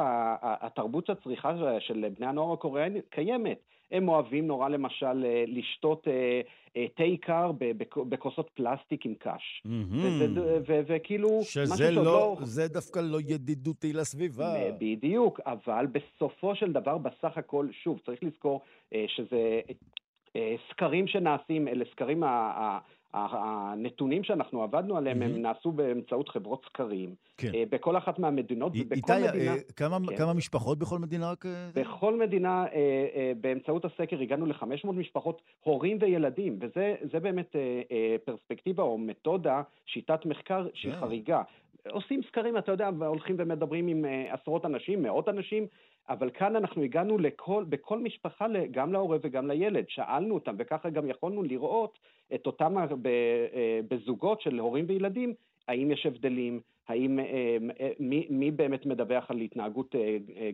[0.43, 3.59] התרבות הצריכה של בני הנוער הקוריאנים קיימת.
[3.91, 6.41] הם אוהבים נורא למשל אה, לשתות אה,
[6.76, 7.53] אה, תה קר
[7.97, 9.62] בכוסות פלסטיק עם קש.
[10.87, 14.55] וכאילו, שזה לא, לא, זה דווקא לא ידידותי לסביבה.
[14.79, 18.61] בדיוק, אבל בסופו של דבר, בסך הכל, שוב, צריך לזכור
[19.07, 19.61] שזה
[20.70, 22.22] סקרים שנעשים, אלה סקרים,
[23.15, 25.25] הנתונים שאנחנו עבדנו עליהם, mm-hmm.
[25.25, 27.15] הם נעשו באמצעות חברות סקרים.
[27.37, 27.55] כן.
[27.55, 29.55] אה, בכל אחת מהמדינות, ובכל איתי, אה, מדינה...
[29.77, 30.17] כמה, כן.
[30.17, 31.45] כמה משפחות בכל מדינה רק...
[31.75, 32.65] בכל מדינה,
[33.41, 37.57] באמצעות הסקר, הגענו ל-500 משפחות, הורים וילדים, וזה באמת
[38.25, 40.97] פרספקטיבה או מתודה, שיטת מחקר שהיא yeah.
[40.97, 41.43] חריגה.
[41.91, 45.66] עושים סקרים, אתה יודע, הולכים ומדברים עם עשרות אנשים, מאות אנשים,
[46.09, 51.11] אבל כאן אנחנו הגענו לכל, בכל משפחה, גם להורה וגם לילד, שאלנו אותם, וככה גם
[51.11, 51.99] יכולנו לראות
[52.34, 55.34] את אותם אה, בזוגות של הורים וילדים,
[55.68, 59.95] האם יש הבדלים, האם, אה, אה, מי, מי באמת מדווח על התנהגות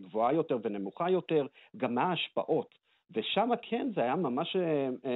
[0.03, 2.75] גבוהה יותר ונמוכה יותר, גם מה ההשפעות.
[3.15, 4.57] ושם כן, זה היה ממש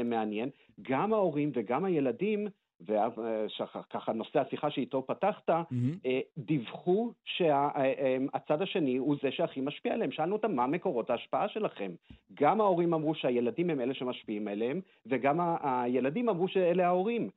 [0.04, 0.48] מעניין,
[0.82, 2.48] גם ההורים וגם הילדים
[2.80, 6.08] וככה נושא השיחה שאיתו פתחת, mm-hmm.
[6.38, 10.12] דיווחו שהצד השני הוא זה שהכי משפיע עליהם.
[10.12, 11.90] שאלנו אותם מה מקורות ההשפעה שלכם.
[12.34, 17.30] גם ההורים אמרו שהילדים הם אלה שמשפיעים עליהם, וגם הילדים אמרו שאלה ההורים.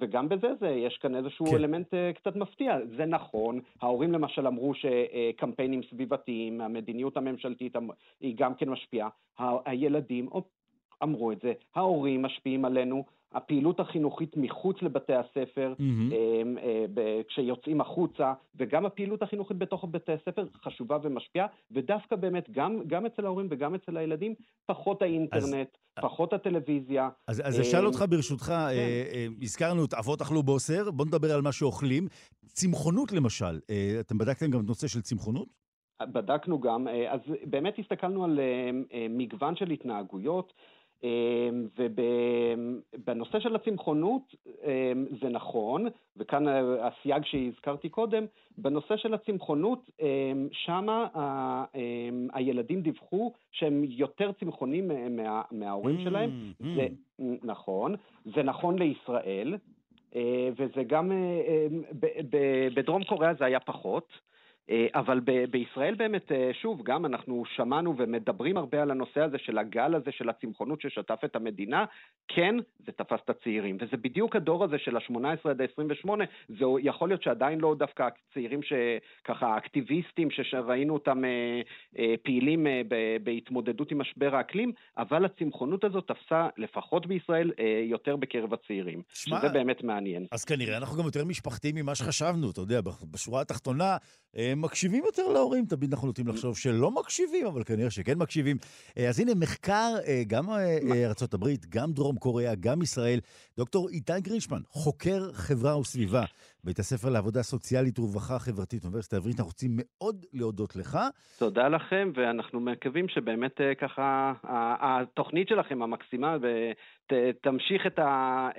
[0.00, 1.56] וגם בזה זה, יש כאן איזשהו כן.
[1.56, 2.78] אלמנט קצת מפתיע.
[2.96, 7.76] זה נכון, ההורים למשל אמרו שקמפיינים סביבתיים, המדיניות הממשלתית
[8.20, 9.08] היא גם כן משפיעה.
[9.38, 10.28] הילדים
[11.02, 16.14] אמרו את זה, ההורים משפיעים עלינו, הפעילות החינוכית מחוץ לבתי הספר, mm-hmm.
[17.28, 23.24] כשיוצאים החוצה, וגם הפעילות החינוכית בתוך בתי הספר חשובה ומשפיעה, ודווקא באמת, גם, גם אצל
[23.24, 24.34] ההורים וגם אצל הילדים,
[24.66, 27.08] פחות האינטרנט, אז, פחות הטלוויזיה.
[27.28, 28.52] אז, אז אשאל אותך ברשותך, כן.
[28.52, 32.08] אה, הזכרנו את אבות אכלו בוסר, בוא נדבר על מה שאוכלים.
[32.46, 33.60] צמחונות למשל,
[34.00, 35.48] אתם בדקתם גם את נושא של צמחונות?
[36.02, 38.40] בדקנו גם, אז באמת הסתכלנו על
[39.10, 40.52] מגוון של התנהגויות.
[41.02, 45.86] אמ, ובנושא של הצמחונות אמ, זה נכון,
[46.16, 46.44] וכאן
[46.80, 48.24] הסייג שהזכרתי קודם,
[48.58, 51.06] בנושא של הצמחונות, אמ, שמה
[52.32, 56.64] הילדים דיווחו שהם יותר צמחונים מה, מההורים mm, שלהם, mm.
[56.76, 56.86] זה
[57.42, 57.94] נכון,
[58.24, 59.56] זה נכון לישראל,
[60.14, 61.66] אה, וזה גם, אה,
[62.74, 64.08] בדרום קוריאה זה היה פחות.
[64.70, 69.38] אה, אבל ב- בישראל באמת, אה, שוב, גם אנחנו שמענו ומדברים הרבה על הנושא הזה
[69.38, 71.84] של הגל הזה של הצמחונות ששטף את המדינה,
[72.28, 72.54] כן,
[72.86, 76.10] זה תפס את הצעירים, וזה בדיוק הדור הזה של ה-18 עד ה-28,
[76.48, 81.60] זה יכול להיות שעדיין לא דווקא הצעירים שככה, אקטיביסטים שראינו אותם אה,
[81.98, 87.84] אה, פעילים אה, ב- בהתמודדות עם משבר האקלים, אבל הצמחונות הזאת תפסה, לפחות בישראל, אה,
[87.84, 90.26] יותר בקרב הצעירים, שמה, שזה באמת מעניין.
[90.32, 92.80] אז כנראה אנחנו גם יותר משפחתיים ממה שחשבנו, אתה יודע,
[93.12, 93.96] בשורה התחתונה,
[94.36, 98.56] אה, מקשיבים יותר להורים, תמיד אנחנו נוטים לחשוב שלא מקשיבים, אבל כנראה שכן מקשיבים.
[98.98, 103.20] אה, אז הנה, מחקר, אה, גם ארה"ב, גם דרום קוריאה, גם ישראל.
[103.56, 106.24] דוקטור איתי גרינשמן, חוקר חברה וסביבה,
[106.64, 110.98] בית הספר לעבודה סוציאלית ורווחה חברתית, אוניברסיטה העברית, אנחנו רוצים מאוד להודות לך.
[111.38, 114.32] תודה לכם, ואנחנו מקווים שבאמת ככה,
[114.80, 116.36] התוכנית שלכם המקסימה,
[117.12, 117.98] ותמשיך את,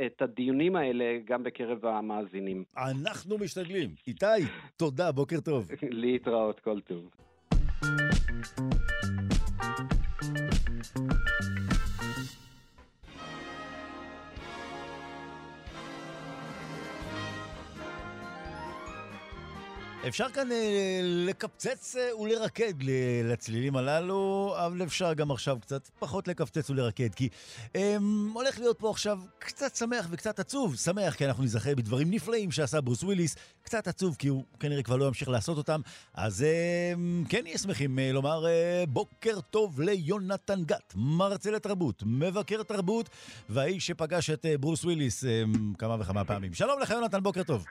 [0.05, 2.63] את הדיונים האלה גם בקרב המאזינים.
[2.77, 3.89] אנחנו משתדלים.
[4.07, 4.25] איתי,
[4.77, 5.71] תודה, בוקר טוב.
[5.81, 7.09] להתראות, כל טוב.
[20.07, 22.73] אפשר כאן אה, לקפצץ אה, ולרקד
[23.23, 27.29] לצלילים הללו, אבל אפשר גם עכשיו קצת פחות לקפצץ ולרקד, כי
[27.75, 27.97] אה,
[28.33, 30.75] הולך להיות פה עכשיו קצת שמח וקצת עצוב.
[30.75, 34.95] שמח כי אנחנו נזכר בדברים נפלאים שעשה ברוס וויליס, קצת עצוב כי הוא כנראה כבר
[34.95, 35.81] לא ימשיך לעשות אותם,
[36.13, 36.93] אז אה,
[37.29, 43.09] כן נהיה שמחים אה, לומר אה, בוקר טוב ליונתן גת, מרצה לתרבות, מבקר תרבות,
[43.49, 45.43] והאיש שפגש את אה, ברוס וויליס אה,
[45.77, 46.53] כמה וכמה פעמים.
[46.53, 47.65] שלום לך יונתן, בוקר טוב.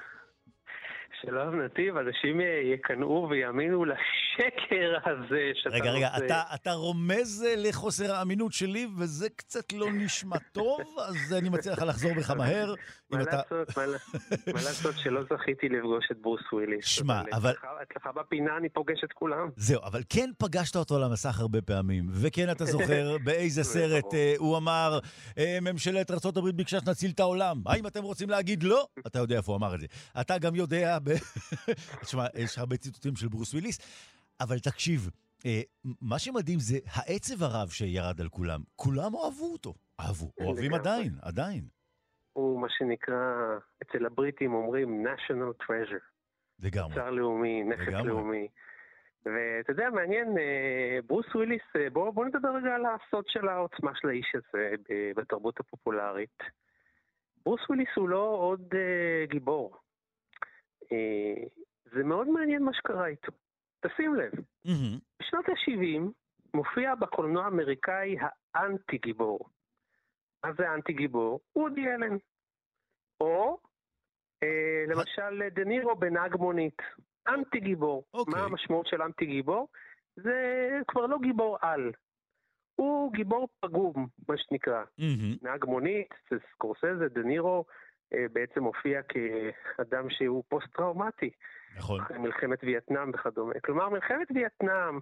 [1.20, 2.40] שלום נתיב, אנשים
[2.74, 6.26] יקנאו ויאמינו לשקר הזה שאתה רגע, רגע, רוצה.
[6.26, 11.82] אתה, אתה רומז לחוסר האמינות שלי, וזה קצת לא נשמע טוב, אז אני מציע לך
[11.88, 12.74] לחזור בך מהר.
[13.10, 13.78] מה לעשות,
[14.46, 16.86] מה לעשות שלא זכיתי לפגוש את ברוס וויליס.
[16.86, 17.52] שמע, אבל...
[17.82, 19.48] אצלך בפינה אני פוגש את כולם.
[19.56, 24.34] זהו, אבל כן פגשת אותו על המסך הרבה פעמים, וכן אתה זוכר באיזה סרט אה,
[24.38, 24.98] הוא אמר,
[25.38, 27.62] אה, ממשלת ארה"ב ביקשה שנציל את העולם.
[27.66, 28.86] האם אתם רוצים להגיד לא?
[29.06, 29.86] אתה יודע איפה הוא אמר את זה.
[30.20, 30.98] אתה גם יודע...
[32.00, 33.78] תשמע, יש הרבה ציטוטים של ברוס וויליס,
[34.40, 35.10] אבל תקשיב,
[35.46, 35.60] אה,
[36.00, 38.60] מה שמדהים זה העצב הרב שירד על כולם.
[38.76, 39.74] כולם אהבו אותו.
[40.00, 41.64] אהבו, אוהבים עדיין, עדיין.
[42.32, 46.04] הוא מה שנקרא, אצל הבריטים אומרים national treasure.
[46.60, 46.94] לגמרי.
[46.94, 48.48] צר לאומי, נכס לאומי.
[49.26, 53.90] ואתה יודע, מעניין, אה, ברוס וויליס, אה, בואו בוא נדבר רגע על הסוד של העוצמה
[53.94, 54.74] של האיש הזה
[55.16, 56.38] בתרבות הפופולרית.
[57.44, 58.74] ברוס וויליס הוא לא עוד
[59.30, 59.81] גיבור.
[60.92, 61.48] Uh,
[61.94, 63.32] זה מאוד מעניין מה שקרה איתו.
[63.86, 64.32] תשים לב,
[64.66, 65.00] mm-hmm.
[65.20, 66.02] בשנות ה-70
[66.54, 68.16] מופיע בקולנוע האמריקאי
[68.54, 69.48] האנטי גיבור.
[70.44, 71.40] מה זה אנטי גיבור?
[71.56, 72.16] וודי אלן.
[73.20, 73.58] או
[74.42, 76.78] אה, למשל דה נירו בנהג מונית.
[77.28, 78.04] אנטי גיבור.
[78.16, 78.18] Okay.
[78.18, 78.34] אוקיי.
[78.34, 79.68] מה המשמעות של אנטי גיבור?
[80.16, 81.92] זה כבר לא גיבור על.
[82.74, 84.82] הוא גיבור פגום, מה שנקרא.
[84.82, 85.38] Mm-hmm.
[85.42, 87.64] נהג מונית, זה סקורסזה, דה נירו, אה,
[88.32, 91.30] בעצם הופיע כאדם שהוא פוסט-טראומטי.
[91.76, 92.00] נכון.
[92.00, 93.54] אחרי מלחמת וייטנאם וכדומה.
[93.64, 94.98] כלומר, מלחמת וייטנאם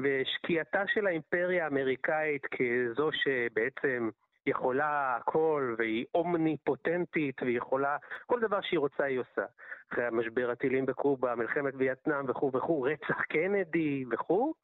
[0.00, 4.10] ושקיעתה של האימפריה האמריקאית כזו שבעצם
[4.46, 7.96] יכולה הכל והיא אומניפוטנטית והיא יכולה,
[8.26, 9.44] כל דבר שהיא רוצה היא עושה.
[9.92, 14.54] אחרי המשבר הטילים בקובה, מלחמת וייטנאם וכו' וכו', רצח קנדי וכו',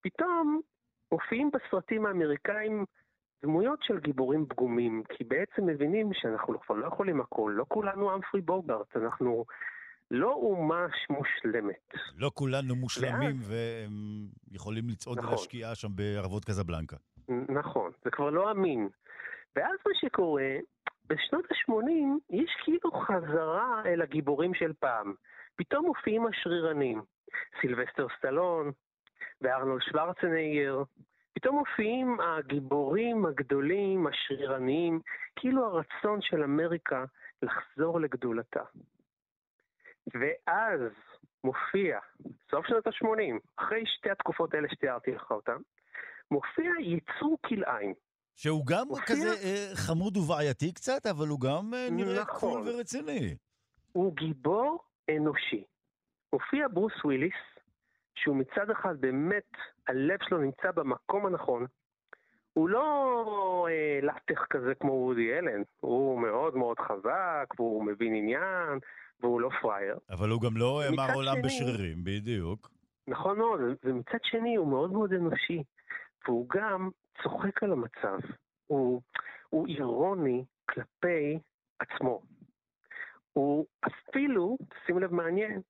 [0.00, 0.60] פתאום
[1.12, 2.84] מופיעים בסרטים האמריקאים
[3.42, 8.40] דמויות של גיבורים פגומים, כי בעצם מבינים שאנחנו כבר לא יכולים הכל, לא כולנו אמפרי
[8.40, 9.44] בוגארט, אנחנו
[10.10, 11.92] לא אומה מושלמת.
[12.16, 13.36] לא כולנו מושלמים.
[13.40, 15.28] והם יכולים לצעוד נכון.
[15.28, 16.96] ולהשקיע שם בערבות קזבלנקה.
[17.48, 18.88] נכון, זה כבר לא אמין.
[19.56, 20.56] ואז מה שקורה,
[21.06, 25.14] בשנות ה-80 יש כאילו חזרה אל הגיבורים של פעם.
[25.56, 27.02] פתאום מופיעים השרירנים,
[27.60, 28.72] סילבסטר סטלון
[29.40, 30.82] וארנולד שוורצנגר,
[31.34, 35.00] פתאום מופיעים הגיבורים הגדולים, השרירניים,
[35.36, 37.04] כאילו הרצון של אמריקה
[37.42, 38.62] לחזור לגדולתה.
[40.14, 40.80] ואז
[41.44, 41.98] מופיע,
[42.50, 45.56] סוף שנות ה-80, אחרי שתי התקופות האלה שתיארתי לך אותן,
[46.30, 47.94] מופיע יצור כלאיים.
[48.36, 49.06] שהוא גם מופיע...
[49.06, 52.50] כזה אה, חמוד ובעייתי קצת, אבל הוא גם אה, נראה נכון.
[52.50, 53.36] קול ורציני.
[53.92, 55.64] הוא גיבור אנושי.
[56.32, 57.34] מופיע ברוס וויליס,
[58.14, 59.50] שהוא מצד אחד באמת,
[59.88, 61.66] הלב שלו נמצא במקום הנכון.
[62.52, 68.78] הוא לא אה, לטח כזה כמו וודי אלן, הוא מאוד מאוד חזק, והוא מבין עניין,
[69.20, 69.98] והוא לא פראייר.
[70.10, 72.70] אבל הוא גם לא אמר עולם שני, בשרירים, בדיוק.
[73.08, 75.62] נכון מאוד, ומצד שני הוא מאוד מאוד אנושי,
[76.26, 76.90] והוא גם
[77.22, 78.18] צוחק על המצב.
[78.66, 79.00] הוא,
[79.48, 81.38] הוא אירוני כלפי
[81.78, 82.22] עצמו.
[83.32, 85.60] הוא אפילו, שים לב מעניין,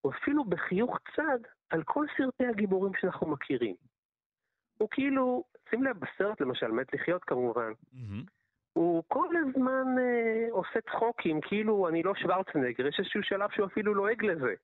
[0.00, 1.38] הוא אפילו בחיוך צד
[1.72, 3.74] על כל סרטי הגיבורים שאנחנו מכירים.
[4.78, 8.24] הוא כאילו, שים לב בסרט למשל, מת לחיות כמובן, mm-hmm.
[8.72, 13.94] הוא כל הזמן אה, עושה צחוקים, כאילו אני לא שוורצנגר, יש איזשהו שלב שהוא אפילו
[13.94, 14.54] לועג לזה.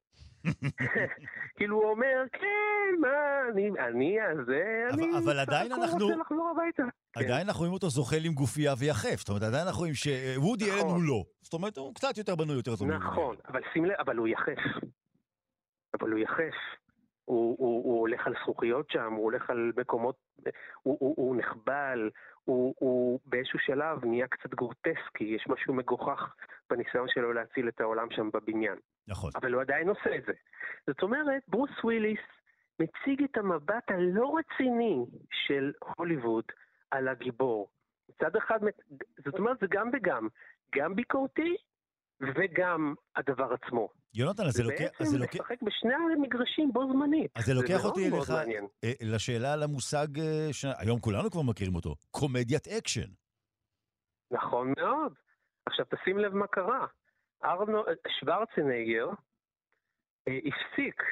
[1.56, 3.08] כאילו הוא אומר, כן, מה,
[3.52, 5.18] אני, אני הזה, אני...
[5.18, 6.06] אבל עדיין אנחנו...
[6.06, 6.82] רוצה לחזור הביתה.
[7.16, 7.46] עדיין כן.
[7.46, 9.16] אנחנו רואים אותו זוחל עם גופייה ויחף.
[9.18, 10.90] זאת אומרת, עדיין אנחנו רואים שוודי אלן נכון.
[10.90, 11.24] הוא לא.
[11.42, 12.88] זאת אומרת, הוא קצת יותר בנוי, יותר טוב.
[12.88, 14.62] נכון, אבל שים לב, אבל הוא יחף.
[16.00, 16.54] אבל הוא יחף.
[17.28, 20.16] הוא, הוא, הוא הולך על זכוכיות שם, הוא הולך על מקומות,
[20.82, 22.10] הוא, הוא, הוא נחבל,
[22.44, 26.34] הוא, הוא באיזשהו שלב נהיה קצת גרוטסקי, יש משהו מגוחך
[26.70, 28.76] בניסיון שלו להציל את העולם שם בבניין.
[29.08, 29.30] נכון.
[29.34, 30.32] אבל הוא עדיין עושה את זה.
[30.86, 32.20] זאת אומרת, ברוס וויליס
[32.80, 36.44] מציג את המבט הלא רציני של הוליווד
[36.90, 37.68] על הגיבור.
[38.08, 38.58] מצד אחד,
[39.24, 40.28] זאת אומרת, זה גם וגם,
[40.74, 41.56] גם ביקורתי
[42.20, 43.88] וגם הדבר עצמו.
[44.14, 45.02] יונתן, אז זה לוקח...
[45.02, 47.30] זה בעצם לשחק בשני המגרשים בו זמנית.
[47.36, 48.30] אז זה לוקח אותי אליך,
[48.84, 53.10] אה, לשאלה על המושג, אה, שהיום כולנו כבר מכירים אותו, קומדיית אקשן.
[54.30, 55.12] נכון מאוד.
[55.66, 56.86] עכשיו תשים לב מה קרה.
[57.44, 59.08] ארנולד שוורצנגר
[60.28, 61.02] הפסיק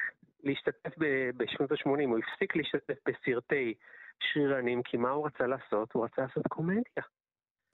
[0.43, 0.95] להשתתף
[1.37, 3.73] בשנות ה-80, הוא הפסיק להשתתף בסרטי
[4.19, 5.93] שרירנים, כי מה הוא רצה לעשות?
[5.93, 7.03] הוא רצה לעשות קומדיה.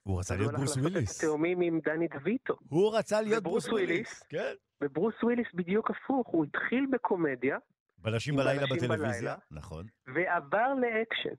[0.04, 1.24] הוא רצה להיות ברוס וויליס.
[1.24, 2.54] התאומים עם דני דויטו.
[2.68, 4.54] הוא רצה להיות ברוס וויליס, כן.
[4.82, 7.58] וברוס וויליס בדיוק הפוך, הוא התחיל בקומדיה.
[7.98, 9.86] בלשים בלילה בטלוויזיה, נכון.
[10.14, 11.34] ועבר לאקשן.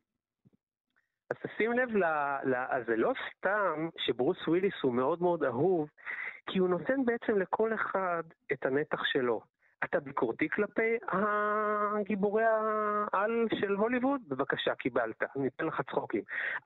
[1.29, 2.03] אז תשים לב, ל,
[2.43, 5.89] ל, אז זה לא סתם שברוס וויליס הוא מאוד מאוד אהוב,
[6.49, 8.23] כי הוא נותן בעצם לכל אחד
[8.53, 9.41] את הנתח שלו.
[9.83, 14.21] אתה ביקורתי כלפי הגיבורי העל של הוליווד?
[14.27, 15.23] בבקשה, קיבלת.
[15.35, 16.21] ניתן לך צחוקים.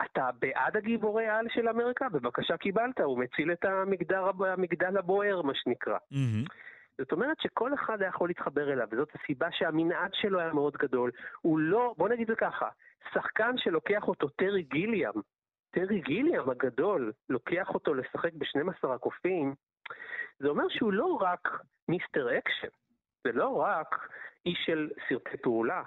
[0.05, 2.09] אתה בעד הגיבורי העל של אמריקה?
[2.09, 2.99] בבקשה, קיבלת.
[2.99, 5.97] הוא מציל את המגדר, המגדל הבוער, מה שנקרא.
[6.13, 6.49] Mm-hmm.
[6.97, 11.11] זאת אומרת שכל אחד היה יכול להתחבר אליו, וזאת הסיבה שהמנעד שלו היה מאוד גדול.
[11.41, 12.69] הוא לא, בוא נגיד זה ככה,
[13.13, 15.13] שחקן שלוקח אותו טרי גיליאם,
[15.71, 19.53] טרי גיליאם הגדול, לוקח אותו לשחק ב-12 הקופים,
[20.39, 22.67] זה אומר שהוא לא רק Mister Action,
[23.23, 23.95] זה לא רק
[24.45, 25.83] איש של סרטי פעולה,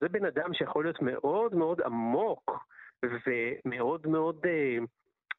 [0.00, 2.68] זה בן אדם שיכול להיות מאוד מאוד עמוק
[3.02, 4.78] ומאוד מאוד אה,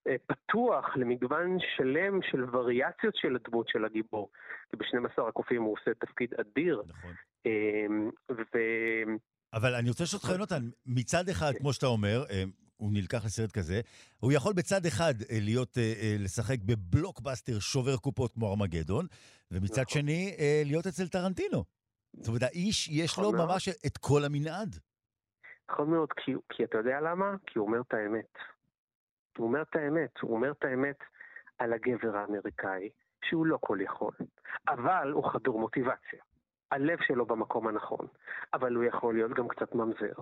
[0.07, 4.29] אה, פתוח למגוון שלם של וריאציות של הדמות של הגיבור.
[4.69, 6.83] כי ב-12 הקופים הוא עושה תפקיד אדיר.
[6.87, 7.11] נכון.
[7.45, 7.85] אה,
[8.31, 8.57] ו...
[9.53, 12.43] אבל אני רוצה לשאול אותך, יונתן, מצד אחד, כמו שאתה אומר, אה,
[12.77, 13.81] הוא נלקח לסרט כזה,
[14.19, 19.05] הוא יכול בצד אחד אה, להיות, אה, לשחק בבלוקבאסטר שובר קופות כמו ארמגדון,
[19.51, 20.01] ומצד נכון.
[20.01, 20.35] שני,
[20.65, 21.63] להיות אצל טרנטינו.
[22.13, 24.75] זאת אומרת, האיש, יש לו נכון ממש את כל המנעד.
[25.71, 27.35] נכון מאוד, כי, כי אתה יודע למה?
[27.47, 28.33] כי הוא אומר את האמת.
[29.37, 30.97] הוא אומר את האמת, הוא אומר את האמת
[31.57, 32.89] על הגבר האמריקאי,
[33.25, 34.13] שהוא לא כל יכול,
[34.67, 36.23] אבל הוא חדור מוטיבציה.
[36.71, 38.07] הלב שלו במקום הנכון,
[38.53, 40.13] אבל הוא יכול להיות גם קצת ממזר.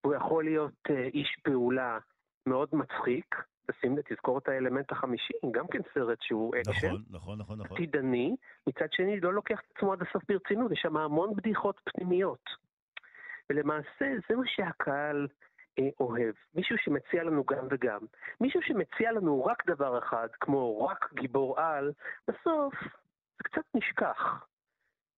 [0.00, 1.98] הוא יכול להיות uh, איש פעולה
[2.46, 3.36] מאוד מצחיק,
[3.70, 6.86] תשים, תזכור את האלמנט החמישי, גם כן סרט שהוא אקשן.
[6.86, 7.76] נכון, נכון, נכון, נכון.
[7.76, 12.44] עתידני, מצד שני לא לוקח את עצמו עד הסוף ברצינות, יש שם המון בדיחות פנימיות.
[13.50, 15.28] ולמעשה זה מה שהקהל
[15.78, 16.34] אה, אוהב.
[16.54, 17.98] מישהו שמציע לנו גם וגם.
[18.40, 21.92] מישהו שמציע לנו רק דבר אחד, כמו רק גיבור על,
[22.28, 22.74] בסוף
[23.38, 24.46] זה קצת נשכח.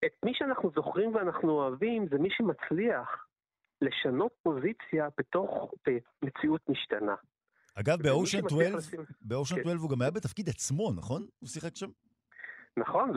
[0.05, 3.27] את מי שאנחנו זוכרים ואנחנו אוהבים זה מי שמצליח
[3.81, 5.73] לשנות פוזיציה בתוך
[6.23, 7.15] מציאות משתנה.
[7.75, 8.99] אגב, באושן 12, לשים...
[9.21, 9.79] באושן 12 כן.
[9.79, 11.25] הוא גם היה בתפקיד עצמו, נכון?
[11.39, 11.89] הוא שיחק שם?
[12.77, 13.11] נכון,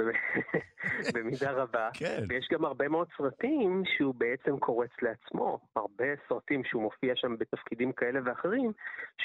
[1.14, 1.88] במידה רבה.
[1.94, 2.22] כן.
[2.28, 5.58] ויש גם הרבה מאוד סרטים שהוא בעצם קורץ לעצמו.
[5.76, 8.72] הרבה סרטים שהוא מופיע שם בתפקידים כאלה ואחרים,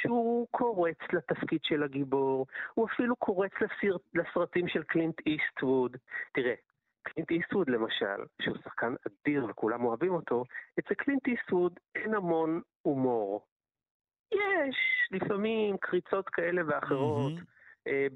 [0.01, 5.97] שהוא קורץ לתפקיד של הגיבור, הוא אפילו קורץ לסרט, לסרטים של קלינט איסטווד.
[6.33, 6.53] תראה,
[7.03, 10.43] קלינט איסטווד למשל, שהוא שחקן אדיר וכולם אוהבים אותו,
[10.79, 13.45] אצל קלינט איסטווד אין המון הומור.
[14.31, 14.77] יש
[15.11, 17.87] לפעמים קריצות כאלה ואחרות, mm-hmm.
[17.87, 18.07] אה,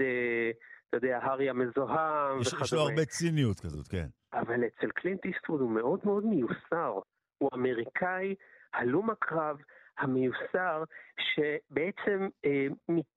[0.00, 0.50] אה,
[0.88, 2.64] אתה יודע, הארי המזוהם וכדומה.
[2.64, 4.06] יש לו הרבה ציניות כזאת, כן.
[4.32, 6.98] אבל אצל קלינט איסטווד הוא מאוד מאוד מיוסר.
[7.38, 8.34] האמריקאי,
[8.74, 9.56] הלום הקרב,
[9.98, 10.84] המיוסר,
[11.20, 12.66] שבעצם אה,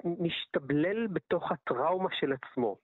[0.05, 2.77] משתבלל בתוך הטראומה של עצמו.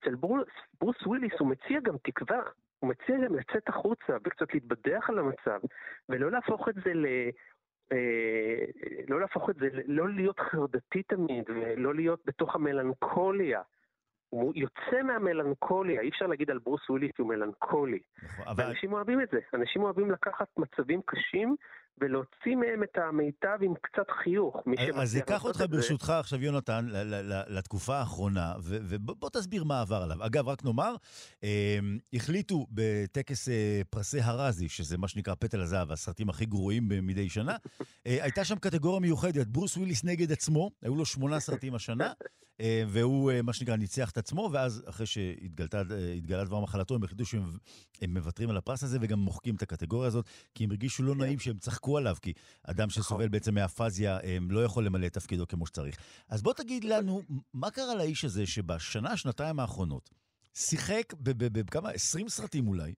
[0.00, 0.48] אצל ברוס,
[0.80, 2.42] ברוס וויליס הוא מציע גם תקווה,
[2.78, 5.60] הוא מציע גם לצאת החוצה וקצת להתבדח על המצב,
[6.08, 7.06] ולא להפוך את זה ל...
[7.92, 8.64] אה,
[9.08, 13.62] לא להפוך את זה, לא להיות חרדתי תמיד, ולא להיות בתוך המלנכוליה.
[14.30, 17.98] הוא יוצא מהמלנכוליה, אי אפשר להגיד על ברוס וויליס שהוא מלנכולי.
[18.22, 18.64] נכון, אבל...
[18.64, 21.56] ואנשים אוהבים את זה, אנשים אוהבים לקחת מצבים קשים
[22.00, 24.56] ולהוציא מהם את המיטב עם קצת חיוך.
[24.94, 26.86] אז אקח אותך ברשותך עכשיו, יונתן,
[27.48, 30.26] לתקופה האחרונה, ובוא תסביר מה עבר עליו.
[30.26, 30.94] אגב, רק נאמר,
[31.42, 31.48] אמ,
[32.12, 37.56] החליטו בטקס אה, פרסי הרזי, שזה מה שנקרא פטל הזהב, הסרטים הכי גרועים מדי שנה,
[38.06, 42.12] אה, הייתה שם קטגוריה מיוחדת, ברוס וויליס נגד עצמו, היו לו שמונה סרטים השנה, אה,
[42.88, 47.42] והוא, מה שנקרא, ניצח את עצמו, ואז אחרי שהתגלה דבר מחלתו, הם החליטו שהם
[48.08, 51.58] מוותרים על הפרס הזה וגם מוחקים את הקטגוריה הזאת, כי הם הרגישו לא נעים שהם
[51.58, 52.32] צחקו עליו, כי
[52.62, 53.02] אדם נכון.
[53.02, 54.18] שסובל בעצם מאפזיה
[54.50, 55.96] לא יכול למלא את תפקידו כמו שצריך.
[56.28, 57.22] אז בוא תגיד לנו,
[57.54, 60.10] מה קרה לאיש הזה שבשנה, שנתיים האחרונות,
[60.54, 62.94] שיחק בכמה, 20 סרטים אולי,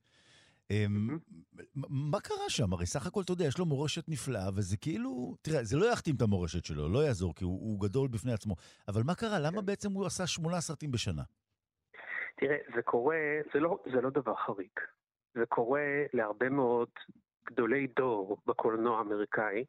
[1.74, 2.72] מה קרה שם?
[2.72, 5.34] הרי סך הכל, אתה יודע, יש לו מורשת נפלאה, וזה כאילו...
[5.42, 8.54] תראה, זה לא יכתים את המורשת שלו, לא יעזור, כי הוא, הוא גדול בפני עצמו.
[8.88, 9.38] אבל מה קרה?
[9.38, 9.66] למה כן.
[9.66, 11.22] בעצם הוא עשה שמונה סרטים בשנה?
[12.36, 13.16] תראה, זה קורה,
[13.54, 14.78] זה לא, זה לא דבר חריג.
[15.34, 16.88] זה קורה להרבה מאוד
[17.46, 19.64] גדולי דור בקולנוע האמריקאי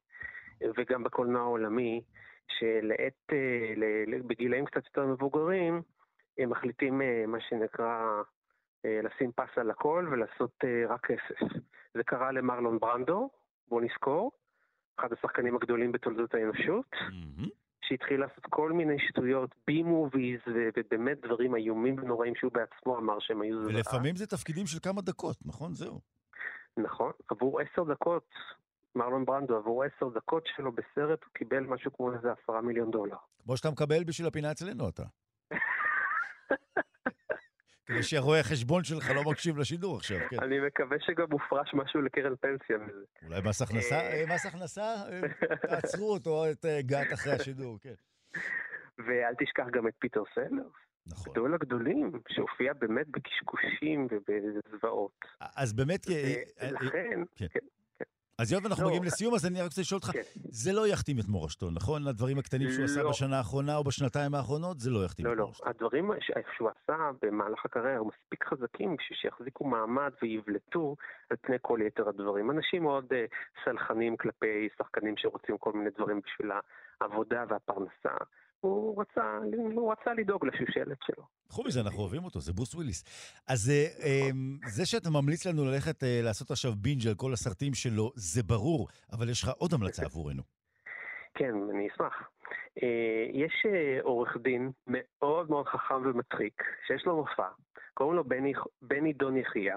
[0.78, 2.02] וגם בקולנוע העולמי,
[2.48, 5.82] שלעת, אה, בגילאים קצת יותר מבוגרים,
[6.38, 8.22] הם מחליטים אה, מה שנקרא
[8.86, 11.40] לשים פס על הכל ולעשות רק כסף.
[11.94, 13.30] זה קרה למרלון ברנדו,
[13.68, 14.32] בואו נזכור,
[15.00, 17.50] אחד השחקנים הגדולים בתולדות האנושות, mm-hmm.
[17.82, 20.40] שהתחיל לעשות כל מיני שטויות, בי מוביז,
[20.78, 23.58] ובאמת דברים איומים ונוראים שהוא בעצמו אמר שהם היו...
[23.66, 25.74] ולפעמים זה תפקידים של כמה דקות, נכון?
[25.74, 26.00] זהו.
[26.78, 28.30] נכון, עבור עשר דקות,
[28.96, 33.18] מרלון ברנדו, עבור עשר דקות שלו בסרט הוא קיבל משהו כמו איזה עשרה מיליון דולר.
[33.44, 35.04] כמו שאתה מקבל בשביל הפינה אצלנו אתה.
[37.86, 40.38] כדי שהרואה החשבון שלך לא מקשיב לשידור עכשיו, כן.
[40.40, 43.06] אני מקווה שגם מופרש משהו לקרן פנסיה מזה.
[43.26, 45.22] אולי מס הכנסה, אה, אה, מס הכנסה, אה,
[45.70, 47.94] תעצרו אותו, את גת אחרי השידור, כן.
[48.98, 50.74] ואל תשכח גם את פיטר סלרס.
[51.08, 51.34] נכון.
[51.34, 55.20] גדול הגדולים, שהופיע באמת בקשקושים ובזוועות.
[55.56, 56.06] אז באמת...
[56.72, 57.46] לכן, כן.
[57.54, 57.60] כן.
[58.42, 60.22] אז היות ואנחנו לא, מגיעים לסיום, אז אני רק רוצה לשאול אותך, כן.
[60.50, 62.08] זה לא יכתים את מורשתו, נכון?
[62.08, 62.86] הדברים הקטנים שהוא לא.
[62.86, 65.44] עשה בשנה האחרונה או בשנתיים האחרונות, זה לא יכתים לא, את לא.
[65.46, 65.64] מורשתו.
[65.64, 65.76] לא, לא.
[65.76, 66.12] הדברים
[66.58, 70.96] שהוא עשה במהלך הקריירה הם מספיק חזקים בשביל שיחזיקו מעמד ויבלטו
[71.30, 72.52] על פני כל יתר הדברים.
[72.52, 73.16] אנשים מאוד uh,
[73.66, 76.52] סלחנים כלפי שחקנים שרוצים כל מיני דברים בשביל
[77.02, 78.16] העבודה והפרנסה.
[78.64, 79.38] הוא רצה,
[79.76, 81.24] הוא רצה לדאוג לשושלת שלו.
[81.50, 83.04] חוץ מזה, אנחנו אוהבים אותו, זה ברוס וויליס.
[83.48, 87.74] אז אה, אמ, זה שאתה ממליץ לנו ללכת אה, לעשות עכשיו בינג' על כל הסרטים
[87.74, 90.44] שלו, זה ברור, אבל יש לך עוד המלצה עבורנו.
[91.34, 92.30] כן, אני אשמח.
[92.84, 93.66] אה, יש
[94.02, 97.48] עורך דין מאוד מאוד חכם ומצחיק, שיש לו מופע,
[97.94, 99.74] קוראים לו בני, בני דון יחיא.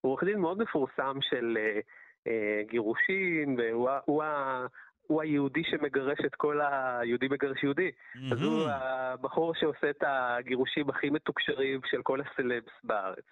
[0.00, 1.58] הוא עורך דין מאוד מפורסם של
[2.70, 4.22] גירושין, והוא
[5.06, 7.90] הוא היהודי שמגרש את כל היהודי מגרש יהודי.
[7.90, 8.32] Mm-hmm.
[8.32, 13.24] אז הוא הבחור שעושה את הגירושים הכי מתוקשרים של כל הסלבס בארץ.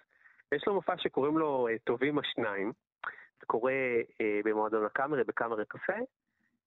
[0.51, 2.71] יש לו מופע שקוראים לו אה, טובים השניים.
[3.39, 3.73] זה קורה
[4.21, 5.93] אה, במועדון הקאמרי, בקאמרי קפה.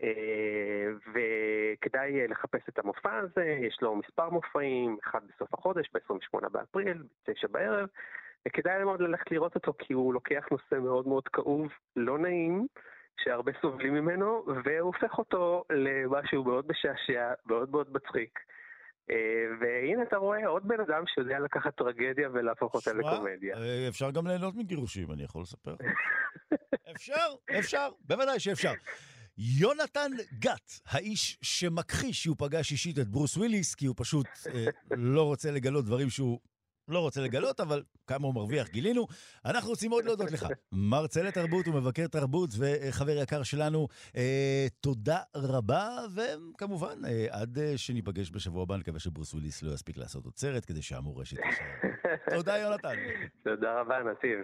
[0.03, 6.49] אה, וכדאי אה, לחפש את המופע הזה, יש לו מספר מופעים, אחד בסוף החודש, ב-28
[6.49, 7.89] באפריל, ב-9 בערב,
[8.49, 12.67] וכדאי מאוד ללכת לראות אותו כי הוא לוקח נושא מאוד מאוד כאוב, לא נעים,
[13.25, 18.39] שהרבה סובלים ממנו, והוא הופך אותו למשהו מאוד משעשע, מאוד מאוד מצחיק.
[19.11, 19.17] אה,
[19.61, 23.57] והנה אתה רואה עוד בן אדם שיודע לקחת טרגדיה ולהפוך אותה לקומדיה.
[23.57, 25.75] אה, אפשר גם ליהנות מגירושים, אני יכול לספר.
[26.97, 27.27] אפשר,
[27.59, 28.73] אפשר, בוודאי שאפשר.
[29.39, 35.23] יונתן גת, האיש שמכחיש שהוא פגש אישית את ברוס וויליס, כי הוא פשוט אה, לא
[35.23, 36.41] רוצה לגלות דברים שהוא
[36.89, 39.07] לא רוצה לגלות, אבל כמה הוא מרוויח גילינו.
[39.45, 40.47] אנחנו רוצים מאוד להודות לך.
[40.73, 48.31] מרצה לתרבות ומבקר תרבות וחבר יקר שלנו, אה, תודה רבה, וכמובן, אה, עד אה, שניפגש
[48.31, 51.65] בשבוע הבא, נקווה שברוס וויליס לא יספיק לעשות עוד סרט כדי שהמורשת תישאר.
[52.37, 52.95] תודה, יונתן.
[53.45, 54.39] תודה רבה, נתיב.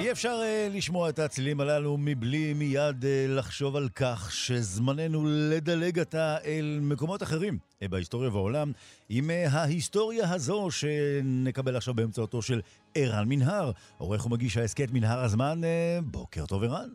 [0.00, 5.98] אי אפשר uh, לשמוע את הצלילים הללו מבלי מיד uh, לחשוב על כך שזמננו לדלג
[5.98, 8.72] עתה אל מקומות אחרים uh, בהיסטוריה ובעולם
[9.08, 12.60] עם uh, ההיסטוריה הזו שנקבל עכשיו באמצעותו של
[12.94, 15.60] ערן מנהר, עורך ומגיש ההסכת מנהר הזמן.
[15.62, 16.88] Uh, בוקר טוב ערן.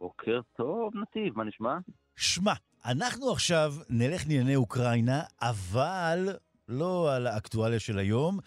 [0.00, 1.78] בוקר טוב נתיב, מה נשמע?
[2.16, 2.52] שמע,
[2.84, 6.28] אנחנו עכשיו נלך לענייני אוקראינה, אבל
[6.68, 8.38] לא על האקטואליה של היום.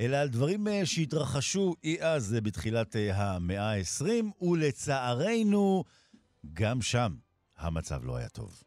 [0.00, 5.84] אלא על דברים אה, שהתרחשו אי אז אה, בתחילת אה, המאה ה-20, ולצערנו,
[6.52, 7.12] גם שם
[7.58, 8.62] המצב לא היה טוב.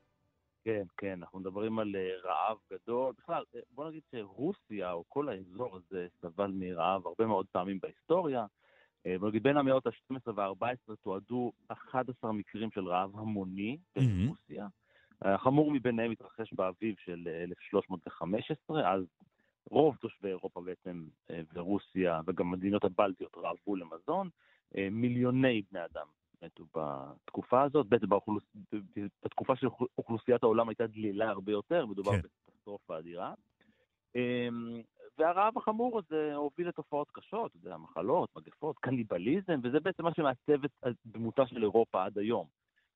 [0.66, 3.14] כן, כן, אנחנו מדברים על רעב גדול.
[3.18, 8.46] בכלל, בוא נגיד שרוסיה, או כל האזור הזה, סבל מרעב הרבה מאוד פעמים בהיסטוריה.
[9.20, 14.68] בוא נגיד, בין המאות ה-12 וה-14 תועדו 11 מקרים של רעב המוני ברוסיה.
[15.22, 19.04] החמור מביניהם התרחש באביב של 1315, אז
[19.70, 24.30] רוב תושבי אירופה בעצם אה, ורוסיה וגם מדינות הבלטיות רעבו למזון,
[24.78, 26.06] אה, מיליוני בני אדם
[26.44, 28.44] מתו בתקופה הזאת, בעצם באוכלוס...
[29.24, 32.22] בתקופה שאוכלוסיית העולם הייתה דלילה הרבה יותר, מדובר כן.
[32.22, 33.34] בקטסטרופה אדירה.
[34.16, 34.82] אמ,
[35.18, 40.64] והרעב החמור הזה הוביל לתופעות קשות, אתה יודע, מחלות, מגפות, קניבליזם, וזה בעצם מה שמעצב
[40.64, 42.48] את דמותה של אירופה עד היום.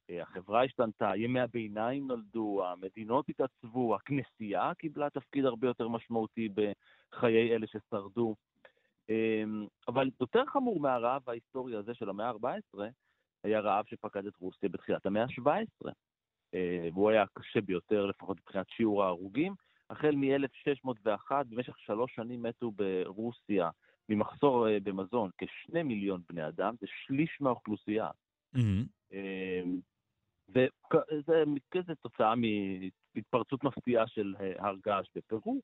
[0.09, 6.49] אה, החברה השתנתה, ימי הביניים נולדו, המדינות התעצבו, הכנסייה קיבלה תפקיד הרבה יותר משמעותי
[7.11, 8.35] בחיי אלה ששרדו.
[9.09, 12.79] אמ, אבל יותר חמור מהרעב ההיסטורי הזה של המאה ה-14,
[13.43, 15.89] היה רעב שפקד את רוסיה בתחילת המאה ה-17.
[16.53, 19.53] אה, והוא היה קשה ביותר, לפחות מבחינת שיעור ההרוגים.
[19.89, 23.69] החל מ-1601, במשך שלוש שנים מתו ברוסיה
[24.09, 28.09] ממחסור אה, במזון כשני מיליון בני אדם, זה שליש מהאוכלוסייה.
[28.55, 29.13] Mm-hmm.
[30.49, 35.61] וזה כזה תוצאה מהתפרצות מפתיעה של אה, הר געש בפרו,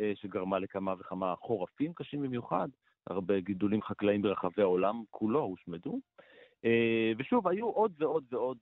[0.00, 2.68] אה, שגרמה לכמה וכמה חורפים קשים במיוחד,
[3.06, 6.00] הרבה גידולים חקלאיים ברחבי העולם כולו הושמדו.
[6.64, 8.58] אה, ושוב, היו עוד ועוד ועוד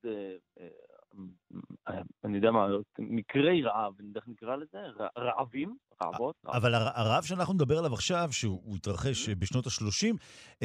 [2.25, 2.67] אני יודע מה,
[2.99, 4.79] מקרי רעב, איך נקרא לזה?
[5.19, 6.35] רעבים, רעבות.
[6.47, 10.17] אבל הרעב שאנחנו נדבר עליו עכשיו, שהוא התרחש בשנות ה-30,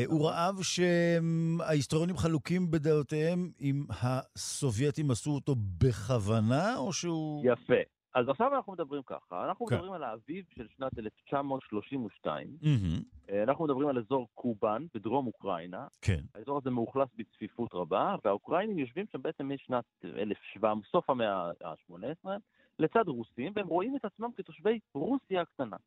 [0.08, 7.46] הוא רעב שההיסטוריונים חלוקים בדעותיהם אם הסובייטים עשו אותו בכוונה, או שהוא...
[7.46, 7.99] יפה.
[8.14, 9.76] אז עכשיו אנחנו מדברים ככה, אנחנו כן.
[9.76, 13.34] מדברים על האביב של שנת 1932, mm-hmm.
[13.44, 16.20] אנחנו מדברים על אזור קובאן בדרום אוקראינה, כן.
[16.36, 22.30] האזור הזה מאוכלס בצפיפות רבה, והאוקראינים יושבים שם בעצם משנת 1700, סוף המאה ה-18,
[22.80, 25.78] לצד רוסים, והם רואים את עצמם כתושבי רוסיה הקטנה.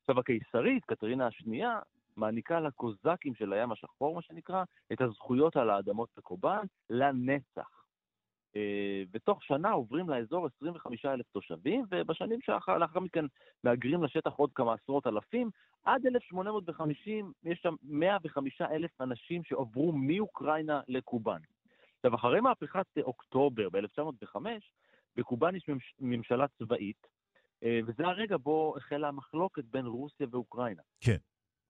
[0.00, 1.78] עכשיו הקיסרית, קטרינה השנייה,
[2.16, 7.83] מעניקה לקוזקים של הים השחור, מה שנקרא, את הזכויות על האדמות בקובאן לנצח.
[8.56, 13.24] אה, בתוך שנה עוברים לאזור 25 אלף תושבים, ובשנים שלאחר מכן
[13.64, 15.50] מהגרים לשטח עוד כמה עשרות אלפים.
[15.84, 21.40] עד 1850 יש שם 105 אלף אנשים שעברו מאוקראינה לקובאן.
[21.96, 24.36] עכשיו, אחרי מהפכת אוקטובר ב-1905,
[25.16, 25.70] בקובאן יש
[26.00, 27.06] ממשלה צבאית,
[27.62, 30.82] אה, וזה הרגע בו החלה המחלוקת בין רוסיה ואוקראינה.
[31.00, 31.16] כן.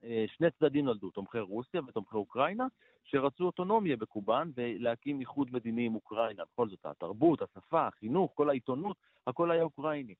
[0.04, 2.66] אה, שני צדדים נולדו, תומכי רוסיה ותומכי אוקראינה,
[3.04, 6.42] שרצו אוטונומיה בקובאן ולהקים איחוד מדיני עם אוקראינה.
[6.52, 10.14] בכל זאת, התרבות, השפה, החינוך, כל העיתונות, הכל היה אוקראיני.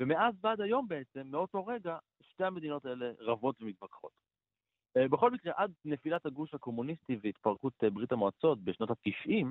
[0.00, 4.12] ומאז ועד היום בעצם, מאותו רגע, שתי המדינות האלה רבות ומתווכחות.
[4.96, 9.46] אה, בכל מקרה, עד נפילת הגוש הקומוניסטי והתפרקות אה, ברית המועצות בשנות ה-90,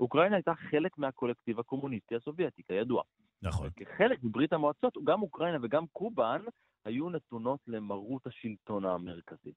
[0.00, 3.02] אוקראינה הייתה חלק מהקולקטיב הקומוניסטי הסובייטי, כידוע.
[3.42, 3.70] נכון.
[3.76, 6.40] כחלק מברית המועצות, גם אוקראינה וגם קובאן
[6.84, 9.52] היו נתונות למרות השלטון המרכזי.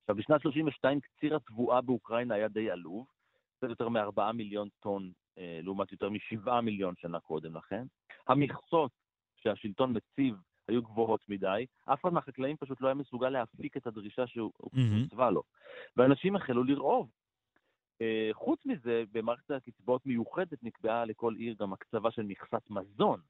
[0.00, 3.06] עכשיו, בשנת 32 קציר התבואה באוקראינה היה די עלוב,
[3.56, 7.86] קצת יותר מ-4 מיליון טון, אה, לעומת יותר מ-7 מיליון שנה קודם לכן.
[8.28, 8.90] המכסות
[9.36, 10.34] שהשלטון מציב
[10.68, 15.30] היו גבוהות מדי, אף אחד מהחקלאים פשוט לא היה מסוגל להפיק את הדרישה שהוא הוצבה
[15.30, 15.42] לו.
[15.96, 17.10] ואנשים החלו לרעוב.
[18.00, 23.20] אה, חוץ מזה, במערכת הקצבאות מיוחדת נקבעה לכל עיר גם הקצבה של מכסת מזון.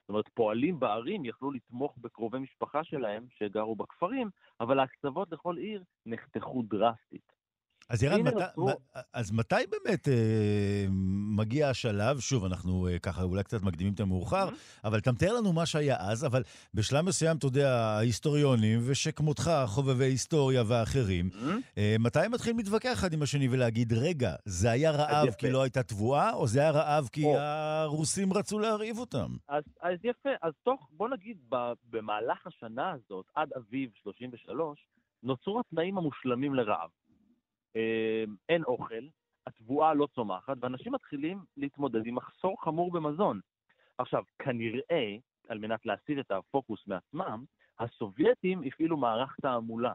[0.00, 4.30] זאת אומרת, פועלים בערים יכלו לתמוך בקרובי משפחה שלהם שגרו בכפרים,
[4.60, 7.35] אבל ההקצבות לכל עיר נחתכו דרסטית.
[7.88, 8.34] אז ירן, מת...
[8.34, 8.70] נוצרו...
[9.12, 10.86] אז מתי באמת אה,
[11.36, 14.80] מגיע השלב, שוב, אנחנו אה, ככה אולי קצת מקדימים את המאוחר, mm-hmm.
[14.84, 16.42] אבל אתה מתאר לנו מה שהיה אז, אבל
[16.74, 21.78] בשלב מסוים, אתה יודע, ההיסטוריונים, ושכמותך, חובבי היסטוריה ואחרים, mm-hmm.
[21.78, 25.62] אה, מתי הם מתחילים להתווכח אחד עם השני ולהגיד, רגע, זה היה רעב כי לא
[25.62, 27.38] הייתה תבואה, או זה היה רעב כי או.
[27.38, 29.36] הרוסים רצו להרעיב אותם?
[29.48, 31.36] אז, אז יפה, אז תוך, בוא נגיד,
[31.90, 34.86] במהלך השנה הזאת, עד אביב 33,
[35.22, 36.90] נוצרו התנאים המושלמים לרעב.
[37.76, 39.04] אמ, אין אוכל,
[39.46, 43.40] התבואה לא צומחת, ואנשים מתחילים להתמודד עם מחסור חמור במזון.
[43.98, 45.16] עכשיו, כנראה,
[45.48, 47.44] על מנת להסיט את הפוקוס מעצמם,
[47.78, 49.92] הסובייטים הפעילו מערך תעמולה.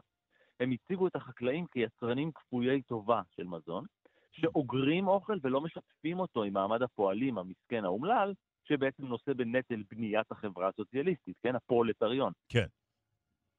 [0.60, 3.84] הם הציגו את החקלאים כיצרנים כפויי טובה של מזון,
[4.32, 8.34] שאוגרים אוכל ולא משתפים אותו עם מעמד הפועלים המסכן האומלל,
[8.64, 11.54] שבעצם נושא בנטל בניית החברה הסוציאליסטית, כן?
[11.56, 12.32] הפרולטריון.
[12.48, 12.66] כן.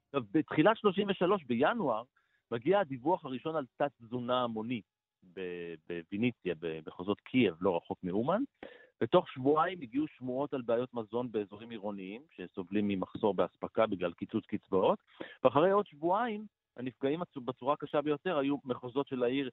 [0.05, 2.03] עכשיו, בתחילת 33, בינואר,
[2.51, 4.81] מגיע הדיווח הראשון על תת-תזונה המוני
[5.89, 8.41] בוויניציה, במחוזות קייב, לא רחוק מאומן.
[9.01, 14.99] בתוך שבועיים הגיעו שמועות על בעיות מזון באזורים עירוניים, שסובלים ממחסור באספקה בגלל קיצוץ קצבאות,
[15.43, 16.45] ואחרי עוד שבועיים,
[16.77, 19.49] הנפגעים בצורה הקשה ביותר היו מחוזות של העיר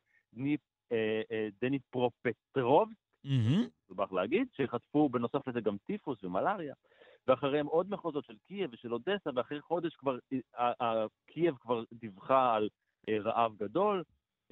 [0.93, 2.89] אה, אה, דניפרופטרובסק,
[3.27, 4.15] mm-hmm.
[4.15, 6.75] להגיד, שחטפו בנוסף לזה גם טיפוס ומלאריה.
[7.29, 10.19] ואחריהם עוד מחוזות של קייב ושל אודסה, ואחרי חודש כבר,
[10.59, 12.69] אה, קייב כבר דיווחה על
[13.09, 14.03] אה, רעב גדול.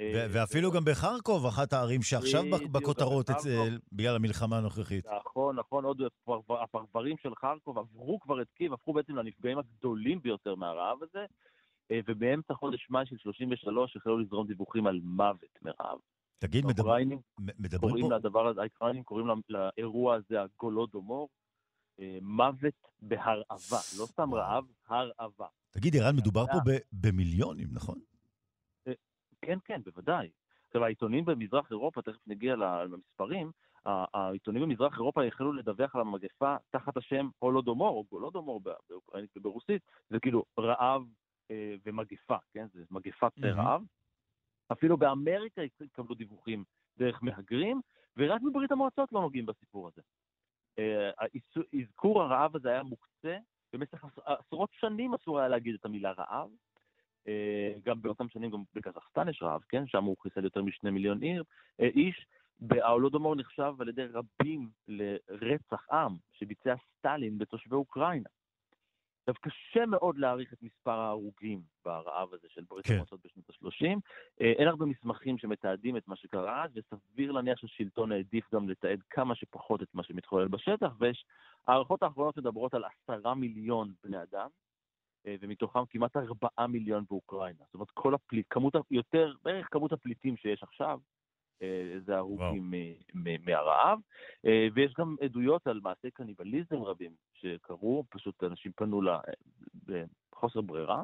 [0.01, 2.43] אה, ואפילו גם בחרקוב, אחת הערים שעכשיו
[2.73, 5.07] בכותרות אצל, בגלל המלחמה הנוכחית.
[5.21, 6.03] נכון, נכון, עוד
[6.51, 11.25] הפרברים של חרקוב עברו כבר את קייב, הפכו בעצם לנפגעים הגדולים ביותר מהרעב הזה,
[11.93, 15.99] ובאמצע חודש מאי של 33 החלו לזרום דיווחים על מוות מרעב.
[16.39, 17.21] תגיד, מדברים
[17.71, 17.79] פה...
[17.79, 21.29] קוראים לדבר הזה, האוקראינים קוראים לאירוע הזה הגולודומור,
[22.23, 25.47] מוות בהרעבה, לא סתם רעב, הרעבה.
[25.71, 26.59] תגיד, ערן, מדובר פה
[26.93, 27.99] במיליונים, נכון?
[28.89, 28.93] אה,
[29.43, 30.31] כן, כן, בוודאי.
[30.67, 33.51] עכשיו, העיתונים במזרח אירופה, תכף נגיע למספרים,
[33.87, 40.21] העיתונים במזרח אירופה החלו לדווח על המגפה תחת השם הולודומור, או גולודומור באוקראינית וברוסית, זה
[40.21, 41.03] כאילו רעב
[41.51, 42.67] אה, ומגפה, כן?
[42.73, 43.83] זה מגפת רעב.
[44.73, 46.65] אפילו באמריקה התקבלו דיווחים
[46.99, 47.81] דרך מהגרים,
[48.17, 50.03] ורק בברית המועצות לא נוגעים בסיפור הזה.
[50.79, 51.11] אה,
[51.83, 53.37] אזכור הרעב הזה היה מוקצה,
[53.73, 56.49] במשך עשרות שנים אסור היה להגיד את המילה רעב.
[57.29, 59.87] אה, גם באותם שנים, גם בקזחסטן יש רעב, כן?
[59.87, 61.45] שם הוא חיסל יותר משני מיליון עיר,
[61.81, 62.27] אה, איש.
[62.61, 68.29] וההולודומור נחשב על ידי רבים לרצח עם שביצע סטלין בתושבי אוקראינה.
[69.29, 72.95] עכשיו, קשה מאוד להעריך את מספר ההרוגים ברעב הזה של ברית כן.
[72.95, 74.01] המועצות בשנות ה-30.
[74.41, 79.03] אה, אין הרבה מסמכים שמתעדים את מה שקרה אז, וסביר להניח שהשלטון העדיף גם לתעד
[79.11, 81.25] כמה שפחות את מה שמתחולל בשטח, ויש...
[81.69, 84.49] הערכות האחרונות מדברות על עשרה מיליון בני אדם,
[85.27, 87.65] אה, ומתוכם כמעט ארבעה מיליון באוקראינה.
[87.65, 90.99] זאת אומרת, כל הפליט, כמות, יותר, בערך כמות הפליטים שיש עכשיו,
[92.07, 92.73] זה הרוגים
[93.45, 93.99] מהרעב.
[94.47, 99.01] אה, ויש גם עדויות על מעשי קניבליזם רבים שקרו, פשוט אנשים פנו
[99.87, 101.03] בחוסר ברירה.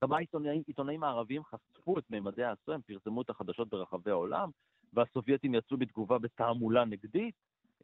[0.00, 4.50] כמה עיתונאים, עיתונאים הערבים חשפו את ממדי האסון, הם פרסמו את החדשות ברחבי העולם,
[4.92, 7.34] והסובייטים יצאו בתגובה בתעמולה נגדית,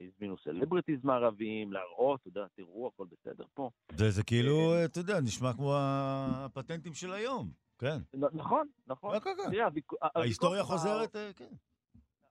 [0.01, 3.70] הזמינו סלבריטיז מערביים, להראות, אתה יודע, תראו, הכל בסדר פה.
[3.97, 7.48] זה, זה כאילו, אתה יודע, נשמע כמו הפטנטים של היום.
[7.82, 8.18] כן.
[8.32, 9.20] נכון, נכון.
[9.20, 9.64] כן, כן.
[10.14, 11.54] ההיסטוריה חוזרת, אה, כן.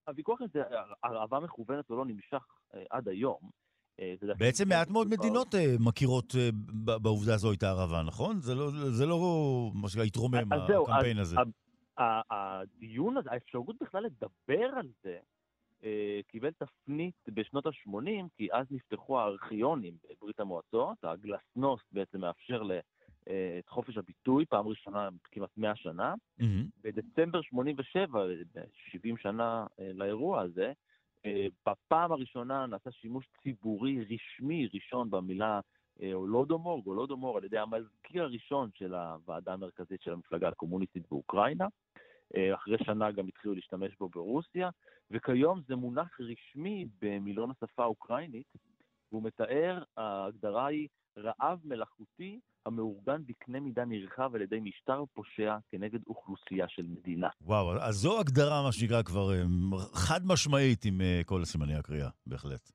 [0.07, 0.63] הוויכוח הזה,
[1.03, 3.49] הרעבה מכוונת או לא, נמשך אה, עד היום.
[3.99, 6.35] אה, בעצם מעט מאוד מדינות מכירות
[6.83, 8.41] בעובדה הזו את הערבה, נכון?
[8.41, 8.71] זה לא,
[9.07, 11.35] לא מה שנקרא התרומם, הקמפיין הזה.
[12.31, 15.17] הדיון הזה, האפשרות בכלל לדבר על זה,
[16.27, 22.79] קיבל תפנית בשנות ה-80, כי אז נפתחו הארכיונים בברית המועצות, הגלסנוסט בעצם מאפשר אה,
[23.59, 26.13] את חופש הביטוי, פעם ראשונה כמעט 100 שנה.
[26.41, 26.43] Mm-hmm.
[26.83, 28.25] בדצמבר 87,
[28.91, 30.73] 70 שנה אה, לאירוע הזה,
[31.25, 35.59] אה, בפעם הראשונה נעשה שימוש ציבורי רשמי ראשון במילה
[36.13, 41.67] הולודומור, גולודומור, על ידי המזכיר הראשון של הוועדה המרכזית של המפלגה הקומוניסטית באוקראינה.
[42.53, 44.69] אחרי שנה גם התחילו להשתמש בו ברוסיה,
[45.11, 48.47] וכיום זה מונח רשמי במילון השפה האוקראינית,
[49.11, 50.87] והוא מתאר, ההגדרה היא
[51.17, 57.29] רעב מלאכותי המאורגן בקנה מידה נרחב על ידי משטר פושע כנגד אוכלוסייה של מדינה.
[57.41, 59.43] וואו, אז זו הגדרה, מה שנקרא, כבר אה,
[59.93, 62.71] חד משמעית עם אה, כל סימני הקריאה, בהחלט.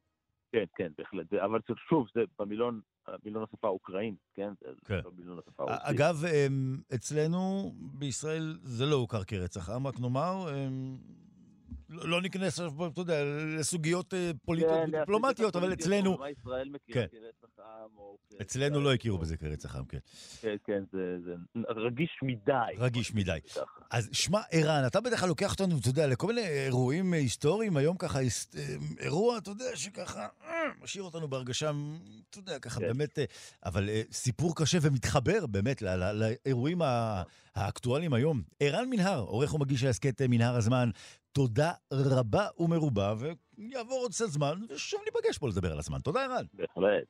[0.52, 1.32] כן, כן, בהחלט.
[1.34, 4.52] אבל שוב, זה במילון, במילון השפה האוקראינית, כן?
[4.84, 5.00] כן.
[5.02, 6.00] זה במילון השפה האוקראינית.
[6.00, 6.46] אגב, אה,
[6.94, 10.46] אצלנו בישראל זה לא הוכר כרצח עם, רק נאמר,
[11.88, 12.60] לא, ניכנס,
[12.92, 13.24] אתה יודע,
[13.58, 16.18] לסוגיות אה, פוליטיות כן, ודיפלומטיות, אבל אצלנו...
[16.18, 17.18] מה ישראל מכירה כן.
[17.18, 18.16] כרצח עם, או...
[18.40, 19.98] אצלנו לא הכירו בזה כרצח עם, כן.
[20.40, 21.34] כן, כן, זה
[21.68, 22.52] רגיש מדי.
[22.78, 23.38] רגיש מדי.
[23.90, 27.96] אז שמע, ערן, אתה בדרך כלל לוקח אותנו, אתה יודע, לכל מיני אירועים היסטוריים, היום
[27.96, 28.26] ככה, אה,
[29.00, 30.50] אירוע, אתה יודע, שככה אה,
[30.82, 31.70] משאיר אותנו בהרגשה,
[32.30, 32.86] אתה יודע, ככה כן.
[32.86, 33.18] באמת,
[33.64, 36.82] אבל סיפור קשה ומתחבר באמת לאירועים
[37.54, 38.42] האקטואליים היום.
[38.60, 40.90] ערן מנהר, עורך ומגיש ההסכת מנהר הזמן,
[41.36, 45.98] תודה רבה ומרובה, ויעבור עוד קצת זמן, ושוב ניפגש פה לדבר על הזמן.
[46.00, 46.44] תודה, ערן.
[46.54, 47.04] בהחלט.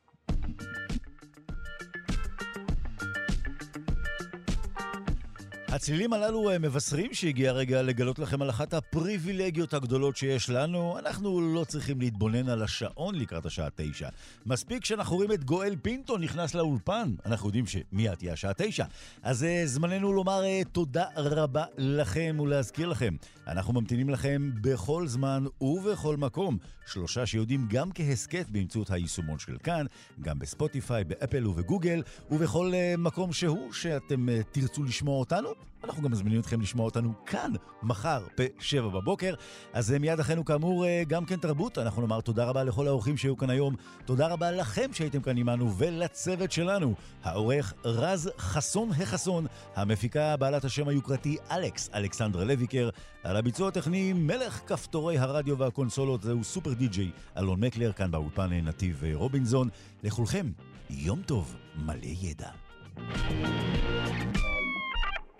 [5.76, 10.98] הצלילים הללו אה, מבשרים שהגיע הרגע לגלות לכם על אחת הפריבילגיות הגדולות שיש לנו.
[10.98, 14.08] אנחנו לא צריכים להתבונן על השעון לקראת השעה תשע.
[14.46, 18.84] מספיק שאנחנו רואים את גואל פינטו נכנס לאולפן, אנחנו יודעים שמיד תהיה השעה תשע.
[19.22, 23.14] אז uh, זמננו לומר uh, תודה רבה לכם ולהזכיר לכם.
[23.46, 26.58] אנחנו ממתינים לכם בכל זמן ובכל מקום.
[26.86, 29.86] שלושה שיודעים גם כהסכת באמצעות היישומון של כאן,
[30.20, 35.48] גם בספוטיפיי, באפל ובגוגל, ובכל uh, מקום שהוא שאתם uh, תרצו לשמוע אותנו.
[35.86, 37.52] אנחנו גם מזמינים אתכם לשמוע אותנו כאן,
[37.82, 39.34] מחר, ב-7 בבוקר.
[39.72, 41.78] אז אה, מיד אחינו, כאמור, אה, גם כן תרבות.
[41.78, 43.74] אנחנו נאמר תודה רבה לכל האורחים שהיו כאן היום.
[44.04, 46.94] תודה רבה לכם שהייתם כאן עמנו ולצוות שלנו.
[47.22, 49.46] העורך רז חסון החסון,
[49.76, 52.90] המפיקה בעלת השם היוקרתי אלכס, אלכסנדרה לויקר.
[53.24, 59.02] על הביצוע הטכני, מלך כפתורי הרדיו והקונסולות, זהו סופר די-ג'יי, אלון מקלר, כאן באולפן נתיב
[59.14, 59.68] רובינזון.
[60.02, 60.50] לכולכם,
[60.90, 62.48] יום טוב, מלא ידע.
[62.96, 64.55] thank you